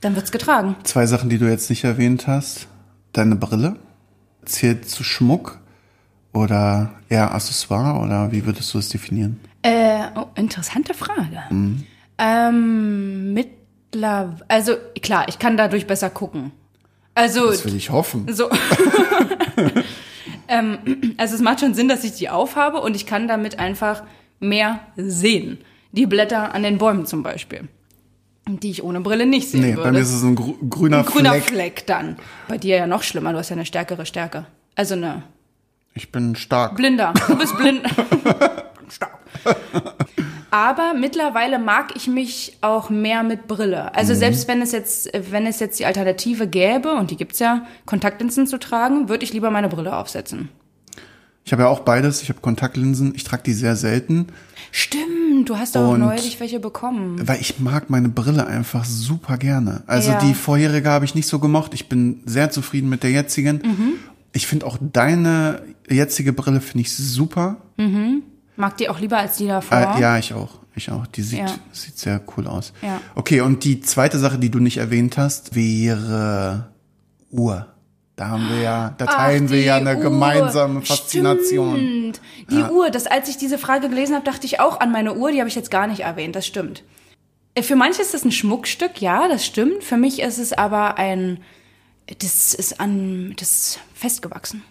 dann 0.01 0.15
wird's 0.15 0.31
getragen. 0.31 0.75
Zwei 0.83 1.05
Sachen, 1.05 1.29
die 1.29 1.37
du 1.37 1.45
jetzt 1.47 1.69
nicht 1.69 1.83
erwähnt 1.83 2.27
hast. 2.27 2.67
Deine 3.13 3.35
Brille 3.35 3.77
zählt 4.45 4.89
zu 4.89 5.03
Schmuck 5.03 5.59
oder 6.33 6.91
eher 7.09 7.33
Accessoire 7.33 7.99
oder 7.99 8.31
wie 8.31 8.45
würdest 8.45 8.73
du 8.73 8.79
es 8.79 8.89
definieren? 8.89 9.39
Äh, 9.61 10.07
oh, 10.15 10.25
interessante 10.35 10.93
Frage. 10.93 11.43
Mhm. 11.49 11.83
Ähm, 12.17 13.33
mittler, 13.33 14.37
also 14.47 14.75
klar, 15.01 15.27
ich 15.27 15.39
kann 15.39 15.57
dadurch 15.57 15.87
besser 15.87 16.09
gucken. 16.09 16.51
Also, 17.13 17.47
das 17.47 17.65
will 17.65 17.75
ich 17.75 17.89
hoffen. 17.89 18.25
So. 18.33 18.49
ähm, 20.47 20.77
also 21.17 21.35
es 21.35 21.41
macht 21.41 21.59
schon 21.59 21.73
Sinn, 21.73 21.89
dass 21.89 22.03
ich 22.03 22.13
die 22.13 22.29
aufhabe 22.29 22.79
und 22.79 22.95
ich 22.95 23.05
kann 23.05 23.27
damit 23.27 23.59
einfach 23.59 24.03
mehr 24.39 24.79
sehen. 24.95 25.59
Die 25.91 26.05
Blätter 26.05 26.55
an 26.55 26.63
den 26.63 26.77
Bäumen 26.77 27.05
zum 27.05 27.21
Beispiel. 27.21 27.67
Die 28.59 28.71
ich 28.71 28.83
ohne 28.83 29.01
Brille 29.01 29.25
nicht 29.25 29.49
sehen 29.49 29.61
nee, 29.61 29.69
würde. 29.71 29.83
Bei 29.83 29.91
mir 29.91 29.99
ist 29.99 30.13
es 30.13 30.23
ein 30.23 30.35
grüner, 30.35 30.99
ein 30.99 31.05
grüner 31.05 31.33
Fleck. 31.33 31.43
Fleck 31.43 31.87
dann. 31.87 32.17
Bei 32.47 32.57
dir 32.57 32.77
ja 32.77 32.87
noch 32.87 33.03
schlimmer, 33.03 33.31
du 33.31 33.39
hast 33.39 33.49
ja 33.49 33.55
eine 33.55 33.65
stärkere 33.65 34.05
Stärke. 34.05 34.45
Also 34.75 34.95
eine 34.95 35.23
ich 35.93 36.11
bin 36.11 36.35
stark. 36.35 36.75
Blinder. 36.75 37.13
Du 37.27 37.37
bist 37.37 37.57
blind. 37.57 37.81
stark. 38.89 39.19
Aber 40.49 40.93
mittlerweile 40.93 41.59
mag 41.59 41.95
ich 41.95 42.07
mich 42.07 42.57
auch 42.61 42.89
mehr 42.89 43.23
mit 43.23 43.47
Brille. 43.47 43.95
Also 43.95 44.13
mhm. 44.13 44.17
selbst 44.17 44.47
wenn 44.47 44.61
es 44.61 44.71
jetzt, 44.71 45.09
wenn 45.31 45.47
es 45.47 45.59
jetzt 45.59 45.79
die 45.79 45.85
Alternative 45.85 46.47
gäbe, 46.47 46.93
und 46.93 47.11
die 47.11 47.17
gibt's 47.17 47.39
ja, 47.39 47.65
Kontaktlinsen 47.85 48.47
zu 48.47 48.57
tragen, 48.57 49.09
würde 49.09 49.23
ich 49.23 49.33
lieber 49.33 49.49
meine 49.51 49.69
Brille 49.69 49.95
aufsetzen. 49.95 50.49
Ich 51.43 51.51
habe 51.51 51.63
ja 51.63 51.69
auch 51.69 51.81
beides. 51.81 52.21
Ich 52.21 52.29
habe 52.29 52.39
Kontaktlinsen. 52.39 53.13
Ich 53.15 53.23
trage 53.23 53.43
die 53.43 53.53
sehr 53.53 53.75
selten. 53.75 54.27
Stimmt, 54.71 55.49
du 55.49 55.57
hast 55.57 55.75
auch 55.75 55.97
neulich 55.97 56.39
welche 56.39 56.59
bekommen. 56.59 57.27
Weil 57.27 57.41
ich 57.41 57.59
mag 57.59 57.89
meine 57.89 58.07
Brille 58.07 58.47
einfach 58.47 58.85
super 58.85 59.37
gerne. 59.37 59.83
Also 59.85 60.11
ja. 60.11 60.19
die 60.19 60.33
vorherige 60.33 60.89
habe 60.89 61.03
ich 61.03 61.13
nicht 61.13 61.27
so 61.27 61.39
gemocht. 61.39 61.73
Ich 61.73 61.89
bin 61.89 62.21
sehr 62.25 62.51
zufrieden 62.51 62.87
mit 62.87 63.03
der 63.03 63.11
jetzigen. 63.11 63.61
Mhm. 63.63 63.93
Ich 64.31 64.47
finde 64.47 64.65
auch 64.65 64.77
deine 64.79 65.61
jetzige 65.89 66.31
Brille 66.31 66.61
finde 66.61 66.81
ich 66.81 66.95
super. 66.95 67.57
Mhm. 67.75 68.23
Mag 68.55 68.77
die 68.77 68.87
auch 68.87 68.99
lieber 68.99 69.17
als 69.17 69.37
die 69.37 69.47
davor? 69.47 69.95
Äh, 69.97 70.01
ja, 70.01 70.17
ich 70.17 70.33
auch. 70.33 70.59
Ich 70.73 70.89
auch. 70.89 71.05
Die 71.07 71.21
sieht, 71.21 71.39
ja. 71.39 71.53
sieht 71.73 71.97
sehr 71.97 72.21
cool 72.37 72.47
aus. 72.47 72.71
Ja. 72.81 73.01
Okay, 73.15 73.41
und 73.41 73.65
die 73.65 73.81
zweite 73.81 74.19
Sache, 74.19 74.39
die 74.39 74.49
du 74.49 74.59
nicht 74.59 74.77
erwähnt 74.77 75.17
hast, 75.17 75.53
wäre 75.53 76.69
Uhr. 77.29 77.67
Da 78.15 78.27
haben 78.27 78.49
wir 78.49 78.59
ja, 78.59 78.93
da 78.97 79.05
teilen 79.05 79.45
Ach, 79.47 79.51
wir 79.51 79.61
ja 79.61 79.77
eine 79.77 79.95
Uhr. 79.95 80.01
gemeinsame 80.03 80.81
Faszination. 80.81 81.77
Stimmt. 81.77 82.21
Die 82.49 82.59
ja. 82.59 82.69
Uhr, 82.69 82.89
das, 82.89 83.07
als 83.07 83.29
ich 83.29 83.37
diese 83.37 83.57
Frage 83.57 83.89
gelesen 83.89 84.15
habe, 84.15 84.25
dachte 84.25 84.45
ich 84.45 84.59
auch 84.59 84.79
an 84.79 84.91
meine 84.91 85.15
Uhr, 85.15 85.31
die 85.31 85.39
habe 85.39 85.47
ich 85.47 85.55
jetzt 85.55 85.71
gar 85.71 85.87
nicht 85.87 86.01
erwähnt, 86.01 86.35
das 86.35 86.45
stimmt. 86.45 86.83
Äh, 87.55 87.63
für 87.63 87.75
manche 87.75 88.01
ist 88.01 88.13
das 88.13 88.23
ein 88.23 88.31
Schmuckstück, 88.31 89.01
ja, 89.01 89.27
das 89.27 89.45
stimmt. 89.45 89.83
Für 89.83 89.97
mich 89.97 90.21
ist 90.21 90.37
es 90.37 90.53
aber 90.53 90.97
ein, 90.97 91.39
das 92.19 92.53
ist 92.53 92.79
an, 92.79 93.33
das 93.39 93.49
ist 93.49 93.79
festgewachsen. 93.93 94.63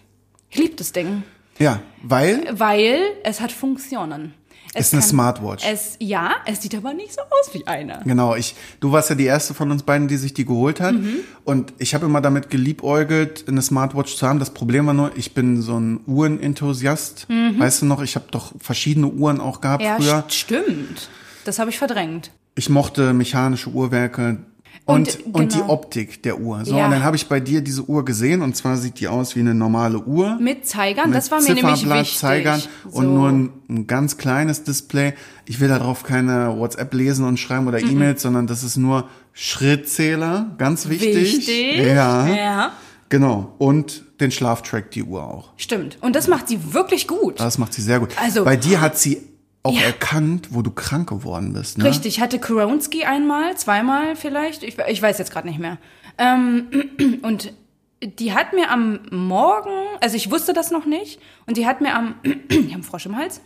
Ich 0.49 0.57
liebe 0.57 0.75
das 0.75 0.91
Ding. 0.91 1.23
Ja, 1.57 1.81
weil? 2.03 2.47
Weil 2.51 3.01
es 3.23 3.41
hat 3.41 3.51
Funktionen. 3.51 4.33
Es 4.73 4.87
ist 4.87 4.93
eine 4.93 5.01
kann, 5.01 5.09
Smartwatch. 5.09 5.65
Es, 5.67 5.97
ja, 5.99 6.35
es 6.45 6.61
sieht 6.61 6.75
aber 6.75 6.93
nicht 6.93 7.13
so 7.13 7.21
aus 7.21 7.53
wie 7.53 7.67
eine. 7.67 7.99
Genau, 8.05 8.35
ich, 8.35 8.55
du 8.79 8.91
warst 8.91 9.09
ja 9.09 9.15
die 9.15 9.25
erste 9.25 9.53
von 9.53 9.69
uns 9.69 9.83
beiden, 9.83 10.07
die 10.07 10.15
sich 10.15 10.33
die 10.33 10.45
geholt 10.45 10.79
hat. 10.79 10.93
Mhm. 10.93 11.19
Und 11.43 11.73
ich 11.77 11.93
habe 11.93 12.05
immer 12.05 12.21
damit 12.21 12.49
geliebäugelt, 12.49 13.45
eine 13.47 13.61
Smartwatch 13.61 14.15
zu 14.15 14.27
haben. 14.27 14.39
Das 14.39 14.53
Problem 14.53 14.87
war 14.87 14.93
nur, 14.93 15.11
ich 15.17 15.33
bin 15.33 15.61
so 15.61 15.77
ein 15.77 15.99
Uhrenenthusiast. 16.07 17.27
Mhm. 17.29 17.59
Weißt 17.59 17.81
du 17.81 17.85
noch, 17.85 18.01
ich 18.01 18.15
habe 18.15 18.25
doch 18.31 18.53
verschiedene 18.59 19.07
Uhren 19.07 19.41
auch 19.41 19.59
gehabt 19.59 19.83
ja, 19.83 19.97
früher. 19.97 20.23
Stimmt. 20.29 21.09
Das 21.43 21.59
habe 21.59 21.69
ich 21.69 21.77
verdrängt. 21.77 22.31
Ich 22.55 22.69
mochte 22.69 23.13
mechanische 23.13 23.69
Uhrwerke, 23.69 24.37
und, 24.85 25.19
und, 25.25 25.35
und 25.35 25.49
genau. 25.51 25.63
die 25.63 25.69
Optik 25.69 26.23
der 26.23 26.39
Uhr. 26.39 26.65
So, 26.65 26.75
ja. 26.75 26.85
und 26.85 26.91
dann 26.91 27.03
habe 27.03 27.15
ich 27.15 27.27
bei 27.27 27.39
dir 27.39 27.61
diese 27.61 27.83
Uhr 27.83 28.03
gesehen 28.03 28.41
und 28.41 28.55
zwar 28.55 28.77
sieht 28.77 28.99
die 28.99 29.07
aus 29.07 29.35
wie 29.35 29.41
eine 29.41 29.53
normale 29.53 29.99
Uhr. 29.99 30.37
Mit 30.39 30.65
Zeigern, 30.65 31.09
mit 31.09 31.17
das 31.17 31.31
war 31.31 31.41
mir 31.41 31.53
nämlich 31.53 31.87
wichtig. 31.87 32.17
Zeigern 32.17 32.61
so. 32.89 32.99
und 32.99 33.13
nur 33.13 33.29
ein, 33.29 33.49
ein, 33.69 33.87
ganz 33.87 34.17
kleines 34.17 34.63
Display. 34.63 35.13
Ich 35.45 35.59
will 35.59 35.67
darauf 35.67 36.03
keine 36.03 36.57
WhatsApp 36.57 36.93
lesen 36.93 37.25
und 37.25 37.37
schreiben 37.37 37.67
oder 37.67 37.79
mhm. 37.79 37.91
E-Mails, 37.91 38.21
sondern 38.23 38.47
das 38.47 38.63
ist 38.63 38.77
nur 38.77 39.07
Schrittzähler, 39.33 40.55
ganz 40.57 40.89
wichtig. 40.89 41.15
Wichtig. 41.15 41.77
Ja. 41.77 42.27
ja. 42.27 42.71
Genau. 43.09 43.53
Und 43.57 44.03
den 44.19 44.31
Schlaf 44.31 44.61
trackt 44.61 44.95
die 44.95 45.03
Uhr 45.03 45.23
auch. 45.23 45.49
Stimmt. 45.57 45.97
Und 46.01 46.15
das 46.15 46.27
macht 46.27 46.47
sie 46.47 46.73
wirklich 46.73 47.07
gut. 47.07 47.39
Das 47.39 47.57
macht 47.57 47.73
sie 47.73 47.81
sehr 47.81 47.99
gut. 47.99 48.09
Also 48.17 48.43
bei 48.45 48.55
dir 48.55 48.81
hat 48.81 48.97
sie 48.97 49.21
auch 49.63 49.73
ja. 49.73 49.81
erkannt, 49.81 50.49
wo 50.51 50.61
du 50.61 50.71
krank 50.71 51.09
geworden 51.09 51.53
bist. 51.53 51.77
Ne? 51.77 51.85
Richtig, 51.85 52.17
ich 52.17 52.21
hatte 52.21 52.39
Koronski 52.39 53.03
einmal, 53.03 53.55
zweimal 53.57 54.15
vielleicht, 54.15 54.63
ich, 54.63 54.77
ich 54.79 55.01
weiß 55.01 55.17
jetzt 55.17 55.31
gerade 55.31 55.47
nicht 55.47 55.59
mehr. 55.59 55.77
Ähm, 56.17 56.67
und 57.21 57.53
die 58.01 58.33
hat 58.33 58.53
mir 58.53 58.71
am 58.71 58.99
Morgen, 59.11 59.71
also 60.01 60.15
ich 60.15 60.31
wusste 60.31 60.53
das 60.53 60.71
noch 60.71 60.85
nicht, 60.85 61.19
und 61.45 61.57
die 61.57 61.67
hat 61.67 61.81
mir 61.81 61.95
am, 61.95 62.15
ich 62.23 62.57
habe 62.57 62.73
einen 62.73 62.83
Frosch 62.83 63.05
im 63.05 63.15
Hals, 63.15 63.41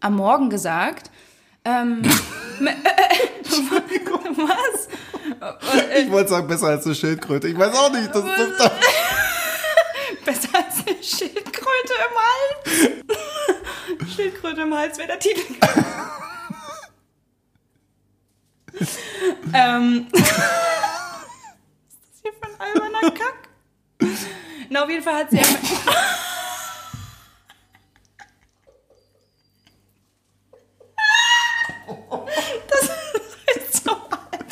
am 0.00 0.16
Morgen 0.16 0.50
gesagt, 0.50 1.10
ähm, 1.64 2.02
was? 4.48 4.88
Ich 5.98 6.10
wollte 6.10 6.30
sagen, 6.30 6.48
besser 6.48 6.68
als 6.68 6.86
eine 6.86 6.94
Schildkröte. 6.94 7.48
Ich 7.48 7.58
weiß 7.58 7.74
auch 7.76 7.92
nicht, 7.92 8.14
das 8.14 8.24
ist 8.24 8.58
Besser 10.24 10.48
als 10.54 10.86
eine 10.86 11.02
Schildkröte 11.02 11.92
im 12.08 12.14
Hals. 12.18 12.88
Schildkröte 14.14 14.60
im 14.62 14.74
Hals 14.74 14.96
wäre 14.98 15.08
der 15.08 15.18
Titel. 15.18 15.40
ähm. 19.54 20.06
Was 20.12 20.20
ist 20.22 20.30
das 22.02 22.20
hier 22.22 22.32
für 22.32 22.46
ein 22.46 22.60
alberner 22.60 23.10
Kack? 23.10 23.48
Na, 24.70 24.84
auf 24.84 24.90
jeden 24.90 25.02
Fall 25.02 25.14
hat 25.14 25.30
sie. 25.30 25.38
das 25.38 25.46
ist 33.56 33.84
so 33.84 33.90
albern. 33.90 34.46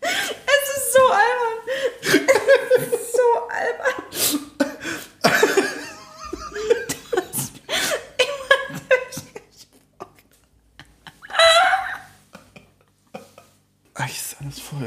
Es 0.00 0.76
ist 0.76 0.92
so 0.92 1.00
albern. 1.00 1.58
Es 2.02 2.14
ist 2.92 3.12
so 3.12 3.48
albern. 3.48 4.04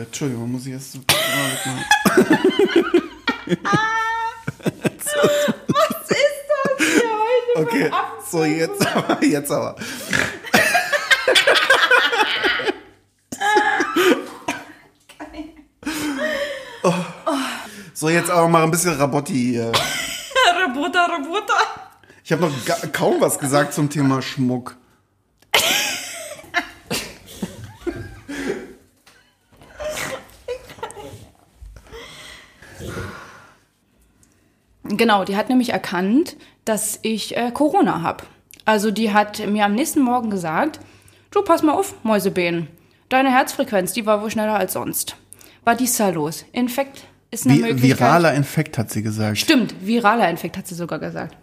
Voll. 0.02 0.06
Entschuldigung, 0.06 0.52
muss 0.52 0.66
ich 0.66 0.74
jetzt. 0.74 0.98
Was 0.98 1.20
ist 6.10 6.46
das 6.50 6.88
hier 6.88 7.10
heute? 7.56 7.68
Okay, 7.68 7.92
so 8.30 8.44
jetzt 8.44 8.88
aber, 8.88 9.24
jetzt 9.24 9.52
aber. 9.52 9.76
Oh. 16.84 16.94
So, 17.94 18.10
jetzt 18.10 18.32
aber 18.32 18.48
mal 18.48 18.64
ein 18.64 18.72
bisschen 18.72 18.96
Rabotti 18.96 19.34
hier. 19.34 19.72
Rabotta, 20.60 21.06
Rabotta. 21.06 21.54
Ich 22.24 22.32
habe 22.32 22.42
noch 22.44 22.92
kaum 22.92 23.22
was 23.22 23.38
gesagt 23.38 23.74
zum 23.76 23.90
Thema 23.90 24.24
Schmuck. 24.24 24.78
Genau, 35.02 35.24
die 35.26 35.36
hat 35.36 35.50
nämlich 35.50 35.70
erkannt, 35.70 36.36
dass 36.64 37.00
ich 37.02 37.36
äh, 37.36 37.50
Corona 37.52 38.04
habe. 38.04 38.24
Also 38.66 38.92
die 38.92 39.12
hat 39.12 39.46
mir 39.48 39.66
am 39.66 39.74
nächsten 39.74 40.02
Morgen 40.02 40.30
gesagt, 40.30 40.80
du 41.32 41.42
pass 41.42 41.64
mal 41.64 41.74
auf, 41.74 41.96
Mäusebeen. 42.04 42.68
Deine 43.10 43.32
Herzfrequenz, 43.32 43.94
die 43.94 44.06
war 44.06 44.22
wohl 44.22 44.30
schneller 44.30 44.56
als 44.56 44.74
sonst. 44.74 45.16
Was 45.64 45.82
ist 45.82 46.00
da 46.00 46.10
los? 46.10 46.46
Infekt 46.54 47.04
ist 47.32 47.46
eine 47.48 47.56
Vi 47.56 47.62
Möglichkeit. 47.62 48.00
viraler 48.00 48.34
Infekt, 48.36 48.78
hat 48.78 48.92
sie 48.92 49.02
gesagt. 49.02 49.40
Stimmt, 49.40 49.74
viraler 49.82 50.30
Infekt 50.30 50.56
hat 50.58 50.68
sie 50.68 50.76
sogar 50.76 51.00
gesagt. 51.00 51.36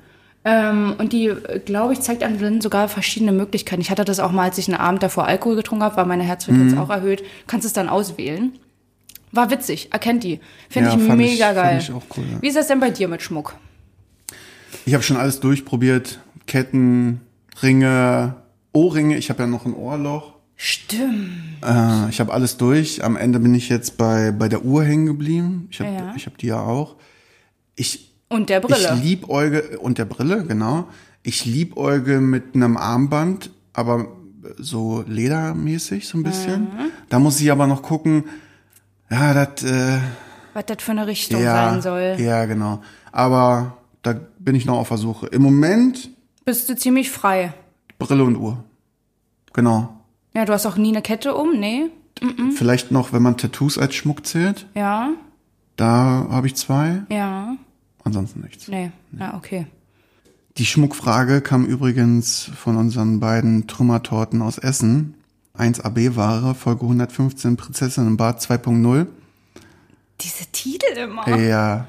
Ähm, 0.44 0.94
und 0.98 1.12
die, 1.12 1.32
glaube 1.64 1.94
ich, 1.94 2.00
zeigt 2.00 2.22
einem 2.22 2.40
dann 2.40 2.60
sogar 2.60 2.86
verschiedene 2.88 3.32
Möglichkeiten. 3.32 3.82
Ich 3.82 3.90
hatte 3.90 4.04
das 4.04 4.20
auch 4.20 4.30
mal, 4.30 4.44
als 4.44 4.58
ich 4.58 4.68
einen 4.68 4.78
Abend 4.78 5.02
davor 5.02 5.26
Alkohol 5.26 5.56
getrunken 5.56 5.82
habe, 5.84 5.96
war 5.96 6.06
meine 6.06 6.22
Herzfrequenz 6.22 6.74
Mhm. 6.74 6.78
auch 6.78 6.90
erhöht. 6.90 7.24
Kannst 7.48 7.66
es 7.66 7.72
dann 7.72 7.88
auswählen. 7.88 8.56
War 9.32 9.50
witzig, 9.50 9.88
erkennt 9.92 10.24
die. 10.24 10.40
Finde 10.68 10.90
Ja, 10.90 10.96
ich 10.96 11.02
ich- 11.02 11.14
mega 11.14 11.44
fand 11.46 11.56
geil. 11.56 11.78
ich 11.80 11.92
auch 11.92 12.02
cool, 12.16 12.24
ja. 12.32 12.42
Wie 12.42 12.48
ist 12.48 12.56
das 12.56 12.68
denn 12.68 12.80
bei 12.80 12.90
dir 12.90 13.08
mit 13.08 13.22
Schmuck? 13.22 13.54
Ich 14.86 14.94
habe 14.94 15.02
schon 15.02 15.16
alles 15.16 15.40
durchprobiert. 15.40 16.20
Ketten, 16.46 17.20
Ringe, 17.62 18.36
Ohrringe. 18.72 19.16
Ich 19.18 19.28
habe 19.30 19.42
ja 19.42 19.46
noch 19.46 19.66
ein 19.66 19.74
Ohrloch. 19.74 20.34
Stimmt. 20.56 21.30
Äh, 21.64 22.08
ich 22.08 22.20
habe 22.20 22.32
alles 22.32 22.56
durch. 22.56 23.04
Am 23.04 23.16
Ende 23.16 23.38
bin 23.38 23.54
ich 23.54 23.68
jetzt 23.68 23.96
bei, 23.96 24.32
bei 24.32 24.48
der 24.48 24.64
Uhr 24.64 24.82
hängen 24.84 25.06
geblieben. 25.06 25.68
Ich 25.70 25.80
habe 25.80 25.92
Ja. 25.92 26.12
ich 26.16 26.26
hab 26.26 26.36
die 26.38 26.46
ja 26.48 26.60
auch. 26.60 26.96
Ich, 27.76 28.12
Und 28.28 28.48
der 28.50 28.60
Brille. 28.60 28.92
ich 28.96 29.02
liebäuge, 29.02 29.78
und 29.78 29.98
der 29.98 30.04
Brille, 30.04 30.44
genau. 30.44 30.88
Ich 31.22 31.44
liebäuge 31.44 32.20
mit 32.20 32.54
einem 32.54 32.76
Armband, 32.76 33.50
aber 33.72 34.08
so 34.56 35.04
ledermäßig 35.06 36.08
so 36.08 36.18
ein 36.18 36.22
bisschen. 36.24 36.62
Mhm. 36.62 36.90
Da 37.08 37.18
muss 37.18 37.40
ich 37.40 37.52
aber 37.52 37.66
noch 37.66 37.82
gucken, 37.82 38.24
ja, 39.10 39.34
das, 39.34 39.62
äh, 39.64 39.98
Was 40.54 40.66
das 40.66 40.82
für 40.82 40.92
eine 40.92 41.06
Richtung 41.06 41.42
ja, 41.42 41.54
sein 41.70 41.82
soll. 41.82 42.16
ja, 42.18 42.44
genau. 42.46 42.82
Aber 43.12 43.76
da 44.02 44.14
bin 44.38 44.54
ich 44.54 44.64
noch 44.66 44.78
auf 44.78 44.88
der 44.88 44.98
Suche. 44.98 45.26
Im 45.28 45.42
Moment 45.42 46.10
Bist 46.44 46.68
du 46.68 46.76
ziemlich 46.76 47.10
frei. 47.10 47.52
Brille 47.98 48.24
und 48.24 48.36
Uhr. 48.36 48.62
Genau. 49.52 49.88
Ja, 50.34 50.44
du 50.44 50.52
hast 50.52 50.66
auch 50.66 50.76
nie 50.76 50.90
eine 50.90 51.02
Kette 51.02 51.34
um, 51.34 51.58
nee? 51.58 51.86
Vielleicht 52.56 52.90
noch, 52.90 53.12
wenn 53.12 53.22
man 53.22 53.36
Tattoos 53.36 53.78
als 53.78 53.94
Schmuck 53.94 54.26
zählt. 54.26 54.66
Ja, 54.74 55.10
Da 55.76 56.26
habe 56.30 56.46
ich 56.48 56.56
zwei, 56.56 57.02
ja, 57.10 57.54
ansonsten 58.04 58.40
nichts. 58.40 58.66
nee. 58.68 58.90
Ja, 59.18 59.34
okay. 59.36 59.66
Die 60.56 60.66
Schmuckfrage 60.66 61.40
kam 61.40 61.64
übrigens 61.64 62.50
von 62.56 62.76
unseren 62.76 63.20
beiden 63.20 63.68
Trümmertorten 63.68 64.42
aus 64.42 64.58
Essen. 64.58 65.14
1AB-Ware, 65.58 66.54
Folge 66.54 66.82
115, 66.82 67.56
Prinzessin 67.56 68.06
im 68.06 68.16
Bad 68.16 68.40
2.0. 68.40 69.06
Diese 70.20 70.46
Titel 70.52 70.96
immer. 70.96 71.28
Ja, 71.38 71.86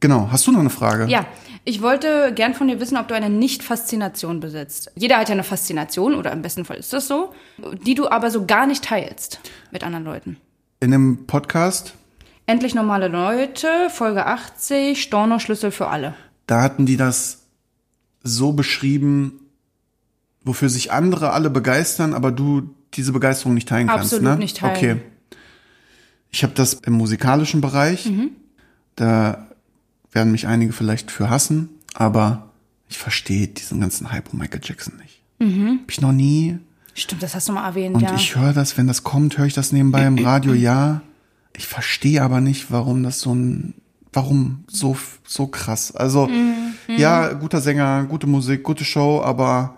genau. 0.00 0.28
Hast 0.30 0.46
du 0.46 0.52
noch 0.52 0.60
eine 0.60 0.70
Frage? 0.70 1.06
Ja, 1.06 1.26
ich 1.64 1.82
wollte 1.82 2.32
gern 2.34 2.54
von 2.54 2.68
dir 2.68 2.80
wissen, 2.80 2.96
ob 2.96 3.08
du 3.08 3.14
eine 3.14 3.28
Nicht-Faszination 3.28 4.40
besitzt. 4.40 4.90
Jeder 4.94 5.18
hat 5.18 5.28
ja 5.28 5.34
eine 5.34 5.44
Faszination, 5.44 6.14
oder 6.14 6.32
im 6.32 6.40
besten 6.42 6.64
Fall 6.64 6.76
ist 6.78 6.92
das 6.92 7.08
so, 7.08 7.32
die 7.84 7.94
du 7.94 8.08
aber 8.08 8.30
so 8.30 8.46
gar 8.46 8.66
nicht 8.66 8.84
teilst 8.84 9.40
mit 9.70 9.84
anderen 9.84 10.04
Leuten. 10.04 10.36
In 10.80 10.90
dem 10.92 11.26
Podcast, 11.26 11.94
Endlich 12.46 12.74
normale 12.74 13.08
Leute, 13.08 13.68
Folge 13.90 14.24
80, 14.24 15.02
Storno-Schlüssel 15.02 15.70
für 15.70 15.88
alle. 15.88 16.14
da 16.46 16.62
hatten 16.62 16.86
die 16.86 16.96
das 16.96 17.42
so 18.22 18.52
beschrieben, 18.52 19.40
wofür 20.44 20.70
sich 20.70 20.90
andere 20.90 21.32
alle 21.32 21.50
begeistern, 21.50 22.14
aber 22.14 22.32
du 22.32 22.74
diese 22.94 23.12
Begeisterung 23.12 23.54
nicht 23.54 23.68
teilen 23.68 23.86
kannst. 23.88 24.12
Absolut 24.14 24.24
ne? 24.34 24.36
nicht 24.38 24.56
teilen. 24.58 24.76
Okay. 24.76 25.00
Ich 26.30 26.42
habe 26.42 26.52
das 26.54 26.74
im 26.74 26.92
musikalischen 26.94 27.60
Bereich. 27.60 28.06
Mhm. 28.06 28.30
Da 28.96 29.46
werden 30.12 30.32
mich 30.32 30.46
einige 30.46 30.72
vielleicht 30.72 31.10
für 31.10 31.30
hassen, 31.30 31.68
aber 31.94 32.50
ich 32.88 32.98
verstehe 32.98 33.48
diesen 33.48 33.80
ganzen 33.80 34.10
Hype 34.10 34.32
um 34.32 34.38
Michael 34.38 34.60
Jackson 34.62 34.94
nicht. 34.96 35.22
Hab 35.40 35.90
ich 35.90 36.00
noch 36.00 36.12
nie. 36.12 36.58
Stimmt, 36.94 37.22
das 37.22 37.34
hast 37.36 37.48
du 37.48 37.52
mal 37.52 37.64
erwähnt, 37.66 37.94
Und 37.94 38.02
Mhm. 38.02 38.08
ja. 38.08 38.14
ich 38.16 38.34
höre 38.34 38.52
das, 38.52 38.76
wenn 38.76 38.88
das 38.88 39.04
kommt, 39.04 39.38
höre 39.38 39.46
ich 39.46 39.54
das 39.54 39.70
nebenbei 39.70 40.04
im 40.04 40.18
Radio, 40.18 40.52
ja. 40.52 41.00
Ich 41.56 41.66
verstehe 41.66 42.22
aber 42.22 42.40
nicht, 42.40 42.72
warum 42.72 43.04
das 43.04 43.20
so 43.20 43.32
ein, 43.34 43.74
warum 44.12 44.64
so, 44.66 44.96
so 45.24 45.46
krass. 45.46 45.94
Also, 45.94 46.26
Mhm. 46.26 46.74
ja, 46.96 47.32
guter 47.34 47.60
Sänger, 47.60 48.04
gute 48.06 48.26
Musik, 48.26 48.64
gute 48.64 48.84
Show, 48.84 49.22
aber 49.22 49.76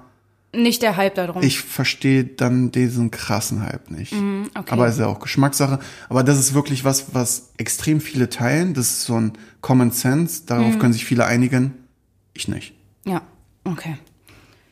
Nicht 0.52 0.82
der 0.82 0.96
Hype 0.96 1.14
darum. 1.14 1.42
ich 1.42 1.60
verstehe 1.60 2.24
dann 2.24 2.72
diesen 2.72 3.10
krassen 3.12 3.62
Hype 3.62 3.90
nicht. 3.90 4.12
Mhm, 4.12 4.50
okay. 4.56 4.72
Aber 4.72 4.88
ist 4.88 4.98
ja 4.98 5.06
auch 5.06 5.20
Geschmackssache. 5.20 5.78
Aber 6.08 6.24
das 6.24 6.38
ist 6.40 6.54
wirklich 6.54 6.84
was, 6.84 7.14
was 7.14 7.52
extrem 7.56 8.00
viele 8.00 8.28
teilen. 8.28 8.74
Das 8.74 8.86
ist 8.90 9.04
so 9.04 9.14
ein 9.14 9.32
Common 9.60 9.92
Sense. 9.92 10.46
Darauf 10.46 10.74
Mhm. 10.74 10.78
können 10.80 10.92
sich 10.92 11.04
viele 11.04 11.24
einigen. 11.24 11.74
Ich 12.34 12.48
nicht. 12.48 12.74
Ja, 13.06 13.22
okay. 13.64 13.96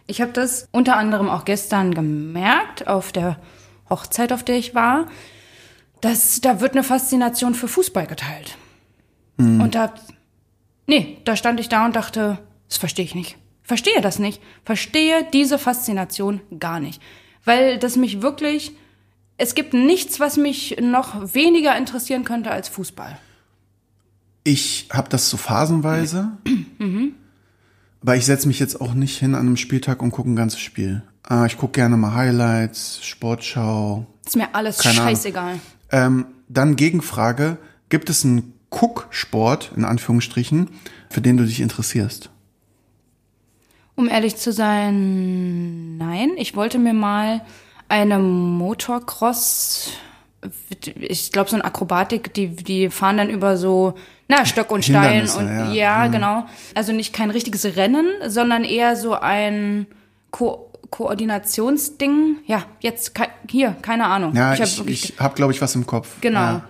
Ich 0.09 0.21
habe 0.21 0.33
das 0.33 0.67
unter 0.73 0.97
anderem 0.97 1.29
auch 1.29 1.45
gestern 1.45 1.95
gemerkt 1.95 2.89
auf 2.89 3.13
der 3.13 3.39
Hochzeit, 3.89 4.33
auf 4.33 4.43
der 4.43 4.57
ich 4.57 4.75
war, 4.75 5.07
dass 6.01 6.41
da 6.41 6.61
wird 6.61 6.73
eine 6.73 6.83
Faszination 6.83 7.55
für 7.55 7.69
Fußball 7.69 8.07
geteilt. 8.07 8.57
Und 9.37 9.75
da, 9.77 9.93
nee, 10.89 11.19
da 11.25 11.37
stand 11.37 11.61
ich 11.61 11.69
da 11.69 11.85
und 11.85 11.95
dachte, 11.95 12.39
das 12.69 12.79
verstehe 12.79 13.05
ich 13.05 13.15
nicht. 13.15 13.37
Verstehe 13.69 14.01
das 14.01 14.19
nicht. 14.19 14.41
Verstehe 14.65 15.27
diese 15.31 15.59
Faszination 15.59 16.41
gar 16.59 16.81
nicht. 16.81 17.03
Weil 17.45 17.79
das 17.79 17.97
mich 17.97 18.23
wirklich, 18.23 18.73
es 19.37 19.55
gibt 19.55 19.75
nichts, 19.75 20.19
was 20.21 20.39
mich 20.39 20.79
noch 20.81 21.35
weniger 21.35 21.77
interessieren 21.77 22.25
könnte 22.25 22.51
als 22.51 22.71
Fußball. 22.71 23.19
Ich 24.43 24.89
habe 24.91 25.11
das 25.11 25.29
so 25.29 25.37
phasenweise. 25.37 26.33
Aber 28.01 28.17
ich 28.17 28.25
setze 28.25 28.49
mich 28.49 28.59
jetzt 28.59 28.81
auch 28.81 28.95
nicht 28.95 29.19
hin 29.19 29.35
an 29.35 29.43
einem 29.43 29.59
Spieltag 29.59 30.01
und 30.01 30.13
gucke 30.13 30.31
ein 30.31 30.37
ganzes 30.37 30.61
Spiel. 30.61 31.03
Ah, 31.23 31.45
ich 31.45 31.59
gucke 31.59 31.73
gerne 31.73 31.99
mal 31.99 32.15
Highlights, 32.15 33.05
Sportschau. 33.05 34.07
Ist 34.25 34.37
mir 34.37 34.55
alles 34.55 34.83
scheißegal. 34.83 35.61
Ähm, 35.91 36.25
dann 36.49 36.77
Gegenfrage. 36.77 37.59
Gibt 37.91 38.09
es 38.09 38.25
einen 38.25 38.55
Gucksport, 38.71 39.73
in 39.77 39.85
Anführungsstrichen, 39.85 40.71
für 41.11 41.21
den 41.21 41.37
du 41.37 41.45
dich 41.45 41.61
interessierst? 41.61 42.31
Um 43.99 44.09
ehrlich 44.09 44.37
zu 44.37 44.53
sein, 44.53 45.97
nein. 45.99 46.31
Ich 46.37 46.55
wollte 46.55 46.79
mir 46.79 46.93
mal 46.93 47.41
eine 47.89 48.21
Motocross, 48.21 49.91
ich 51.01 51.33
glaube 51.33 51.51
so 51.51 51.57
eine 51.57 51.65
Akrobatik, 51.65 52.33
die, 52.33 52.47
die 52.55 52.91
fahren 52.91 53.17
dann 53.17 53.29
über 53.29 53.57
so, 53.57 53.95
na, 54.29 54.47
Stock 54.47 54.71
und 54.71 54.85
Stein 54.85 55.29
und 55.29 55.49
ja. 55.49 55.73
ja, 55.73 56.07
genau. 56.07 56.47
Also 56.77 56.93
nicht 56.93 57.13
kein 57.13 57.33
richtiges 57.33 57.65
Rennen, 57.77 58.07
sondern 58.29 58.63
eher 58.63 58.95
so 58.95 59.15
ein 59.15 59.87
Ko 60.31 60.65
Koordinationsding. 60.91 62.37
Ja, 62.47 62.63
jetzt 62.81 63.17
ke 63.17 63.25
hier, 63.51 63.77
keine 63.83 64.07
Ahnung. 64.07 64.33
Ja, 64.37 64.51
hab 64.51 64.61
ich, 64.61 64.79
wirklich- 64.79 65.11
ich 65.15 65.21
habe, 65.21 65.35
glaube 65.35 65.53
ich, 65.53 65.61
was 65.61 65.75
im 65.75 65.87
Kopf. 65.87 66.09
Genau. 66.21 66.39
Ja. 66.41 66.63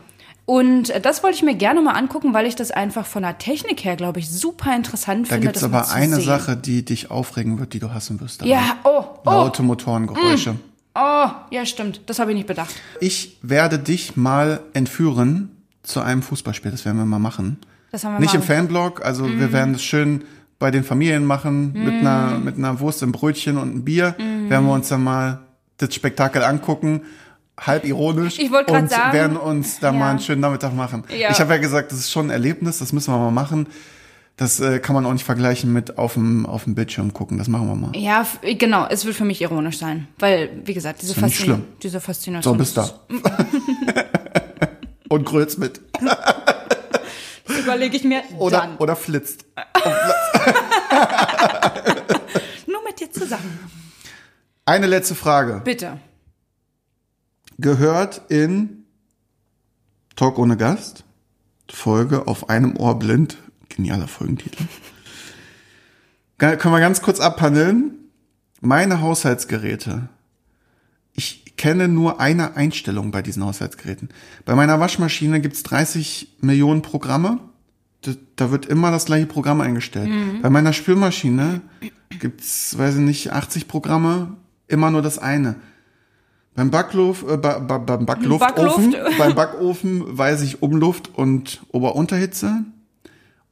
Und 0.48 0.88
äh, 0.88 1.00
das 1.02 1.22
wollte 1.22 1.36
ich 1.36 1.42
mir 1.42 1.54
gerne 1.54 1.82
mal 1.82 1.92
angucken, 1.92 2.32
weil 2.32 2.46
ich 2.46 2.56
das 2.56 2.70
einfach 2.70 3.04
von 3.04 3.22
der 3.22 3.36
Technik 3.36 3.84
her, 3.84 3.96
glaube 3.96 4.18
ich, 4.18 4.30
super 4.30 4.74
interessant 4.74 5.26
Da 5.26 5.34
finde. 5.34 5.48
gibt's 5.48 5.60
das 5.60 5.70
mal 5.70 5.80
aber 5.82 5.92
eine 5.92 6.16
sehen. 6.16 6.24
Sache, 6.24 6.56
die 6.56 6.86
dich 6.86 7.10
aufregen 7.10 7.58
wird, 7.58 7.74
die 7.74 7.80
du 7.80 7.92
hassen 7.92 8.18
wirst. 8.22 8.40
dabei. 8.40 8.52
Ja, 8.52 8.76
oh, 8.84 9.04
oh, 9.26 9.30
Laute 9.30 9.62
Motorengeräusche. 9.62 10.54
oh, 10.94 11.26
ja, 11.50 11.66
stimmt. 11.66 12.00
Das 12.06 12.18
habe 12.18 12.30
ich 12.30 12.34
nicht 12.38 12.46
bedacht. 12.46 12.74
Ich 13.00 13.36
werde 13.42 13.78
dich 13.78 14.16
mal 14.16 14.60
entführen 14.72 15.50
zu 15.82 16.00
einem 16.00 16.22
Fußballspiel. 16.22 16.70
Das 16.70 16.86
werden 16.86 16.96
wir 16.96 17.04
mal 17.04 17.18
machen. 17.18 17.58
Das 17.92 18.04
haben 18.04 18.14
wir 18.14 18.20
Nicht 18.20 18.32
mal. 18.32 18.40
im 18.40 18.46
Fanblog, 18.46 19.04
also 19.04 19.28
wir 19.28 19.52
werden 19.52 19.74
das 19.74 19.82
schön 19.82 20.22
bei 20.58 20.70
den 20.70 20.82
Familien 20.82 21.26
machen, 21.26 21.72
mit 21.74 21.92
einer, 21.94 22.38
mit 22.38 22.56
einer 22.56 22.80
Wurst 22.80 23.02
im 23.02 23.12
Brötchen 23.12 23.58
und 23.58 23.70
einem 23.70 23.84
Bier. 23.84 24.14
Werden 24.48 24.64
wir 24.66 24.72
uns 24.72 24.88
dann 24.88 25.04
mal 25.04 25.40
das 25.76 25.94
Spektakel 25.94 26.42
angucken. 26.42 27.02
Halb 27.60 27.84
ironisch. 27.84 28.38
Ich 28.38 28.50
und 28.50 28.88
sagen- 28.90 29.12
werden 29.12 29.36
uns 29.36 29.80
da 29.80 29.88
Ja. 29.88 29.92
mal 29.92 30.10
einen 30.10 30.20
schönen 30.20 30.40
Nachmittag 30.40 30.72
machen. 30.74 31.04
Ja. 31.16 31.30
Ich 31.30 31.40
habe 31.40 31.52
ja 31.54 31.58
gesagt, 31.58 31.90
das 31.92 31.98
ist 31.98 32.10
schon 32.12 32.28
ein 32.28 32.30
Erlebnis, 32.30 32.78
das 32.78 32.92
müssen 32.92 33.12
wir 33.12 33.18
mal 33.18 33.30
machen. 33.32 33.66
Das 34.36 34.60
äh, 34.60 34.78
kann 34.78 34.94
man 34.94 35.04
auch 35.04 35.12
nicht 35.12 35.24
vergleichen 35.24 35.72
mit 35.72 35.98
auf 35.98 36.14
dem, 36.14 36.46
auf 36.46 36.62
dem 36.62 36.76
Bildschirm 36.76 37.12
gucken. 37.12 37.38
Das 37.38 37.48
machen 37.48 37.66
wir 37.66 37.74
mal. 37.74 37.90
Ja, 37.96 38.24
genau. 38.42 38.86
Es 38.88 39.04
wird 39.04 39.16
für 39.16 39.24
mich 39.24 39.42
ironisch 39.42 39.78
sein. 39.78 40.06
Weil, 40.20 40.50
wie 40.64 40.74
gesagt, 40.74 41.02
diese, 41.02 41.14
Faszin 41.14 41.32
schlimm. 41.44 41.64
diese 41.82 41.94
So, 41.98 42.00
Faszination. 42.00 42.56
bis 42.56 42.72
da. 42.74 42.88
und 45.08 45.24
grölt's 45.26 45.58
mit. 45.58 45.80
Das 46.00 47.58
überlege 47.58 47.96
ich 47.96 48.04
mir 48.04 48.22
Oder, 48.38 48.58
dann. 48.58 48.76
oder 48.76 48.94
flitzt. 48.94 49.44
Nur 52.66 52.84
mit 52.84 53.00
dir 53.00 53.10
zusammen. 53.10 53.58
Eine 54.66 54.86
letzte 54.86 55.16
Frage. 55.16 55.62
Bitte. 55.64 55.98
Gehört 57.58 58.22
in 58.28 58.84
Talk 60.14 60.38
ohne 60.38 60.56
Gast, 60.56 61.04
Folge 61.68 62.28
auf 62.28 62.48
einem 62.48 62.76
Ohr 62.76 62.98
blind. 62.98 63.36
Genialer 63.68 64.06
Folgentitel. 64.08 64.64
Können 66.38 66.72
wir 66.72 66.80
ganz 66.80 67.02
kurz 67.02 67.18
abhandeln. 67.18 67.94
Meine 68.60 69.00
Haushaltsgeräte. 69.00 70.08
Ich 71.12 71.56
kenne 71.56 71.88
nur 71.88 72.20
eine 72.20 72.56
Einstellung 72.56 73.10
bei 73.10 73.22
diesen 73.22 73.44
Haushaltsgeräten. 73.44 74.10
Bei 74.44 74.54
meiner 74.54 74.78
Waschmaschine 74.78 75.40
gibt's 75.40 75.64
30 75.64 76.36
Millionen 76.40 76.82
Programme. 76.82 77.40
Da, 78.36 78.52
wird 78.52 78.66
immer 78.66 78.92
das 78.92 79.06
gleiche 79.06 79.26
Programm 79.26 79.60
eingestellt. 79.60 80.08
Bei 80.42 80.50
meiner 80.50 80.72
Spülmaschine 80.72 81.60
gibt's, 82.20 82.78
weiß 82.78 82.94
ich 82.94 83.00
nicht, 83.00 83.32
80 83.32 83.66
Programme, 83.66 84.36
immer 84.68 84.92
nur 84.92 85.02
das 85.02 85.18
eine. 85.18 85.56
Beim 86.58 86.72
Backluft, 86.72 87.22
äh, 87.28 87.36
ba, 87.36 87.60
ba, 87.60 87.78
beim 87.78 88.04
Backluftofen, 88.04 88.90
Backluft. 88.90 89.18
beim 89.18 89.34
Backofen 89.36 90.18
weiß 90.18 90.42
ich 90.42 90.60
Umluft 90.60 91.08
und 91.16 91.60
Ober-Unterhitze. 91.70 92.64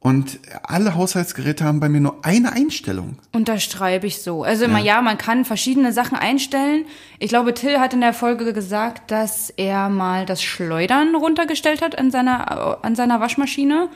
Und 0.01 0.39
alle 0.63 0.93
Haushaltsgeräte 0.95 1.63
haben 1.63 1.79
bei 1.79 1.87
mir 1.87 2.01
nur 2.01 2.25
eine 2.25 2.51
Einstellung. 2.51 3.17
Unterschreibe 3.31 4.07
ich 4.07 4.21
so. 4.21 4.43
Also 4.43 4.65
immer, 4.65 4.79
ja. 4.79 5.01
man 5.01 5.17
kann 5.17 5.45
verschiedene 5.45 5.93
Sachen 5.93 6.17
einstellen. 6.17 6.83
Ich 7.19 7.29
glaube, 7.29 7.53
Till 7.53 7.79
hat 7.79 7.93
in 7.93 8.01
der 8.01 8.11
Folge 8.13 8.51
gesagt, 8.51 9.09
dass 9.09 9.49
er 9.51 9.87
mal 9.87 10.25
das 10.25 10.43
Schleudern 10.43 11.15
runtergestellt 11.15 11.81
hat 11.81 11.97
an 11.97 12.11
seiner, 12.11 12.83
an 12.83 12.95
seiner 12.95 13.21
Waschmaschine. 13.21 13.87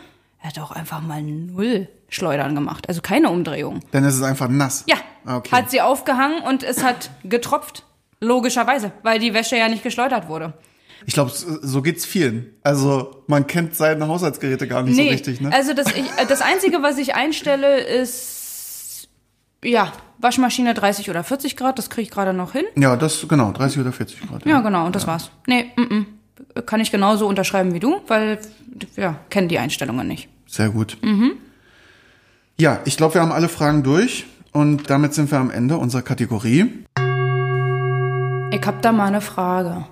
Er 0.41 0.47
hat 0.51 0.59
auch 0.59 0.71
einfach 0.71 1.01
mal 1.01 1.21
null 1.21 1.89
Schleudern 2.07 2.55
gemacht. 2.55 2.87
Also 2.87 3.01
keine 3.01 3.29
Umdrehung. 3.29 3.81
Dann 3.91 4.05
ist 4.05 4.15
es 4.15 4.23
einfach 4.23 4.47
nass. 4.47 4.85
Ja, 4.87 4.95
Ah, 5.25 5.35
Okay. 5.37 5.51
hat 5.55 5.69
sie 5.69 5.81
aufgehangen 5.81 6.41
und 6.43 6.63
es 6.63 6.81
hat 6.83 7.11
getropft. 7.25 7.83
Logischerweise, 8.21 8.91
weil 9.03 9.19
die 9.19 9.33
Wäsche 9.33 9.57
ja 9.57 9.67
nicht 9.67 9.83
geschleudert 9.83 10.29
wurde. 10.29 10.53
Ich 11.07 11.13
glaube, 11.15 11.31
so 11.33 11.81
geht's 11.81 12.05
vielen. 12.05 12.53
Also 12.63 13.23
man 13.27 13.47
kennt 13.47 13.75
seine 13.75 14.07
Haushaltsgeräte 14.07 14.67
gar 14.67 14.83
nicht 14.83 14.95
so 14.95 15.01
richtig, 15.01 15.41
ne? 15.41 15.51
Also 15.51 15.73
das, 15.73 15.87
ich, 15.87 16.05
äh, 16.17 16.25
das 16.27 16.41
Einzige, 16.41 16.83
was 16.83 16.99
ich 16.99 17.15
einstelle, 17.15 17.79
ist 17.79 19.09
ja 19.63 19.91
Waschmaschine 20.19 20.75
30 20.75 21.09
oder 21.09 21.23
40 21.23 21.57
Grad. 21.57 21.79
Das 21.79 21.89
kriege 21.89 22.03
ich 22.03 22.11
gerade 22.11 22.33
noch 22.33 22.51
hin. 22.53 22.65
ja, 22.75 22.95
das 22.95 23.27
genau, 23.27 23.51
30 23.51 23.81
oder 23.81 23.91
40 23.91 24.21
Grad. 24.27 24.45
Ja, 24.45 24.61
genau, 24.61 24.85
und 24.85 24.95
das 24.95 25.07
war's. 25.07 25.31
Nee, 25.47 25.71
mm, 25.75 25.81
mm. 25.81 26.05
kann 26.67 26.79
ich 26.79 26.91
genauso 26.91 27.27
unterschreiben 27.27 27.73
wie 27.73 27.79
du, 27.79 28.01
weil 28.07 28.39
ja, 28.95 29.19
kennen 29.31 29.47
die 29.47 29.57
Einstellungen 29.57 30.07
nicht. 30.07 30.29
Sehr 30.45 30.69
gut. 30.69 30.97
Ja, 32.57 32.79
ich 32.85 32.97
glaube, 32.97 33.15
wir 33.15 33.21
haben 33.21 33.31
alle 33.31 33.49
Fragen 33.49 33.81
durch 33.81 34.25
und 34.51 34.89
damit 34.89 35.15
sind 35.15 35.31
wir 35.31 35.39
am 35.39 35.49
Ende 35.49 35.77
unserer 35.77 36.03
Kategorie. 36.03 36.85
Ich 38.51 38.67
hab 38.67 38.81
da 38.81 38.91
mal 38.91 39.07
eine 39.07 39.21
Frage. 39.21 39.85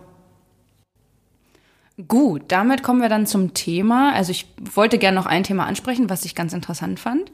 Gut, 2.08 2.44
damit 2.50 2.84
kommen 2.84 3.02
wir 3.02 3.08
dann 3.08 3.26
zum 3.26 3.54
Thema. 3.54 4.14
Also 4.14 4.32
ich 4.32 4.48
wollte 4.60 4.98
gerne 4.98 5.16
noch 5.16 5.26
ein 5.26 5.44
Thema 5.44 5.66
ansprechen, 5.66 6.10
was 6.10 6.26
ich 6.26 6.36
ganz 6.36 6.54
interessant 6.54 7.00
fand. 7.00 7.32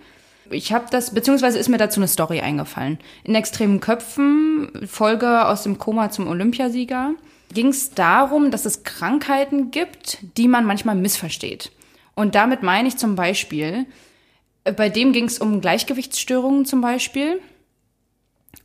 Ich 0.52 0.72
habe 0.72 0.86
das, 0.92 1.14
beziehungsweise 1.14 1.58
ist 1.58 1.70
mir 1.70 1.80
dazu 1.80 2.00
eine 2.00 2.08
Story 2.08 2.42
eingefallen. 2.42 3.00
In 3.24 3.34
Extremen 3.34 3.80
Köpfen, 3.80 4.70
Folge 4.88 5.48
aus 5.48 5.64
dem 5.64 5.80
Koma 5.80 6.12
zum 6.12 6.28
Olympiasieger, 6.28 7.14
ging 7.52 7.68
es 7.70 7.92
darum, 7.92 8.52
dass 8.52 8.66
es 8.66 8.84
Krankheiten 8.84 9.72
gibt, 9.72 10.20
die 10.38 10.48
man 10.48 10.66
manchmal 10.66 10.96
missversteht. 10.96 11.72
Und 12.14 12.36
damit 12.36 12.62
meine 12.62 12.88
ich 12.88 12.98
zum 12.98 13.16
Beispiel, 13.16 13.88
bei 14.64 14.90
dem 14.90 15.12
ging 15.12 15.26
es 15.26 15.40
um 15.40 15.62
Gleichgewichtsstörungen 15.62 16.66
zum 16.66 16.82
Beispiel. 16.82 17.42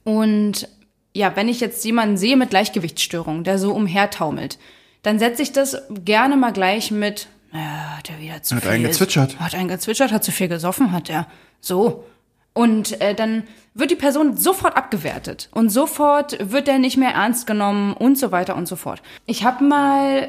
Und 0.05 0.69
ja, 1.15 1.35
wenn 1.37 1.49
ich 1.49 1.61
jetzt 1.61 1.85
jemanden 1.85 2.17
sehe 2.17 2.37
mit 2.37 2.51
Gleichgewichtsstörungen, 2.51 3.45
der 3.45 3.59
so 3.59 3.73
umhertaumelt, 3.73 4.59
dann 5.03 5.19
setze 5.19 5.43
ich 5.43 5.53
das 5.53 5.77
gerne 6.05 6.37
mal 6.37 6.53
gleich 6.53 6.91
mit, 6.91 7.29
naja, 7.53 7.97
hat 7.99 8.11
er 8.11 8.21
wieder 8.21 8.43
zu 8.43 8.57
Hat 8.57 8.63
viel. 8.63 8.73
einen 8.73 8.85
gezwitschert. 8.85 9.41
Hat 9.41 9.55
einen 9.55 9.69
gezwitschert, 9.69 10.13
hat 10.13 10.25
zu 10.25 10.31
viel 10.33 10.49
gesoffen, 10.49 10.93
hat 10.93 11.11
er. 11.11 11.27
So. 11.61 12.05
Und 12.53 13.01
äh, 13.01 13.15
dann 13.15 13.45
wird 13.75 13.91
die 13.91 13.97
Person 13.97 14.37
sofort 14.37 14.77
abgewertet 14.77 15.49
und 15.53 15.71
sofort 15.71 16.37
wird 16.53 16.69
er 16.69 16.79
nicht 16.79 16.97
mehr 16.97 17.13
ernst 17.13 17.47
genommen 17.47 17.95
und 17.95 18.19
so 18.19 18.33
weiter 18.33 18.57
und 18.57 18.67
so 18.67 18.77
fort. 18.77 19.03
Ich 19.27 19.45
habe 19.45 19.65
mal, 19.65 20.29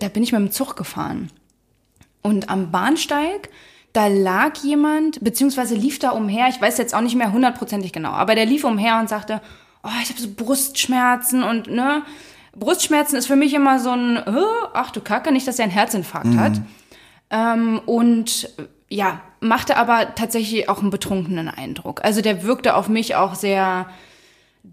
da 0.00 0.08
bin 0.08 0.22
ich 0.22 0.32
mit 0.32 0.40
dem 0.40 0.50
Zug 0.50 0.76
gefahren 0.76 1.30
und 2.22 2.50
am 2.50 2.72
Bahnsteig, 2.72 3.48
da 3.92 4.08
lag 4.08 4.56
jemand, 4.58 5.22
beziehungsweise 5.22 5.76
lief 5.76 6.00
da 6.00 6.10
umher, 6.10 6.48
ich 6.48 6.60
weiß 6.60 6.76
jetzt 6.78 6.94
auch 6.94 7.00
nicht 7.00 7.14
mehr 7.14 7.32
hundertprozentig 7.32 7.92
genau, 7.92 8.10
aber 8.10 8.34
der 8.34 8.44
lief 8.44 8.64
umher 8.64 8.98
und 8.98 9.08
sagte, 9.08 9.40
oh, 9.86 10.02
ich 10.02 10.10
habe 10.10 10.20
so 10.20 10.28
Brustschmerzen 10.34 11.42
und 11.42 11.68
ne, 11.68 12.02
Brustschmerzen 12.54 13.16
ist 13.16 13.26
für 13.26 13.36
mich 13.36 13.54
immer 13.54 13.78
so 13.78 13.90
ein, 13.90 14.22
ach 14.74 14.90
du 14.90 15.00
Kacke, 15.00 15.32
nicht, 15.32 15.46
dass 15.46 15.58
er 15.58 15.64
einen 15.64 15.72
Herzinfarkt 15.72 16.36
hat. 16.36 16.60
Ähm, 17.30 17.80
und 17.84 18.48
ja, 18.88 19.20
machte 19.40 19.76
aber 19.76 20.14
tatsächlich 20.14 20.68
auch 20.68 20.80
einen 20.80 20.90
betrunkenen 20.90 21.48
Eindruck. 21.48 22.04
Also 22.04 22.22
der 22.22 22.44
wirkte 22.44 22.76
auf 22.76 22.88
mich 22.88 23.14
auch 23.14 23.34
sehr 23.34 23.86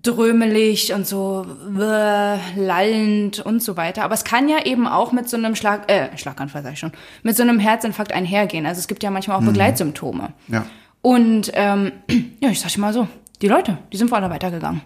drömelig 0.02 0.94
und 0.94 1.06
so 1.06 1.46
äh, 1.78 2.38
lallend 2.56 3.40
und 3.40 3.62
so 3.62 3.78
weiter. 3.78 4.04
Aber 4.04 4.14
es 4.14 4.24
kann 4.24 4.50
ja 4.50 4.66
eben 4.66 4.88
auch 4.88 5.12
mit 5.12 5.30
so 5.30 5.38
einem 5.38 5.56
Schlag, 5.56 5.92
äh, 5.92 6.18
Schlaganfall 6.18 6.64
sag 6.64 6.74
ich 6.74 6.80
schon, 6.80 6.94
mit 7.22 7.36
so 7.36 7.44
einem 7.44 7.60
Herzinfarkt 7.60 8.12
einhergehen. 8.12 8.66
Also 8.66 8.80
es 8.80 8.88
gibt 8.88 9.04
ja 9.04 9.12
manchmal 9.12 9.38
auch 9.38 9.44
Begleitsymptome. 9.44 10.34
Ja. 10.48 10.66
Und 11.02 11.52
ähm, 11.54 11.92
ja, 12.40 12.50
ich 12.50 12.60
sag 12.60 12.76
mal 12.78 12.94
so, 12.94 13.08
die 13.42 13.48
Leute, 13.48 13.78
die 13.92 13.98
sind 13.98 14.10
vorne 14.10 14.30
weitergegangen. 14.30 14.82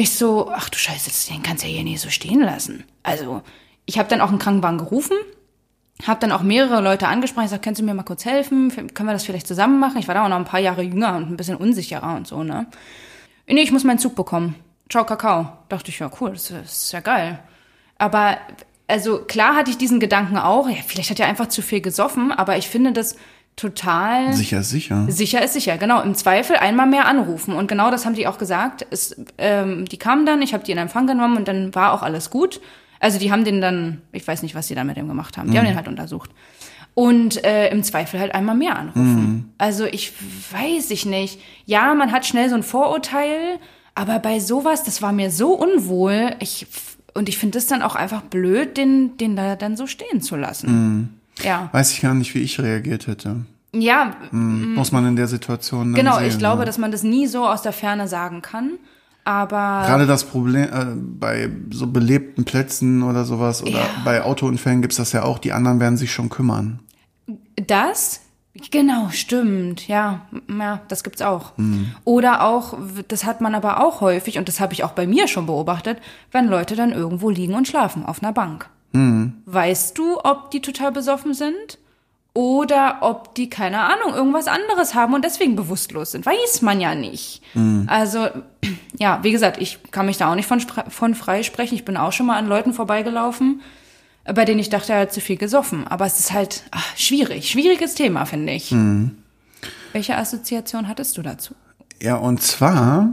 Ich 0.00 0.14
so, 0.14 0.50
ach 0.50 0.70
du 0.70 0.78
Scheiße, 0.78 1.30
den 1.30 1.42
kannst 1.42 1.62
du 1.62 1.68
ja 1.68 1.74
hier 1.74 1.84
nicht 1.84 2.00
so 2.00 2.08
stehen 2.08 2.40
lassen. 2.40 2.84
Also, 3.02 3.42
ich 3.84 3.98
habe 3.98 4.08
dann 4.08 4.22
auch 4.22 4.30
einen 4.30 4.38
Krankenwagen 4.38 4.78
gerufen, 4.78 5.14
habe 6.06 6.20
dann 6.20 6.32
auch 6.32 6.40
mehrere 6.40 6.80
Leute 6.80 7.06
angesprochen. 7.06 7.44
Ich 7.44 7.50
sag, 7.50 7.60
kannst 7.60 7.82
du 7.82 7.84
mir 7.84 7.92
mal 7.92 8.02
kurz 8.02 8.24
helfen? 8.24 8.70
Können 8.94 9.10
wir 9.10 9.12
das 9.12 9.24
vielleicht 9.24 9.46
zusammen 9.46 9.78
machen? 9.78 9.98
Ich 9.98 10.08
war 10.08 10.14
da 10.14 10.24
auch 10.24 10.30
noch 10.30 10.38
ein 10.38 10.46
paar 10.46 10.58
Jahre 10.58 10.80
jünger 10.80 11.16
und 11.16 11.30
ein 11.30 11.36
bisschen 11.36 11.56
unsicherer 11.56 12.16
und 12.16 12.26
so, 12.26 12.42
ne? 12.42 12.66
Nee, 13.46 13.60
ich 13.60 13.72
muss 13.72 13.84
meinen 13.84 13.98
Zug 13.98 14.14
bekommen. 14.14 14.54
Ciao, 14.88 15.04
Kakao. 15.04 15.52
Dachte 15.68 15.90
ich, 15.90 15.98
ja, 15.98 16.10
cool, 16.18 16.30
das 16.30 16.50
ist 16.50 16.92
ja 16.92 17.00
geil. 17.00 17.38
Aber, 17.98 18.38
also 18.86 19.18
klar 19.26 19.54
hatte 19.54 19.70
ich 19.70 19.76
diesen 19.76 20.00
Gedanken 20.00 20.38
auch, 20.38 20.66
ja, 20.66 20.76
vielleicht 20.86 21.10
hat 21.10 21.20
er 21.20 21.26
einfach 21.26 21.48
zu 21.48 21.60
viel 21.60 21.82
gesoffen, 21.82 22.32
aber 22.32 22.56
ich 22.56 22.68
finde 22.68 22.92
das 22.92 23.16
total. 23.56 24.32
Sicher, 24.32 24.62
sicher. 24.62 25.06
Sicher 25.08 25.42
ist 25.42 25.52
sicher, 25.52 25.76
genau. 25.78 26.00
Im 26.02 26.14
Zweifel 26.14 26.56
einmal 26.56 26.86
mehr 26.86 27.06
anrufen. 27.06 27.54
Und 27.54 27.68
genau 27.68 27.90
das 27.90 28.06
haben 28.06 28.14
die 28.14 28.26
auch 28.26 28.38
gesagt. 28.38 28.86
Es, 28.90 29.16
ähm, 29.38 29.84
die 29.86 29.98
kamen 29.98 30.26
dann, 30.26 30.40
ich 30.42 30.54
habe 30.54 30.64
die 30.64 30.72
in 30.72 30.78
Empfang 30.78 31.06
genommen 31.06 31.36
und 31.36 31.48
dann 31.48 31.74
war 31.74 31.92
auch 31.92 32.02
alles 32.02 32.30
gut. 32.30 32.60
Also 33.00 33.18
die 33.18 33.32
haben 33.32 33.44
den 33.44 33.60
dann, 33.60 34.02
ich 34.12 34.26
weiß 34.26 34.42
nicht, 34.42 34.54
was 34.54 34.66
die 34.68 34.74
da 34.74 34.84
mit 34.84 34.96
dem 34.96 35.08
gemacht 35.08 35.36
haben. 35.38 35.50
Die 35.50 35.58
haben 35.58 35.66
den 35.66 35.76
halt 35.76 35.88
untersucht. 35.88 36.30
Und 36.94 37.44
äh, 37.44 37.70
im 37.70 37.82
Zweifel 37.82 38.20
halt 38.20 38.34
einmal 38.34 38.56
mehr 38.56 38.76
anrufen. 38.76 39.54
Also 39.58 39.84
ich 39.86 40.12
weiß 40.52 40.90
ich 40.90 41.06
nicht. 41.06 41.40
Ja, 41.64 41.94
man 41.94 42.12
hat 42.12 42.26
schnell 42.26 42.48
so 42.50 42.56
ein 42.56 42.62
Vorurteil, 42.62 43.58
aber 43.94 44.18
bei 44.18 44.40
sowas, 44.40 44.82
das 44.82 45.00
war 45.00 45.12
mir 45.12 45.30
so 45.30 45.52
unwohl. 45.54 46.34
Ich, 46.40 46.66
und 47.14 47.28
ich 47.28 47.38
finde 47.38 47.58
es 47.58 47.66
dann 47.66 47.82
auch 47.82 47.94
einfach 47.94 48.22
blöd, 48.22 48.76
den, 48.76 49.16
den 49.16 49.36
da 49.36 49.56
dann 49.56 49.76
so 49.76 49.86
stehen 49.86 50.20
zu 50.20 50.36
lassen. 50.36 51.19
Ja. 51.44 51.68
Weiß 51.72 51.92
ich 51.92 52.00
gar 52.00 52.14
nicht, 52.14 52.34
wie 52.34 52.40
ich 52.40 52.58
reagiert 52.60 53.06
hätte. 53.06 53.36
Ja, 53.72 54.14
Muss 54.32 54.90
man 54.90 55.06
in 55.06 55.14
der 55.14 55.28
Situation 55.28 55.94
Genau, 55.94 56.18
sehen, 56.18 56.26
ich 56.26 56.38
glaube, 56.38 56.60
ne? 56.60 56.64
dass 56.64 56.76
man 56.76 56.90
das 56.90 57.04
nie 57.04 57.26
so 57.28 57.46
aus 57.46 57.62
der 57.62 57.72
Ferne 57.72 58.08
sagen 58.08 58.42
kann. 58.42 58.72
Aber 59.22 59.84
Gerade 59.86 60.06
das 60.06 60.24
Problem 60.24 60.64
äh, 60.64 60.86
bei 60.96 61.48
so 61.70 61.86
belebten 61.86 62.44
Plätzen 62.44 63.02
oder 63.04 63.24
sowas 63.24 63.62
oder 63.62 63.72
Ja. 63.80 63.86
bei 64.04 64.22
Autounfällen 64.24 64.82
gibt's 64.82 64.96
das 64.96 65.12
ja 65.12 65.22
auch, 65.22 65.38
die 65.38 65.52
anderen 65.52 65.78
werden 65.78 65.96
sich 65.96 66.10
schon 66.12 66.30
kümmern. 66.30 66.80
das, 67.66 68.22
genau, 68.72 69.08
stimmt, 69.10 69.86
ja, 69.86 70.22
ja, 70.48 70.80
das 70.88 71.04
gibt's 71.04 71.22
auch. 71.22 71.52
Oder 72.04 72.42
auch, 72.42 72.76
das 73.06 73.24
hat 73.24 73.40
man 73.40 73.54
aber 73.54 73.84
auch 73.84 74.00
häufig, 74.00 74.38
und 74.38 74.48
das 74.48 74.58
habe 74.58 74.72
ich 74.72 74.82
auch 74.82 74.92
bei 74.92 75.06
mir 75.06 75.28
schon 75.28 75.46
beobachtet, 75.46 75.98
wenn 76.32 76.48
Leute 76.48 76.74
dann 76.74 76.90
irgendwo 76.90 77.30
liegen 77.30 77.54
und 77.54 77.68
schlafen 77.68 78.04
auf 78.04 78.22
einer 78.22 78.32
Bank. 78.32 78.68
Weißt 79.52 79.98
du, 79.98 80.18
ob 80.22 80.50
die 80.50 80.60
total 80.60 80.92
besoffen 80.92 81.34
sind? 81.34 81.78
Oder 82.32 82.98
ob 83.00 83.34
die, 83.34 83.50
keine 83.50 83.80
Ahnung, 83.80 84.14
irgendwas 84.14 84.46
anderes 84.46 84.94
haben 84.94 85.14
und 85.14 85.24
deswegen 85.24 85.56
bewusstlos 85.56 86.12
sind. 86.12 86.24
Weiß 86.24 86.62
man 86.62 86.80
ja 86.80 86.94
nicht. 86.94 87.42
Also, 87.88 88.28
ja, 88.98 89.18
wie 89.22 89.32
gesagt, 89.32 89.60
ich 89.60 89.80
kann 89.90 90.06
mich 90.06 90.16
da 90.16 90.30
auch 90.30 90.36
nicht 90.36 90.46
von, 90.46 90.60
von 90.60 91.16
frei 91.16 91.42
sprechen. 91.42 91.74
Ich 91.74 91.84
bin 91.84 91.96
auch 91.96 92.12
schon 92.12 92.26
mal 92.26 92.36
an 92.36 92.46
Leuten 92.46 92.72
vorbeigelaufen, 92.72 93.62
bei 94.24 94.44
denen 94.44 94.60
ich 94.60 94.68
dachte, 94.68 94.92
er 94.92 95.00
hat 95.00 95.12
zu 95.12 95.20
viel 95.20 95.38
gesoffen. 95.38 95.88
Aber 95.88 96.06
es 96.06 96.20
ist 96.20 96.32
halt 96.32 96.62
ach, 96.70 96.96
schwierig. 96.96 97.50
Schwieriges 97.50 97.94
Thema, 97.94 98.26
finde 98.26 98.52
ich. 98.52 98.70
Welche 99.92 100.16
Assoziation 100.16 100.86
hattest 100.86 101.18
du 101.18 101.22
dazu? 101.22 101.54
Ja, 102.00 102.14
und 102.14 102.40
zwar, 102.42 103.08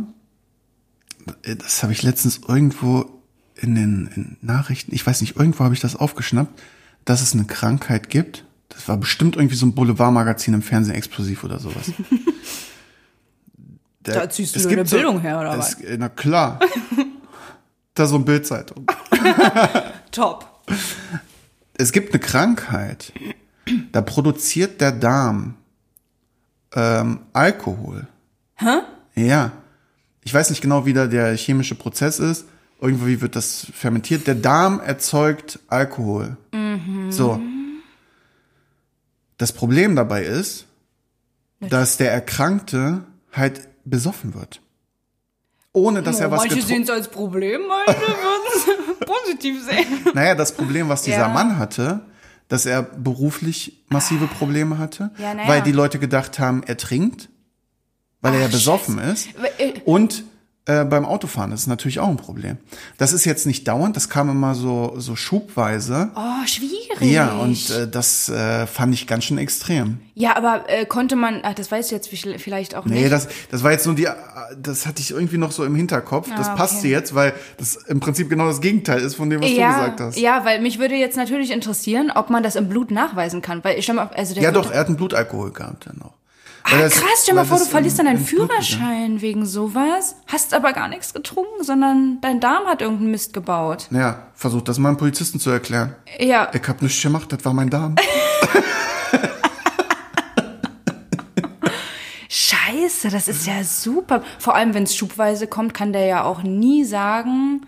das 1.43 1.81
habe 1.81 1.91
ich 1.91 2.03
letztens 2.03 2.41
irgendwo 2.47 3.16
in 3.59 3.75
den 3.75 4.07
in 4.15 4.37
Nachrichten, 4.41 4.93
ich 4.93 5.05
weiß 5.05 5.21
nicht, 5.21 5.35
irgendwo 5.37 5.63
habe 5.63 5.73
ich 5.73 5.79
das 5.79 5.95
aufgeschnappt, 5.95 6.61
dass 7.05 7.21
es 7.21 7.33
eine 7.33 7.45
Krankheit 7.45 8.09
gibt. 8.09 8.43
Das 8.69 8.87
war 8.87 8.97
bestimmt 8.97 9.35
irgendwie 9.35 9.55
so 9.55 9.65
ein 9.65 9.73
Boulevardmagazin 9.73 10.53
im 10.53 10.61
Fernsehen 10.61 10.95
explosiv 10.95 11.43
oder 11.43 11.59
sowas. 11.59 11.91
Der- 14.05 14.13
Da 14.21 14.29
ziehst 14.29 14.55
du 14.55 14.59
es 14.59 14.67
gibt 14.67 14.79
eine 14.79 14.89
Bildung 14.89 15.19
her, 15.21 15.39
oder 15.39 15.57
es, 15.57 15.77
Na 15.97 16.09
klar. 16.09 16.59
da 17.93 18.05
so 18.05 18.15
ein 18.15 18.25
Bildzeitung. 18.25 18.85
Top. 20.11 20.45
Es 21.77 21.91
gibt 21.91 22.13
eine 22.13 22.19
Krankheit, 22.19 23.11
da 23.91 24.01
produziert 24.01 24.79
der 24.81 24.91
Darm 24.91 25.55
ähm, 26.73 27.19
Alkohol. 27.33 28.07
Hä? 28.55 28.79
Ja. 29.15 29.51
Ich 30.23 30.33
weiß 30.33 30.49
nicht 30.49 30.61
genau, 30.61 30.85
wie 30.85 30.93
da 30.93 31.07
der 31.07 31.35
chemische 31.37 31.75
Prozess 31.75 32.19
ist. 32.19 32.45
Irgendwie 32.79 33.21
wird 33.21 33.35
das 33.35 33.67
fermentiert. 33.73 34.27
Der 34.27 34.35
Darm 34.35 34.79
erzeugt 34.79 35.59
Alkohol. 35.67 36.37
So. 37.09 37.39
Das 39.37 39.51
Problem 39.51 39.95
dabei 39.95 40.23
ist, 40.23 40.65
dass 41.59 41.97
der 41.97 42.11
Erkrankte 42.11 43.03
halt 43.31 43.67
besoffen 43.85 44.33
wird. 44.33 44.61
ohne 45.73 46.01
dass 46.01 46.19
er 46.19 46.31
was 46.31 46.41
Manche 46.41 46.61
sehen 46.61 46.81
es 46.83 46.89
als 46.89 47.07
Problem, 47.07 47.61
manche 47.67 47.99
würden 48.01 48.97
es 48.99 48.99
positiv 49.07 49.63
sehen. 49.63 49.85
Naja, 50.15 50.33
das 50.33 50.51
Problem, 50.53 50.89
was 50.89 51.03
dieser 51.03 51.19
Ja. 51.19 51.27
Mann 51.29 51.57
hatte, 51.59 52.01
dass 52.47 52.65
er 52.65 52.81
beruflich 52.81 53.83
massive 53.89 54.25
Probleme 54.27 54.77
hatte, 54.79 55.11
Ja, 55.19 55.33
ja. 55.35 55.47
weil 55.47 55.61
die 55.61 55.71
Leute 55.71 55.99
gedacht 55.99 56.39
haben, 56.39 56.63
er 56.63 56.77
trinkt, 56.77 57.29
weil 58.21 58.33
er 58.35 58.41
ja 58.41 58.47
besoffen 58.47 58.97
ist. 58.99 59.27
äh, 59.59 59.73
Und 59.85 60.23
äh, 60.67 60.83
beim 60.85 61.05
Autofahren 61.05 61.51
ist 61.51 61.65
natürlich 61.67 61.99
auch 61.99 62.09
ein 62.09 62.17
Problem. 62.17 62.57
Das 62.97 63.13
ist 63.13 63.25
jetzt 63.25 63.45
nicht 63.45 63.67
dauernd, 63.67 63.95
das 63.95 64.09
kam 64.09 64.29
immer 64.29 64.53
so, 64.53 64.93
so 64.97 65.15
schubweise. 65.15 66.09
Oh, 66.15 66.45
schwierig. 66.45 66.77
Ja, 67.01 67.33
und 67.37 67.69
äh, 67.69 67.87
das 67.89 68.29
äh, 68.29 68.67
fand 68.67 68.93
ich 68.93 69.07
ganz 69.07 69.23
schön 69.23 69.37
extrem. 69.37 69.99
ja, 70.15 70.35
aber 70.35 70.65
äh, 70.67 70.85
konnte 70.85 71.15
man, 71.15 71.39
ach, 71.43 71.53
das 71.53 71.71
weißt 71.71 71.91
du 71.91 71.95
jetzt 71.95 72.09
vi- 72.09 72.37
vielleicht 72.39 72.75
auch 72.75 72.85
Nee, 72.85 73.01
nicht. 73.01 73.11
das, 73.11 73.27
das 73.51 73.63
war 73.63 73.71
jetzt 73.71 73.85
nur 73.85 73.95
die, 73.95 74.07
das 74.61 74.85
hatte 74.85 75.01
ich 75.01 75.11
irgendwie 75.11 75.37
noch 75.37 75.51
so 75.51 75.63
im 75.63 75.75
Hinterkopf. 75.75 76.29
Das 76.35 76.49
Ah, 76.49 76.55
passte 76.55 76.79
okay. 76.79 76.89
jetzt, 76.91 77.15
weil 77.15 77.33
das 77.57 77.75
im 77.75 77.99
Prinzip 77.99 78.29
genau 78.29 78.47
das 78.47 78.61
Gegenteil 78.61 78.99
ist 79.01 79.15
von 79.15 79.29
dem, 79.29 79.41
was 79.41 79.49
ja, 79.51 79.69
du 79.69 79.73
gesagt 79.79 79.99
hast. 80.01 80.17
ja, 80.19 80.43
weil 80.45 80.61
mich 80.61 80.79
würde 80.79 80.95
jetzt 80.95 81.17
natürlich 81.17 81.51
interessieren, 81.51 82.11
ob 82.13 82.29
man 82.29 82.43
das 82.43 82.55
im 82.55 82.67
Blut 82.69 82.91
nachweisen 82.91 83.41
kann. 83.41 83.63
Weil 83.63 83.77
ich 83.77 83.83
stell 83.85 83.95
mal, 83.95 84.09
also 84.15 84.33
der 84.33 84.43
Ja, 84.43 84.49
gute- 84.51 84.63
doch, 84.63 84.71
er 84.71 84.79
hat 84.81 84.87
einen 84.87 84.97
Blutalkohol 84.97 85.51
gehabt 85.51 85.85
dann 85.87 86.01
auch. 86.01 86.13
Ah, 86.69 86.79
das- 86.79 86.95
krass, 86.95 87.19
stell 87.23 87.35
mal 87.35 87.45
vor, 87.45 87.57
du 87.57 87.63
das 87.63 87.71
verlierst 87.71 87.97
dann 87.99 88.07
deinen 88.07 88.23
Blut 88.23 88.41
gegangen. 88.49 88.49
Führerschein 88.63 89.21
wegen 89.21 89.45
sowas, 89.45 90.15
hast 90.27 90.53
aber 90.53 90.73
gar 90.73 90.87
nichts 90.89 91.13
getrunken, 91.13 91.63
sondern 91.63 92.19
dein 92.21 92.39
Darm 92.41 92.65
hat 92.65 92.81
irgendeinen 92.81 93.11
Mist 93.11 93.33
gebaut. 93.33 93.87
Ja, 93.91 94.27
versucht 94.33 94.67
das 94.67 94.77
mal 94.77 94.89
einem 94.89 94.97
Polizisten 94.97 95.39
zu 95.39 95.49
erklären. 95.49 95.95
Ja, 96.19 96.49
Ich 96.53 96.67
hab 96.67 96.81
nichts 96.81 97.01
gemacht, 97.01 97.31
das 97.31 97.45
war 97.45 97.53
mein 97.53 97.69
Darm. 97.69 97.95
scheiße, 102.29 103.09
das 103.09 103.27
ist 103.27 103.47
ja 103.47 103.63
super. 103.63 104.23
Vor 104.39 104.55
allem, 104.55 104.73
wenn 104.73 104.83
es 104.83 104.95
schubweise 104.95 105.47
kommt, 105.47 105.73
kann 105.73 105.93
der 105.93 106.05
ja 106.05 106.23
auch 106.23 106.43
nie 106.43 106.83
sagen, 106.83 107.65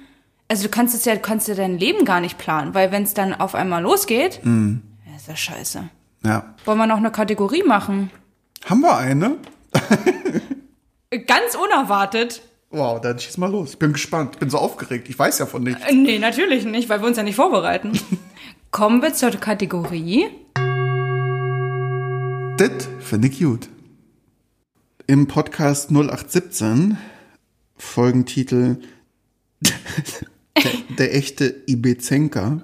also 0.47 0.63
du 0.63 0.69
kannst 0.69 0.95
es 0.95 1.05
ja, 1.05 1.15
kannst 1.15 1.47
ja 1.47 1.55
dein 1.55 1.77
Leben 1.77 2.05
gar 2.05 2.19
nicht 2.19 2.37
planen, 2.37 2.73
weil 2.73 2.91
wenn 2.91 3.03
es 3.03 3.13
dann 3.13 3.33
auf 3.33 3.55
einmal 3.55 3.81
losgeht, 3.81 4.41
ja, 4.43 5.15
ist 5.15 5.27
ja 5.27 5.35
scheiße. 5.35 5.89
Ja. 6.25 6.53
Wollen 6.65 6.77
wir 6.77 6.87
noch 6.87 6.97
eine 6.97 7.11
Kategorie 7.11 7.63
machen? 7.63 8.11
Haben 8.65 8.81
wir 8.81 8.97
eine? 8.97 9.37
Ganz 11.27 11.55
unerwartet. 11.55 12.41
Wow, 12.71 13.01
dann 13.01 13.17
schieß 13.17 13.37
mal 13.37 13.49
los. 13.51 13.71
Ich 13.71 13.79
bin 13.79 13.93
gespannt. 13.93 14.31
Ich 14.33 14.39
bin 14.39 14.49
so 14.49 14.59
aufgeregt. 14.59 15.09
Ich 15.09 15.17
weiß 15.17 15.39
ja 15.39 15.45
von 15.47 15.63
nichts. 15.63 15.83
Äh, 15.85 15.93
Nee, 15.93 16.19
natürlich 16.19 16.65
nicht, 16.65 16.87
weil 16.89 17.01
wir 17.01 17.07
uns 17.07 17.17
ja 17.17 17.23
nicht 17.23 17.35
vorbereiten. 17.35 17.99
Kommen 18.71 19.01
wir 19.01 19.13
zur 19.13 19.31
Kategorie. 19.31 20.27
Das 22.57 22.87
finde 22.99 23.27
ich 23.29 23.39
gut. 23.39 23.69
Im 25.07 25.25
Podcast 25.27 25.89
0817, 25.89 26.97
Folgentitel 27.75 28.77
der, 29.61 30.71
der 30.99 31.15
echte 31.15 31.55
Ibezenka, 31.65 32.61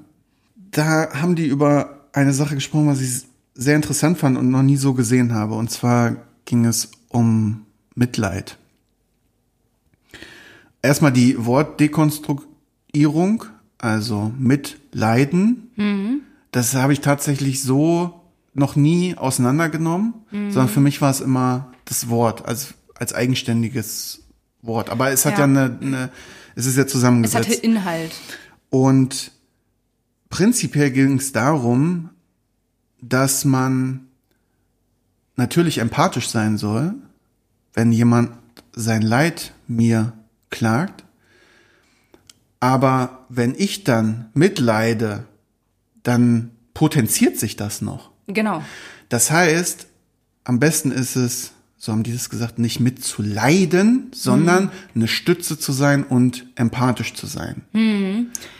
da 0.55 1.09
haben 1.13 1.35
die 1.35 1.47
über 1.47 2.07
eine 2.13 2.33
Sache 2.33 2.53
gesprochen, 2.55 2.87
was 2.87 3.01
ich 3.01 3.23
sehr 3.55 3.75
interessant 3.75 4.17
fand 4.17 4.37
und 4.37 4.49
noch 4.51 4.61
nie 4.63 4.77
so 4.77 4.93
gesehen 4.93 5.33
habe. 5.33 5.55
Und 5.55 5.71
zwar 5.71 6.15
ging 6.45 6.65
es 6.65 6.91
um 7.09 7.65
Mitleid. 7.95 8.57
Erstmal 10.81 11.11
die 11.13 11.43
Wortdekonstruierung, 11.45 13.45
also 13.77 14.33
Mitleiden. 14.37 16.21
Das 16.51 16.73
habe 16.75 16.93
ich 16.93 17.01
tatsächlich 17.01 17.61
so 17.63 18.21
noch 18.53 18.75
nie 18.75 19.15
auseinandergenommen, 19.17 20.13
sondern 20.31 20.69
für 20.69 20.79
mich 20.81 21.01
war 21.01 21.11
es 21.11 21.21
immer 21.21 21.71
das 21.85 22.09
Wort 22.09 22.45
als, 22.47 22.73
als 22.95 23.13
eigenständiges 23.13 24.23
Wort. 24.61 24.89
Aber 24.89 25.11
es 25.11 25.25
hat 25.25 25.33
ja, 25.33 25.39
Ja. 25.39 25.43
eine, 25.45 25.77
eine, 25.81 26.09
es 26.55 26.65
ist 26.65 26.77
ja 26.77 26.83
Es 26.83 26.91
zusammengesetzt. 26.91 27.49
hatte 27.49 27.59
Inhalt. 27.59 28.11
Und 28.69 29.31
prinzipiell 30.29 30.91
ging 30.91 31.17
es 31.17 31.31
darum, 31.31 32.09
dass 33.01 33.45
man 33.45 34.07
natürlich 35.35 35.79
empathisch 35.79 36.29
sein 36.29 36.57
soll, 36.57 36.93
wenn 37.73 37.91
jemand 37.91 38.31
sein 38.73 39.01
Leid 39.01 39.53
mir 39.67 40.13
klagt. 40.49 41.03
Aber 42.59 43.25
wenn 43.29 43.53
ich 43.55 43.83
dann 43.83 44.29
mitleide, 44.33 45.25
dann 46.03 46.51
potenziert 46.73 47.37
sich 47.37 47.55
das 47.55 47.81
noch. 47.81 48.11
Genau. 48.27 48.63
Das 49.09 49.29
heißt, 49.31 49.87
am 50.43 50.59
besten 50.59 50.91
ist 50.91 51.15
es, 51.15 51.51
so 51.85 51.91
haben 51.91 52.01
die 52.01 52.13
das 52.13 52.31
gesagt, 52.31 52.57
nicht 52.57 52.79
mitzuleiden, 52.79 54.09
sondern 54.11 54.71
eine 54.95 55.07
Stütze 55.07 55.59
zu 55.59 55.71
sein 55.71 56.03
und 56.03 56.47
empathisch 56.55 57.13
zu 57.13 57.27
sein. 57.27 57.61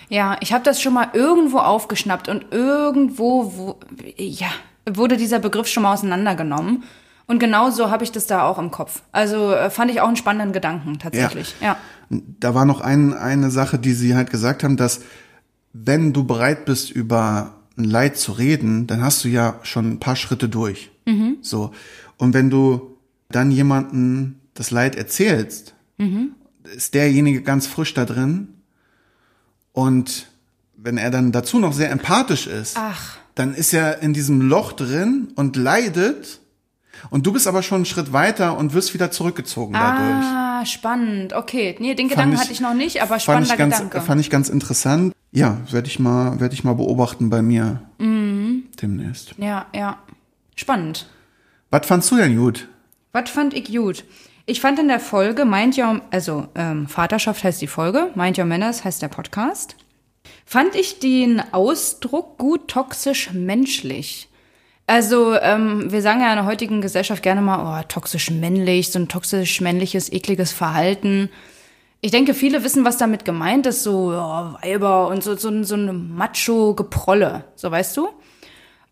Ja, 0.09 0.37
ich 0.41 0.53
habe 0.53 0.63
das 0.63 0.79
schon 0.79 0.93
mal 0.93 1.09
irgendwo 1.13 1.57
aufgeschnappt 1.57 2.29
und 2.29 2.45
irgendwo 2.51 3.53
wo, 3.55 3.79
ja, 4.15 4.49
wurde 4.87 5.17
dieser 5.17 5.39
Begriff 5.39 5.65
schon 5.65 5.81
mal 5.81 5.93
auseinandergenommen. 5.93 6.83
Und 7.25 7.39
genau 7.39 7.71
so 7.71 7.89
habe 7.89 8.03
ich 8.03 8.11
das 8.11 8.27
da 8.27 8.43
auch 8.43 8.59
im 8.59 8.69
Kopf. 8.69 9.01
Also 9.11 9.51
äh, 9.53 9.71
fand 9.71 9.89
ich 9.89 10.01
auch 10.01 10.07
einen 10.07 10.17
spannenden 10.17 10.53
Gedanken 10.53 10.99
tatsächlich. 10.99 11.55
Ja. 11.61 11.77
Da 12.11 12.53
war 12.53 12.65
noch 12.65 12.79
ein, 12.79 13.15
eine 13.15 13.49
Sache, 13.49 13.79
die 13.79 13.93
sie 13.93 14.15
halt 14.15 14.29
gesagt 14.29 14.63
haben, 14.63 14.77
dass 14.77 15.01
wenn 15.73 16.13
du 16.13 16.25
bereit 16.25 16.65
bist, 16.65 16.91
über 16.91 17.55
ein 17.75 17.85
Leid 17.85 18.17
zu 18.17 18.33
reden, 18.33 18.85
dann 18.85 19.01
hast 19.01 19.23
du 19.23 19.29
ja 19.29 19.55
schon 19.63 19.93
ein 19.93 19.99
paar 19.99 20.15
Schritte 20.15 20.47
durch. 20.47 20.91
So. 21.41 21.71
Und 22.17 22.35
wenn 22.35 22.51
du 22.51 22.94
dann 23.29 23.51
jemanden 23.51 24.39
das 24.53 24.71
Leid 24.71 24.95
erzählst, 24.95 25.73
ist 26.75 26.93
derjenige 26.93 27.41
ganz 27.41 27.67
frisch 27.67 27.93
da 27.93 28.05
drin. 28.05 28.49
Und 29.73 30.27
wenn 30.77 30.97
er 30.97 31.11
dann 31.11 31.31
dazu 31.31 31.59
noch 31.59 31.73
sehr 31.73 31.91
empathisch 31.91 32.47
ist, 32.47 32.77
Ach. 32.77 33.17
dann 33.35 33.53
ist 33.53 33.73
er 33.73 33.99
in 34.01 34.13
diesem 34.13 34.41
Loch 34.41 34.73
drin 34.73 35.29
und 35.35 35.55
leidet. 35.55 36.39
Und 37.09 37.25
du 37.25 37.33
bist 37.33 37.47
aber 37.47 37.61
schon 37.61 37.77
einen 37.77 37.85
Schritt 37.85 38.13
weiter 38.13 38.57
und 38.57 38.73
wirst 38.73 38.93
wieder 38.93 39.11
zurückgezogen 39.11 39.73
dadurch. 39.73 40.25
Ah, 40.25 40.65
spannend. 40.65 41.33
Okay, 41.33 41.75
nee, 41.79 41.93
den 41.93 42.07
Fand 42.07 42.11
Gedanken 42.11 42.33
ich- 42.35 42.39
hatte 42.39 42.51
ich 42.53 42.61
noch 42.61 42.73
nicht, 42.73 43.01
aber 43.01 43.09
fand 43.19 43.21
spannender 43.23 43.51
ich 43.53 43.57
ganz, 43.57 43.75
Gedanke. 43.77 44.01
Fand 44.01 44.21
ich 44.21 44.29
ganz 44.29 44.49
interessant. 44.49 45.13
Ja, 45.31 45.57
werde 45.71 45.87
ich 45.87 45.99
mal, 45.99 46.39
werde 46.39 46.53
ich 46.55 46.63
mal 46.63 46.73
beobachten 46.73 47.29
bei 47.29 47.41
mir 47.41 47.81
Mhm. 47.99 48.63
demnächst. 48.81 49.35
ja, 49.37 49.65
ja. 49.75 49.97
Spannend. 50.55 51.09
Was 51.69 51.85
fandst 51.85 52.09
du 52.11 52.15
denn 52.15 52.37
gut? 52.37 52.69
Was 53.15 53.29
fand 53.29 53.53
ich 53.53 53.71
gut? 53.71 54.03
Ich 54.45 54.59
fand 54.59 54.77
in 54.77 54.89
der 54.89 54.99
Folge 54.99 55.45
Mind 55.45 55.77
Your, 55.77 56.01
also 56.11 56.47
ähm, 56.53 56.85
Vaterschaft 56.85 57.45
heißt 57.45 57.61
die 57.61 57.67
Folge, 57.67 58.11
Mind 58.13 58.37
Your 58.37 58.43
Manners 58.43 58.83
heißt 58.83 59.01
der 59.01 59.07
Podcast. 59.07 59.77
Fand 60.45 60.75
ich 60.75 60.99
den 60.99 61.41
Ausdruck 61.53 62.37
gut 62.37 62.67
toxisch 62.67 63.31
menschlich. 63.31 64.27
Also 64.85 65.33
ähm, 65.39 65.89
wir 65.93 66.01
sagen 66.01 66.19
ja 66.19 66.31
in 66.31 66.35
der 66.35 66.45
heutigen 66.45 66.81
Gesellschaft 66.81 67.23
gerne 67.23 67.39
mal, 67.39 67.79
oh, 67.79 67.85
toxisch 67.87 68.31
männlich, 68.31 68.91
so 68.91 68.99
ein 68.99 69.07
toxisch 69.07 69.61
männliches, 69.61 70.11
ekliges 70.11 70.51
Verhalten. 70.51 71.29
Ich 72.01 72.11
denke, 72.11 72.33
viele 72.33 72.65
wissen, 72.65 72.83
was 72.83 72.97
damit 72.97 73.23
gemeint 73.23 73.65
ist, 73.65 73.83
so 73.83 74.11
oh, 74.11 74.57
Weiber 74.61 75.07
und 75.07 75.23
so, 75.23 75.37
so, 75.37 75.63
so 75.63 75.75
eine 75.75 75.93
Macho-Geprolle, 75.93 77.45
so 77.55 77.71
weißt 77.71 77.95
du? 77.95 78.09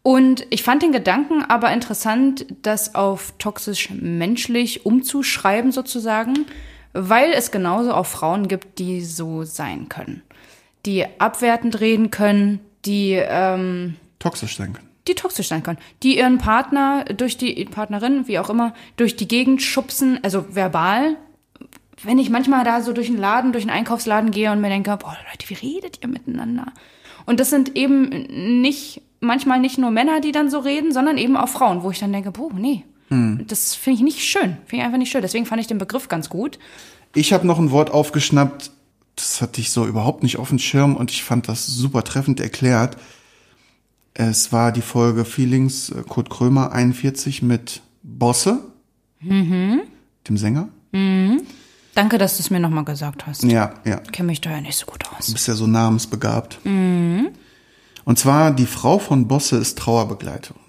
Und 0.04 0.46
ich 0.50 0.64
fand 0.64 0.84
den 0.84 0.92
Gedanken 0.92 1.44
aber 1.44 1.72
interessant, 1.72 2.46
das 2.62 2.94
auf 2.94 3.34
toxisch 3.40 3.90
menschlich 3.90 4.86
umzuschreiben 4.86 5.72
sozusagen, 5.72 6.46
weil 6.92 7.32
es 7.32 7.52
genauso 7.52 7.94
auch 7.94 8.06
Frauen 8.06 8.50
gibt, 8.50 8.80
die 8.80 9.02
so 9.02 9.44
sein 9.44 9.88
können. 9.88 10.22
Die 10.86 11.06
abwertend 11.20 11.80
reden 11.80 12.12
können, 12.12 12.60
die, 12.86 13.14
ähm, 13.14 13.96
Toxisch 14.20 14.58
sein 14.58 14.74
können. 14.74 14.90
die 15.08 15.16
toxisch 15.16 15.48
sein 15.48 15.64
können, 15.64 15.80
die 16.04 16.18
ihren 16.18 16.38
Partner 16.38 17.06
durch 17.06 17.38
die 17.38 17.66
Partnerin, 17.66 18.28
wie 18.28 18.40
auch 18.40 18.50
immer, 18.50 18.74
durch 18.98 19.16
die 19.16 19.28
Gegend 19.28 19.62
schubsen, 19.62 20.20
also 20.24 20.46
verbal. 20.54 21.16
Wenn 22.04 22.20
ich 22.20 22.30
manchmal 22.30 22.66
da 22.66 22.82
so 22.82 22.92
durch 22.92 23.08
einen 23.08 23.18
Laden, 23.18 23.54
durch 23.54 23.64
einen 23.64 23.78
Einkaufsladen 23.78 24.32
gehe 24.32 24.52
und 24.52 24.60
mir 24.60 24.70
denke, 24.70 24.98
boah 24.98 25.18
Leute, 25.32 25.50
wie 25.50 25.54
redet 25.54 26.00
ihr 26.02 26.10
miteinander? 26.10 26.74
Und 27.26 27.40
das 27.40 27.50
sind 27.50 27.78
eben 27.78 28.10
nicht, 28.62 29.02
manchmal 29.24 29.60
nicht 29.60 29.78
nur 29.78 29.90
Männer, 29.92 30.22
die 30.22 30.32
dann 30.32 30.50
so 30.50 30.60
reden, 30.60 30.92
sondern 30.94 31.18
eben 31.18 31.36
auch 31.38 31.50
Frauen, 31.50 31.84
wo 31.84 31.92
ich 31.92 32.00
dann 32.00 32.12
denke, 32.14 32.32
boah, 32.32 32.52
nee, 32.54 32.84
das 33.48 33.76
finde 33.76 33.98
ich 33.98 34.04
nicht 34.04 34.24
schön, 34.24 34.58
finde 34.66 34.78
ich 34.78 34.84
einfach 34.84 34.98
nicht 34.98 35.12
schön. 35.12 35.22
Deswegen 35.22 35.46
fand 35.46 35.62
ich 35.62 35.68
den 35.68 35.78
Begriff 35.78 36.08
ganz 36.10 36.30
gut. 36.30 36.58
Ich 37.14 37.32
habe 37.32 37.46
noch 37.46 37.60
ein 37.60 37.70
Wort 37.70 37.92
aufgeschnappt, 37.92 38.72
das 39.16 39.40
hatte 39.42 39.62
ich 39.62 39.70
so 39.70 39.86
überhaupt 39.86 40.24
nicht 40.24 40.38
auf 40.38 40.50
dem 40.50 40.58
Schirm 40.58 40.96
und 40.96 41.12
ich 41.12 41.24
fand 41.24 41.48
das 41.48 41.68
super 41.68 42.04
treffend 42.04 42.40
erklärt. 42.40 42.98
Es 44.16 44.52
war 44.52 44.72
die 44.72 44.82
Folge 44.82 45.26
Feelings 45.26 45.90
äh, 45.90 46.04
Kurt 46.08 46.30
Krömer 46.32 46.72
41 46.72 47.42
mit 47.44 47.82
Bosse, 48.04 48.60
Mhm. 49.22 49.82
dem 50.28 50.38
Sänger. 50.38 50.68
Danke, 51.96 52.18
dass 52.18 52.38
du 52.38 52.42
es 52.44 52.50
mir 52.50 52.60
nochmal 52.60 52.84
gesagt 52.84 53.26
hast. 53.28 53.44
Ja, 53.44 53.74
ja. 53.86 54.02
Ich 54.04 54.12
kenne 54.12 54.28
mich 54.28 54.42
da 54.42 54.50
ja 54.52 54.62
nicht 54.62 54.76
so 54.78 54.86
gut 54.88 55.04
aus. 55.16 55.28
Du 55.28 55.34
bist 55.34 55.48
ja 55.48 55.54
so 55.54 55.66
namensbegabt. 55.68 56.60
Und 58.06 58.20
zwar, 58.20 58.52
die 58.52 58.66
Frau 58.66 59.00
von 59.00 59.28
Bosse 59.28 59.58
ist 59.58 59.78
Trauerbegleiterin. 59.78 60.60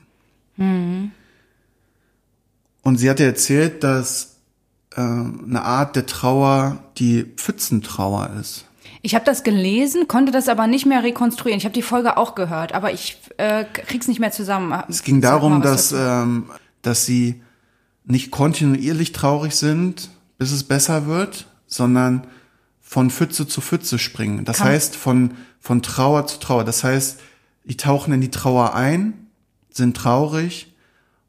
Und 2.82 2.96
sie 2.98 3.10
hatte 3.10 3.24
erzählt, 3.24 3.82
dass 3.82 4.36
äh, 4.94 5.00
eine 5.00 5.62
Art 5.62 5.96
der 5.96 6.06
Trauer 6.06 6.78
die 6.98 7.24
Pfützentrauer 7.24 8.30
ist. 8.40 8.66
Ich 9.02 9.14
habe 9.14 9.24
das 9.24 9.42
gelesen, 9.42 10.08
konnte 10.08 10.32
das 10.32 10.48
aber 10.48 10.66
nicht 10.66 10.86
mehr 10.86 11.02
rekonstruieren. 11.02 11.58
Ich 11.58 11.64
habe 11.64 11.74
die 11.74 11.82
Folge 11.82 12.16
auch 12.16 12.34
gehört, 12.34 12.72
aber 12.72 12.92
ich 12.92 13.18
äh, 13.36 13.64
krieg's 13.64 14.08
nicht 14.08 14.20
mehr 14.20 14.32
zusammen. 14.32 14.82
Es 14.88 15.02
ging 15.02 15.20
darum, 15.20 15.60
dass, 15.60 15.92
ähm, 15.92 16.50
dass 16.82 17.04
sie 17.04 17.42
nicht 18.04 18.30
kontinuierlich 18.30 19.12
traurig 19.12 19.56
sind, 19.56 20.10
bis 20.38 20.52
es 20.52 20.64
besser 20.64 21.06
wird, 21.06 21.46
sondern 21.66 22.26
von 22.80 23.10
Pfütze 23.10 23.46
zu 23.48 23.60
Pfütze 23.60 23.98
springen. 23.98 24.44
Das 24.44 24.58
Kann- 24.58 24.68
heißt, 24.68 24.96
von, 24.96 25.32
von 25.64 25.80
Trauer 25.80 26.26
zu 26.26 26.38
Trauer. 26.38 26.62
Das 26.62 26.84
heißt, 26.84 27.20
die 27.64 27.76
tauchen 27.78 28.12
in 28.12 28.20
die 28.20 28.30
Trauer 28.30 28.74
ein, 28.74 29.14
sind 29.70 29.96
traurig 29.96 30.74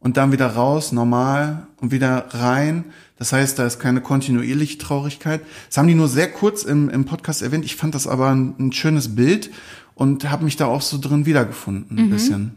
und 0.01 0.17
dann 0.17 0.33
wieder 0.33 0.47
raus, 0.47 0.91
normal 0.91 1.67
und 1.79 1.91
wieder 1.91 2.25
rein. 2.31 2.83
Das 3.17 3.31
heißt, 3.31 3.57
da 3.57 3.65
ist 3.65 3.79
keine 3.79 4.01
kontinuierliche 4.01 4.77
Traurigkeit. 4.77 5.39
Das 5.69 5.77
haben 5.77 5.87
die 5.87 5.95
nur 5.95 6.09
sehr 6.09 6.29
kurz 6.29 6.63
im, 6.63 6.89
im 6.89 7.05
Podcast 7.05 7.41
erwähnt. 7.43 7.63
Ich 7.63 7.77
fand 7.77 7.95
das 7.95 8.07
aber 8.07 8.29
ein, 8.29 8.55
ein 8.59 8.71
schönes 8.73 9.15
Bild 9.15 9.51
und 9.93 10.29
habe 10.29 10.43
mich 10.43 10.57
da 10.57 10.65
auch 10.65 10.81
so 10.81 10.97
drin 10.99 11.25
wiedergefunden, 11.25 11.97
ein 11.97 12.09
bisschen. 12.09 12.51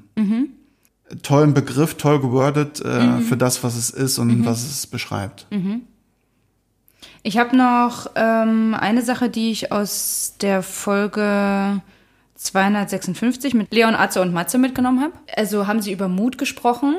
Tollen 1.22 1.54
Begriff, 1.54 1.94
toll 1.94 2.20
gewordet 2.20 2.80
äh, 2.80 3.20
für 3.20 3.36
das, 3.36 3.62
was 3.62 3.76
es 3.76 3.90
ist 3.90 4.18
und 4.18 4.30
was 4.44 4.64
es 4.68 4.88
beschreibt. 4.88 5.46
Ich 7.28 7.36
habe 7.36 7.54
noch 7.54 8.06
ähm, 8.14 8.74
eine 8.74 9.02
Sache, 9.02 9.28
die 9.28 9.50
ich 9.50 9.70
aus 9.70 10.36
der 10.40 10.62
Folge 10.62 11.82
256 12.36 13.52
mit 13.52 13.70
Leon, 13.70 13.94
Atze 13.94 14.22
und 14.22 14.32
Matze 14.32 14.56
mitgenommen 14.56 15.02
habe. 15.02 15.12
Also 15.36 15.66
haben 15.66 15.82
sie 15.82 15.92
über 15.92 16.08
Mut 16.08 16.38
gesprochen 16.38 16.96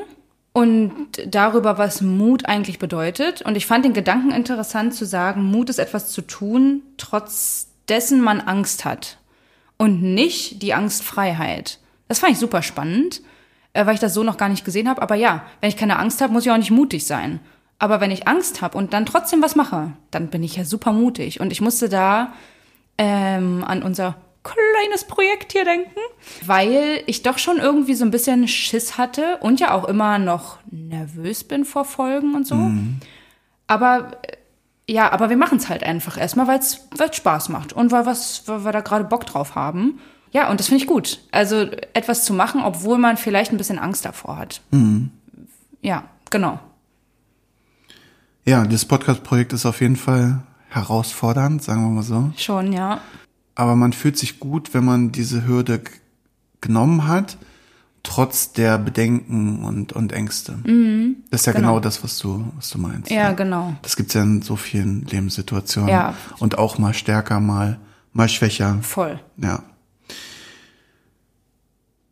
und 0.52 0.92
darüber, 1.26 1.78
was 1.78 2.00
Mut 2.00 2.46
eigentlich 2.46 2.78
bedeutet. 2.78 3.42
Und 3.42 3.56
ich 3.56 3.66
fand 3.66 3.84
den 3.84 3.92
Gedanken 3.92 4.30
interessant 4.30 4.94
zu 4.94 5.04
sagen, 5.04 5.42
Mut 5.50 5.68
ist 5.68 5.80
etwas 5.80 6.10
zu 6.10 6.22
tun, 6.22 6.82
trotz 6.96 7.66
dessen 7.88 8.20
man 8.20 8.40
Angst 8.40 8.84
hat. 8.84 9.18
Und 9.78 10.00
nicht 10.00 10.62
die 10.62 10.74
Angstfreiheit. 10.74 11.80
Das 12.06 12.20
fand 12.20 12.34
ich 12.34 12.38
super 12.38 12.62
spannend, 12.62 13.20
äh, 13.72 13.84
weil 13.84 13.94
ich 13.94 14.00
das 14.00 14.14
so 14.14 14.22
noch 14.22 14.36
gar 14.36 14.48
nicht 14.48 14.64
gesehen 14.64 14.88
habe. 14.88 15.02
Aber 15.02 15.16
ja, 15.16 15.42
wenn 15.60 15.70
ich 15.70 15.76
keine 15.76 15.98
Angst 15.98 16.20
habe, 16.20 16.32
muss 16.32 16.46
ich 16.46 16.52
auch 16.52 16.56
nicht 16.56 16.70
mutig 16.70 17.04
sein. 17.04 17.40
Aber 17.80 18.00
wenn 18.00 18.12
ich 18.12 18.28
Angst 18.28 18.62
habe 18.62 18.78
und 18.78 18.92
dann 18.92 19.06
trotzdem 19.06 19.42
was 19.42 19.56
mache, 19.56 19.92
dann 20.10 20.28
bin 20.28 20.42
ich 20.44 20.54
ja 20.54 20.64
super 20.64 20.92
mutig. 20.92 21.40
Und 21.40 21.50
ich 21.50 21.60
musste 21.62 21.88
da 21.88 22.34
ähm, 22.98 23.64
an 23.66 23.82
unser 23.82 24.16
kleines 24.42 25.04
Projekt 25.04 25.52
hier 25.52 25.64
denken, 25.64 25.98
weil 26.46 27.02
ich 27.06 27.22
doch 27.22 27.38
schon 27.38 27.56
irgendwie 27.58 27.94
so 27.94 28.04
ein 28.04 28.10
bisschen 28.10 28.46
Schiss 28.48 28.96
hatte 28.98 29.38
und 29.40 29.60
ja 29.60 29.72
auch 29.72 29.84
immer 29.84 30.18
noch 30.18 30.58
nervös 30.70 31.42
bin 31.44 31.64
vor 31.64 31.84
Folgen 31.84 32.34
und 32.34 32.46
so. 32.46 32.54
Aber 33.66 34.12
äh, 34.22 34.92
ja, 34.92 35.12
aber 35.12 35.30
wir 35.30 35.36
machen 35.36 35.58
es 35.58 35.68
halt 35.68 35.82
einfach 35.82 36.18
erstmal, 36.18 36.46
weil 36.48 36.58
es 36.58 36.86
Spaß 37.12 37.48
macht 37.48 37.72
und 37.72 37.92
weil, 37.92 38.06
was, 38.06 38.46
weil 38.46 38.64
wir 38.64 38.72
da 38.72 38.80
gerade 38.80 39.04
Bock 39.04 39.24
drauf 39.24 39.54
haben. 39.54 40.00
Ja, 40.32 40.50
und 40.50 40.60
das 40.60 40.68
finde 40.68 40.82
ich 40.82 40.88
gut. 40.88 41.20
Also 41.32 41.66
etwas 41.92 42.24
zu 42.24 42.32
machen, 42.34 42.62
obwohl 42.62 42.98
man 42.98 43.16
vielleicht 43.16 43.52
ein 43.52 43.56
bisschen 43.56 43.78
Angst 43.78 44.04
davor 44.04 44.36
hat. 44.36 44.60
Ja, 45.80 46.04
genau. 46.30 46.58
Ja, 48.44 48.64
das 48.64 48.84
Podcast-Projekt 48.84 49.52
ist 49.52 49.66
auf 49.66 49.80
jeden 49.80 49.96
Fall 49.96 50.42
herausfordernd, 50.68 51.62
sagen 51.62 51.82
wir 51.82 51.90
mal 51.90 52.02
so. 52.02 52.32
Schon, 52.36 52.72
ja. 52.72 53.00
Aber 53.54 53.76
man 53.76 53.92
fühlt 53.92 54.16
sich 54.16 54.40
gut, 54.40 54.72
wenn 54.72 54.84
man 54.84 55.12
diese 55.12 55.46
Hürde 55.46 55.82
genommen 56.60 57.06
hat, 57.06 57.36
trotz 58.02 58.52
der 58.52 58.78
Bedenken 58.78 59.62
und, 59.64 59.92
und 59.92 60.12
Ängste. 60.12 60.58
das 61.30 61.40
ist 61.42 61.46
ja 61.46 61.52
genau. 61.52 61.68
genau. 61.68 61.80
das, 61.80 62.02
was 62.02 62.18
du, 62.18 62.50
was 62.56 62.70
du 62.70 62.78
meinst. 62.78 63.10
Ja, 63.10 63.32
genau. 63.32 63.74
Das 63.82 63.96
gibt's 63.96 64.14
ja 64.14 64.22
in 64.22 64.40
so 64.42 64.56
vielen 64.56 65.04
Lebenssituationen. 65.06 65.90
Ja. 65.90 66.14
Und 66.38 66.56
auch 66.56 66.78
mal 66.78 66.94
stärker, 66.94 67.40
mal, 67.40 67.78
mal 68.12 68.28
schwächer. 68.28 68.78
Voll. 68.82 69.20
Ja. 69.36 69.64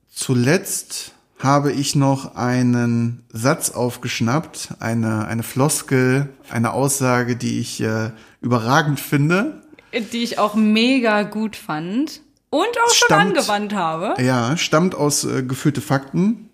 Zuletzt 0.08 1.14
habe 1.38 1.72
ich 1.72 1.94
noch 1.94 2.34
einen 2.34 3.24
Satz 3.32 3.70
aufgeschnappt, 3.70 4.74
eine, 4.80 5.26
eine 5.26 5.42
Floskel, 5.42 6.28
eine 6.50 6.72
Aussage, 6.72 7.36
die 7.36 7.60
ich 7.60 7.80
äh, 7.80 8.10
überragend 8.40 8.98
finde. 9.00 9.62
Die 9.92 10.22
ich 10.22 10.38
auch 10.38 10.54
mega 10.54 11.22
gut 11.22 11.56
fand 11.56 12.20
und 12.50 12.66
auch 12.84 12.92
schon 12.94 13.06
Stammt- 13.06 13.38
angewandt 13.38 13.74
habe. 13.74 14.22
Ja, 14.22 14.56
stammt 14.56 14.94
aus 14.94 15.24
äh, 15.24 15.42
Gefühlte 15.42 15.80
Fakten. 15.80 16.44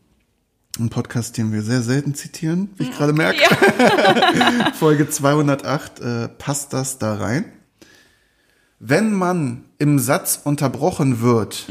Ein 0.78 0.90
Podcast, 0.90 1.38
den 1.38 1.52
wir 1.52 1.62
sehr 1.62 1.82
selten 1.82 2.14
zitieren, 2.14 2.68
wie 2.76 2.82
ich 2.84 2.92
gerade 2.96 3.12
merke. 3.12 3.38
Folge 4.74 5.08
208 5.08 6.00
äh, 6.00 6.28
passt 6.28 6.72
das 6.72 6.98
da 6.98 7.14
rein. 7.14 7.44
Wenn 8.80 9.12
man 9.14 9.64
im 9.84 9.98
Satz 9.98 10.40
unterbrochen 10.42 11.20
wird, 11.20 11.66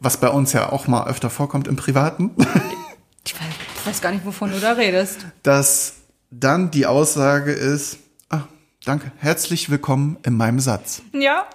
was 0.00 0.16
bei 0.16 0.28
uns 0.28 0.52
ja 0.52 0.72
auch 0.72 0.88
mal 0.88 1.06
öfter 1.06 1.30
vorkommt 1.30 1.68
im 1.68 1.76
Privaten, 1.76 2.30
Ich 3.24 3.34
weiß, 3.34 3.40
ich 3.80 3.86
weiß 3.86 4.00
gar 4.00 4.10
nicht, 4.10 4.26
wovon 4.26 4.50
du 4.50 4.58
da 4.58 4.72
redest. 4.72 5.18
dass 5.44 5.94
dann 6.32 6.72
die 6.72 6.86
Aussage 6.86 7.52
ist, 7.52 7.98
ah, 8.30 8.40
danke, 8.84 9.12
herzlich 9.18 9.70
willkommen 9.70 10.16
in 10.24 10.36
meinem 10.36 10.58
Satz. 10.58 11.02
Ja, 11.12 11.46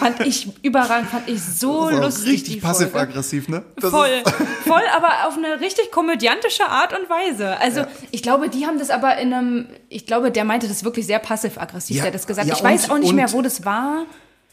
fand 0.00 0.18
ich 0.26 0.48
überragend, 0.64 1.10
fand 1.10 1.28
ich 1.28 1.40
so 1.40 1.90
lustig. 1.90 2.26
richtig 2.32 2.60
passiv-aggressiv, 2.60 3.48
ne? 3.48 3.62
Das 3.76 3.90
Voll, 3.92 4.08
voll, 4.66 4.82
aber 4.96 5.28
auf 5.28 5.36
eine 5.36 5.60
richtig 5.60 5.92
komödiantische 5.92 6.66
Art 6.66 6.92
und 6.92 7.08
Weise. 7.08 7.56
Also 7.60 7.84
ich 8.10 8.24
glaube, 8.24 8.48
die 8.48 8.66
haben 8.66 8.80
das 8.80 8.90
aber 8.90 9.16
in 9.18 9.32
einem, 9.32 9.66
ich 9.88 10.06
glaube, 10.06 10.32
der 10.32 10.44
meinte 10.44 10.66
das 10.66 10.82
wirklich 10.82 11.06
sehr 11.06 11.20
passiv-aggressiv, 11.20 11.94
Ja, 11.98 12.02
der 12.02 12.08
hat 12.08 12.14
das 12.16 12.26
gesagt. 12.26 12.48
ja, 12.48 12.54
ich 12.56 12.64
weiß 12.64 12.86
und- 12.86 12.90
auch 12.90 12.98
nicht 12.98 13.14
mehr, 13.14 13.32
wo 13.32 13.42
das 13.42 13.64
war. 13.64 14.06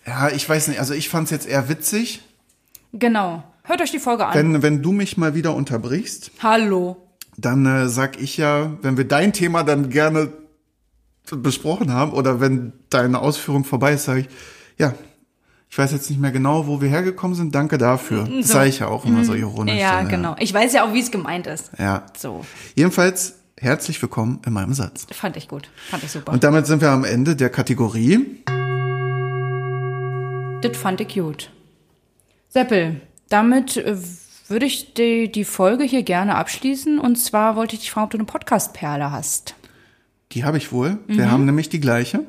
Ja, 0.06 0.30
ich 0.30 0.48
weiß 0.48 0.68
nicht, 0.70 0.80
also 0.80 0.94
ich 0.94 1.10
fand 1.10 1.26
es 1.26 1.32
jetzt 1.32 1.48
eher 1.48 1.70
witzig. 1.70 2.22
Genau. 2.94 3.44
Hört 3.64 3.82
euch 3.82 3.92
die 3.92 4.00
Folge 4.00 4.26
an. 4.26 4.34
Wenn, 4.36 4.62
wenn 4.64 4.82
du 4.82 4.92
mich 4.92 5.18
mal 5.18 5.36
wieder 5.36 5.54
unterbrichst, 5.56 6.32
Hallo. 6.42 6.98
dann 7.38 7.66
äh, 7.66 7.88
sag 7.88 8.20
ich 8.20 8.38
ja, 8.38 8.72
wenn 8.82 8.98
wir 8.98 9.08
dein 9.08 9.32
Thema 9.34 9.64
dann 9.64 9.90
gerne 9.90 10.30
besprochen 11.32 11.94
haben 11.94 12.12
oder 12.14 12.40
wenn 12.42 12.74
deine 12.90 13.20
Ausführung 13.20 13.64
vorbei 13.64 13.94
ist, 13.94 14.06
sage 14.06 14.22
ich, 14.22 14.28
ja, 14.80 14.94
ich 15.70 15.78
weiß 15.78 15.92
jetzt 15.92 16.10
nicht 16.10 16.20
mehr 16.20 16.32
genau, 16.32 16.66
wo 16.66 16.82
wir 16.82 16.90
hergekommen 16.90 17.36
sind, 17.36 17.54
danke 17.54 17.78
dafür. 17.78 18.24
Das 18.24 18.48
So. 18.48 18.54
sage 18.54 18.70
ich 18.70 18.80
ja 18.80 18.88
auch 18.88 19.06
immer 19.06 19.24
so 19.24 19.36
ironisch. 19.36 19.76
Ja, 19.80 19.98
dann, 19.98 20.10
genau. 20.10 20.36
Ich 20.40 20.52
weiß 20.52 20.74
ja 20.74 20.84
auch, 20.84 20.94
wie 20.94 21.00
es 21.02 21.12
gemeint 21.12 21.46
ist. 21.46 21.70
Ja. 21.78 22.08
So, 22.18 22.44
Jedenfalls 22.74 23.36
herzlich 23.56 24.02
willkommen 24.02 24.42
in 24.48 24.54
meinem 24.54 24.74
Satz. 24.74 25.06
fand 25.12 25.38
ich 25.38 25.48
gut. 25.48 25.70
Fand 25.92 26.02
ich 26.04 26.10
super. 26.12 26.32
Und 26.32 26.44
damit 26.44 26.66
sind 26.66 26.82
wir 26.82 26.90
am 26.90 27.04
Ende 27.04 27.36
der 27.36 27.52
Kategorie. 27.52 28.42
Das 30.62 30.76
fand 30.76 31.00
ich 31.00 31.16
gut. 31.16 31.52
Seppel, 32.50 33.00
damit 33.30 33.78
äh, 33.78 33.96
würde 34.50 34.66
ich 34.66 34.94
die, 34.94 35.32
die 35.32 35.46
Folge 35.46 35.86
hier 35.86 36.04
gerne 36.04 36.36
abschließen. 36.36 37.00
Und 37.00 37.16
zwar 37.16 37.56
wollte 37.56 37.76
ich 37.76 37.82
dich 37.82 37.92
fragen, 37.92 38.06
ob 38.06 38.12
du 38.12 38.18
eine 38.18 38.26
Podcast-Perle 38.26 39.12
hast. 39.12 39.56
Die 40.34 40.44
habe 40.44 40.58
ich 40.58 40.72
wohl. 40.72 40.98
Mhm. 41.08 41.18
Wir 41.18 41.32
haben 41.32 41.46
nämlich 41.46 41.70
die 41.70 41.80
gleiche. 41.80 42.26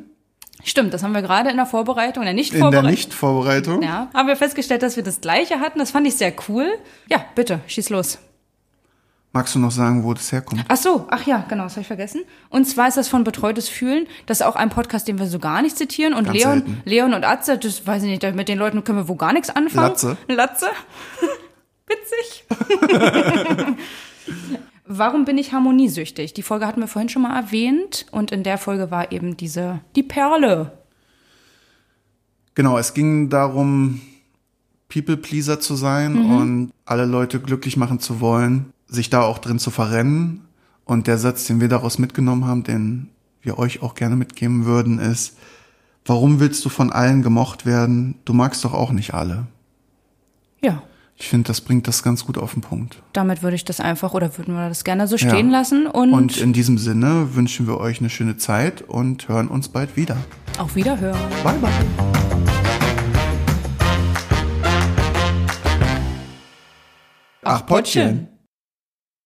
Stimmt, 0.62 0.95
das 0.95 1.03
haben 1.03 1.12
wir 1.12 1.22
gerade 1.22 1.51
in 1.51 1.57
der 1.57 1.66
Vorbereitung, 1.66 2.22
in 2.22 2.26
der 2.26 2.31
In 2.31 2.37
der 2.37 2.43
Nicht-Vorbereitung. 2.43 2.91
Nicht-Vorbereitung. 2.91 3.83
Ja, 3.83 4.11
haben 4.14 4.28
wir 4.28 4.37
festgestellt, 4.37 4.83
dass 4.83 4.95
wir 4.97 5.03
das 5.03 5.20
gleiche 5.20 5.59
hatten. 5.59 5.78
Das 5.78 5.91
fand 5.91 6.07
ich 6.07 6.14
sehr 6.14 6.33
cool. 6.49 6.68
Ja, 7.09 7.24
bitte, 7.35 7.61
schieß 7.66 7.89
los. 7.91 8.18
Magst 9.33 9.55
du 9.55 9.61
noch 9.61 9.70
sagen, 9.70 10.03
wo 10.03 10.12
das 10.12 10.33
herkommt? 10.33 10.64
Ach 10.66 10.76
so, 10.76 11.07
ach 11.09 11.24
ja, 11.24 11.45
genau, 11.49 11.62
das 11.62 11.72
habe 11.74 11.83
ich 11.83 11.87
vergessen. 11.87 12.22
Und 12.49 12.64
zwar 12.66 12.89
ist 12.89 12.97
das 12.97 13.07
von 13.09 13.22
Betreutes 13.22 13.68
Fühlen. 13.68 14.07
Das 14.26 14.41
ist 14.41 14.47
auch 14.47 14.57
ein 14.57 14.70
Podcast, 14.70 15.07
den 15.07 15.20
wir 15.20 15.26
so 15.26 15.39
gar 15.39 15.62
nicht 15.62 15.76
zitieren. 15.78 16.14
Und 16.14 16.24
Ganz 16.24 16.37
Leon, 16.39 16.53
selten. 16.59 16.83
Leon 16.85 17.14
und 17.14 17.24
Atze, 17.24 17.57
das 17.57 17.87
weiß 17.87 18.03
ich 18.03 18.09
nicht, 18.11 18.35
mit 18.35 18.49
den 18.49 18.59
Leuten 18.59 18.83
können 18.83 18.99
wir 18.99 19.09
wo 19.09 19.14
gar 19.14 19.33
nichts 19.33 19.49
anfangen. 19.51 19.87
Latze. 19.89 20.16
Latze. 20.26 20.66
Witzig. 21.87 22.45
Warum 24.87 25.24
bin 25.24 25.39
ich 25.39 25.53
harmoniesüchtig? 25.53 26.35
Die 26.35 26.43
Folge 26.43 26.66
hatten 26.66 26.81
wir 26.81 26.89
vorhin 26.89 27.09
schon 27.09 27.22
mal 27.22 27.37
erwähnt. 27.37 28.07
Und 28.11 28.33
in 28.33 28.43
der 28.43 28.59
Folge 28.59 28.91
war 28.91 29.12
eben 29.12 29.37
diese, 29.37 29.81
die 29.95 30.03
Perle. 30.03 30.72
Genau, 32.57 32.76
es 32.78 32.95
ging 32.95 33.28
darum, 33.28 34.01
People-Pleaser 34.89 35.61
zu 35.61 35.76
sein 35.76 36.14
Mhm. 36.14 36.37
und 36.37 36.72
alle 36.85 37.05
Leute 37.07 37.39
glücklich 37.41 37.76
machen 37.76 38.01
zu 38.01 38.20
wollen, 38.20 38.72
sich 38.91 39.09
da 39.11 39.22
auch 39.22 39.38
drin 39.38 39.59
zu 39.59 39.70
verrennen. 39.70 40.43
Und 40.84 41.07
der 41.07 41.18
Satz, 41.18 41.47
den 41.47 41.61
wir 41.61 41.68
daraus 41.68 41.99
mitgenommen 41.99 42.45
haben, 42.47 42.64
den 42.64 43.09
wir 43.43 43.59
euch 43.59 43.80
auch 43.82 43.95
gerne 43.95 44.16
mitgeben 44.16 44.64
würden, 44.66 44.99
ist, 44.99 45.38
warum 46.05 46.41
willst 46.41 46.64
du 46.64 46.68
von 46.68 46.93
allen 46.93 47.22
gemocht 47.22 47.64
werden? 47.64 48.16
Du 48.24 48.32
magst 48.32 48.64
doch 48.64 48.74
auch 48.74 48.91
nicht 48.93 49.14
alle. 49.14 49.47
Ja, 50.62 50.82
Ich 51.16 51.28
finde, 51.28 51.47
das 51.49 51.61
bringt 51.61 51.86
das 51.86 52.03
ganz 52.03 52.24
gut 52.24 52.38
auf 52.38 52.53
den 52.55 52.62
Punkt. 52.62 53.03
damit 53.12 53.43
würde 53.43 53.55
ich 53.55 53.64
das 53.64 53.78
einfach 53.80 54.14
oder 54.14 54.36
würden 54.38 54.55
wir 54.55 54.68
das 54.70 54.84
gerne 54.84 55.07
so 55.07 55.16
Ja. 55.16 55.28
stehen 55.28 55.51
lassen. 55.51 55.86
Und, 55.86 56.12
Und 56.12 56.36
in 56.38 56.53
diesem 56.53 56.76
Sinne 56.78 57.34
wünschen 57.34 57.66
wir 57.66 57.78
euch 57.78 58.01
eine 58.01 58.09
schöne 58.11 58.36
Zeit 58.38 58.82
und 58.82 59.28
hören 59.28 59.49
uns 59.49 59.68
bald 59.68 59.97
wieder. 59.97 60.16
auf 60.59 60.74
Wiederhören. 60.76 61.18
Bye, 61.45 61.59
bye. 61.59 61.70
Ach, 67.43 67.64
Pottchen. 67.66 68.28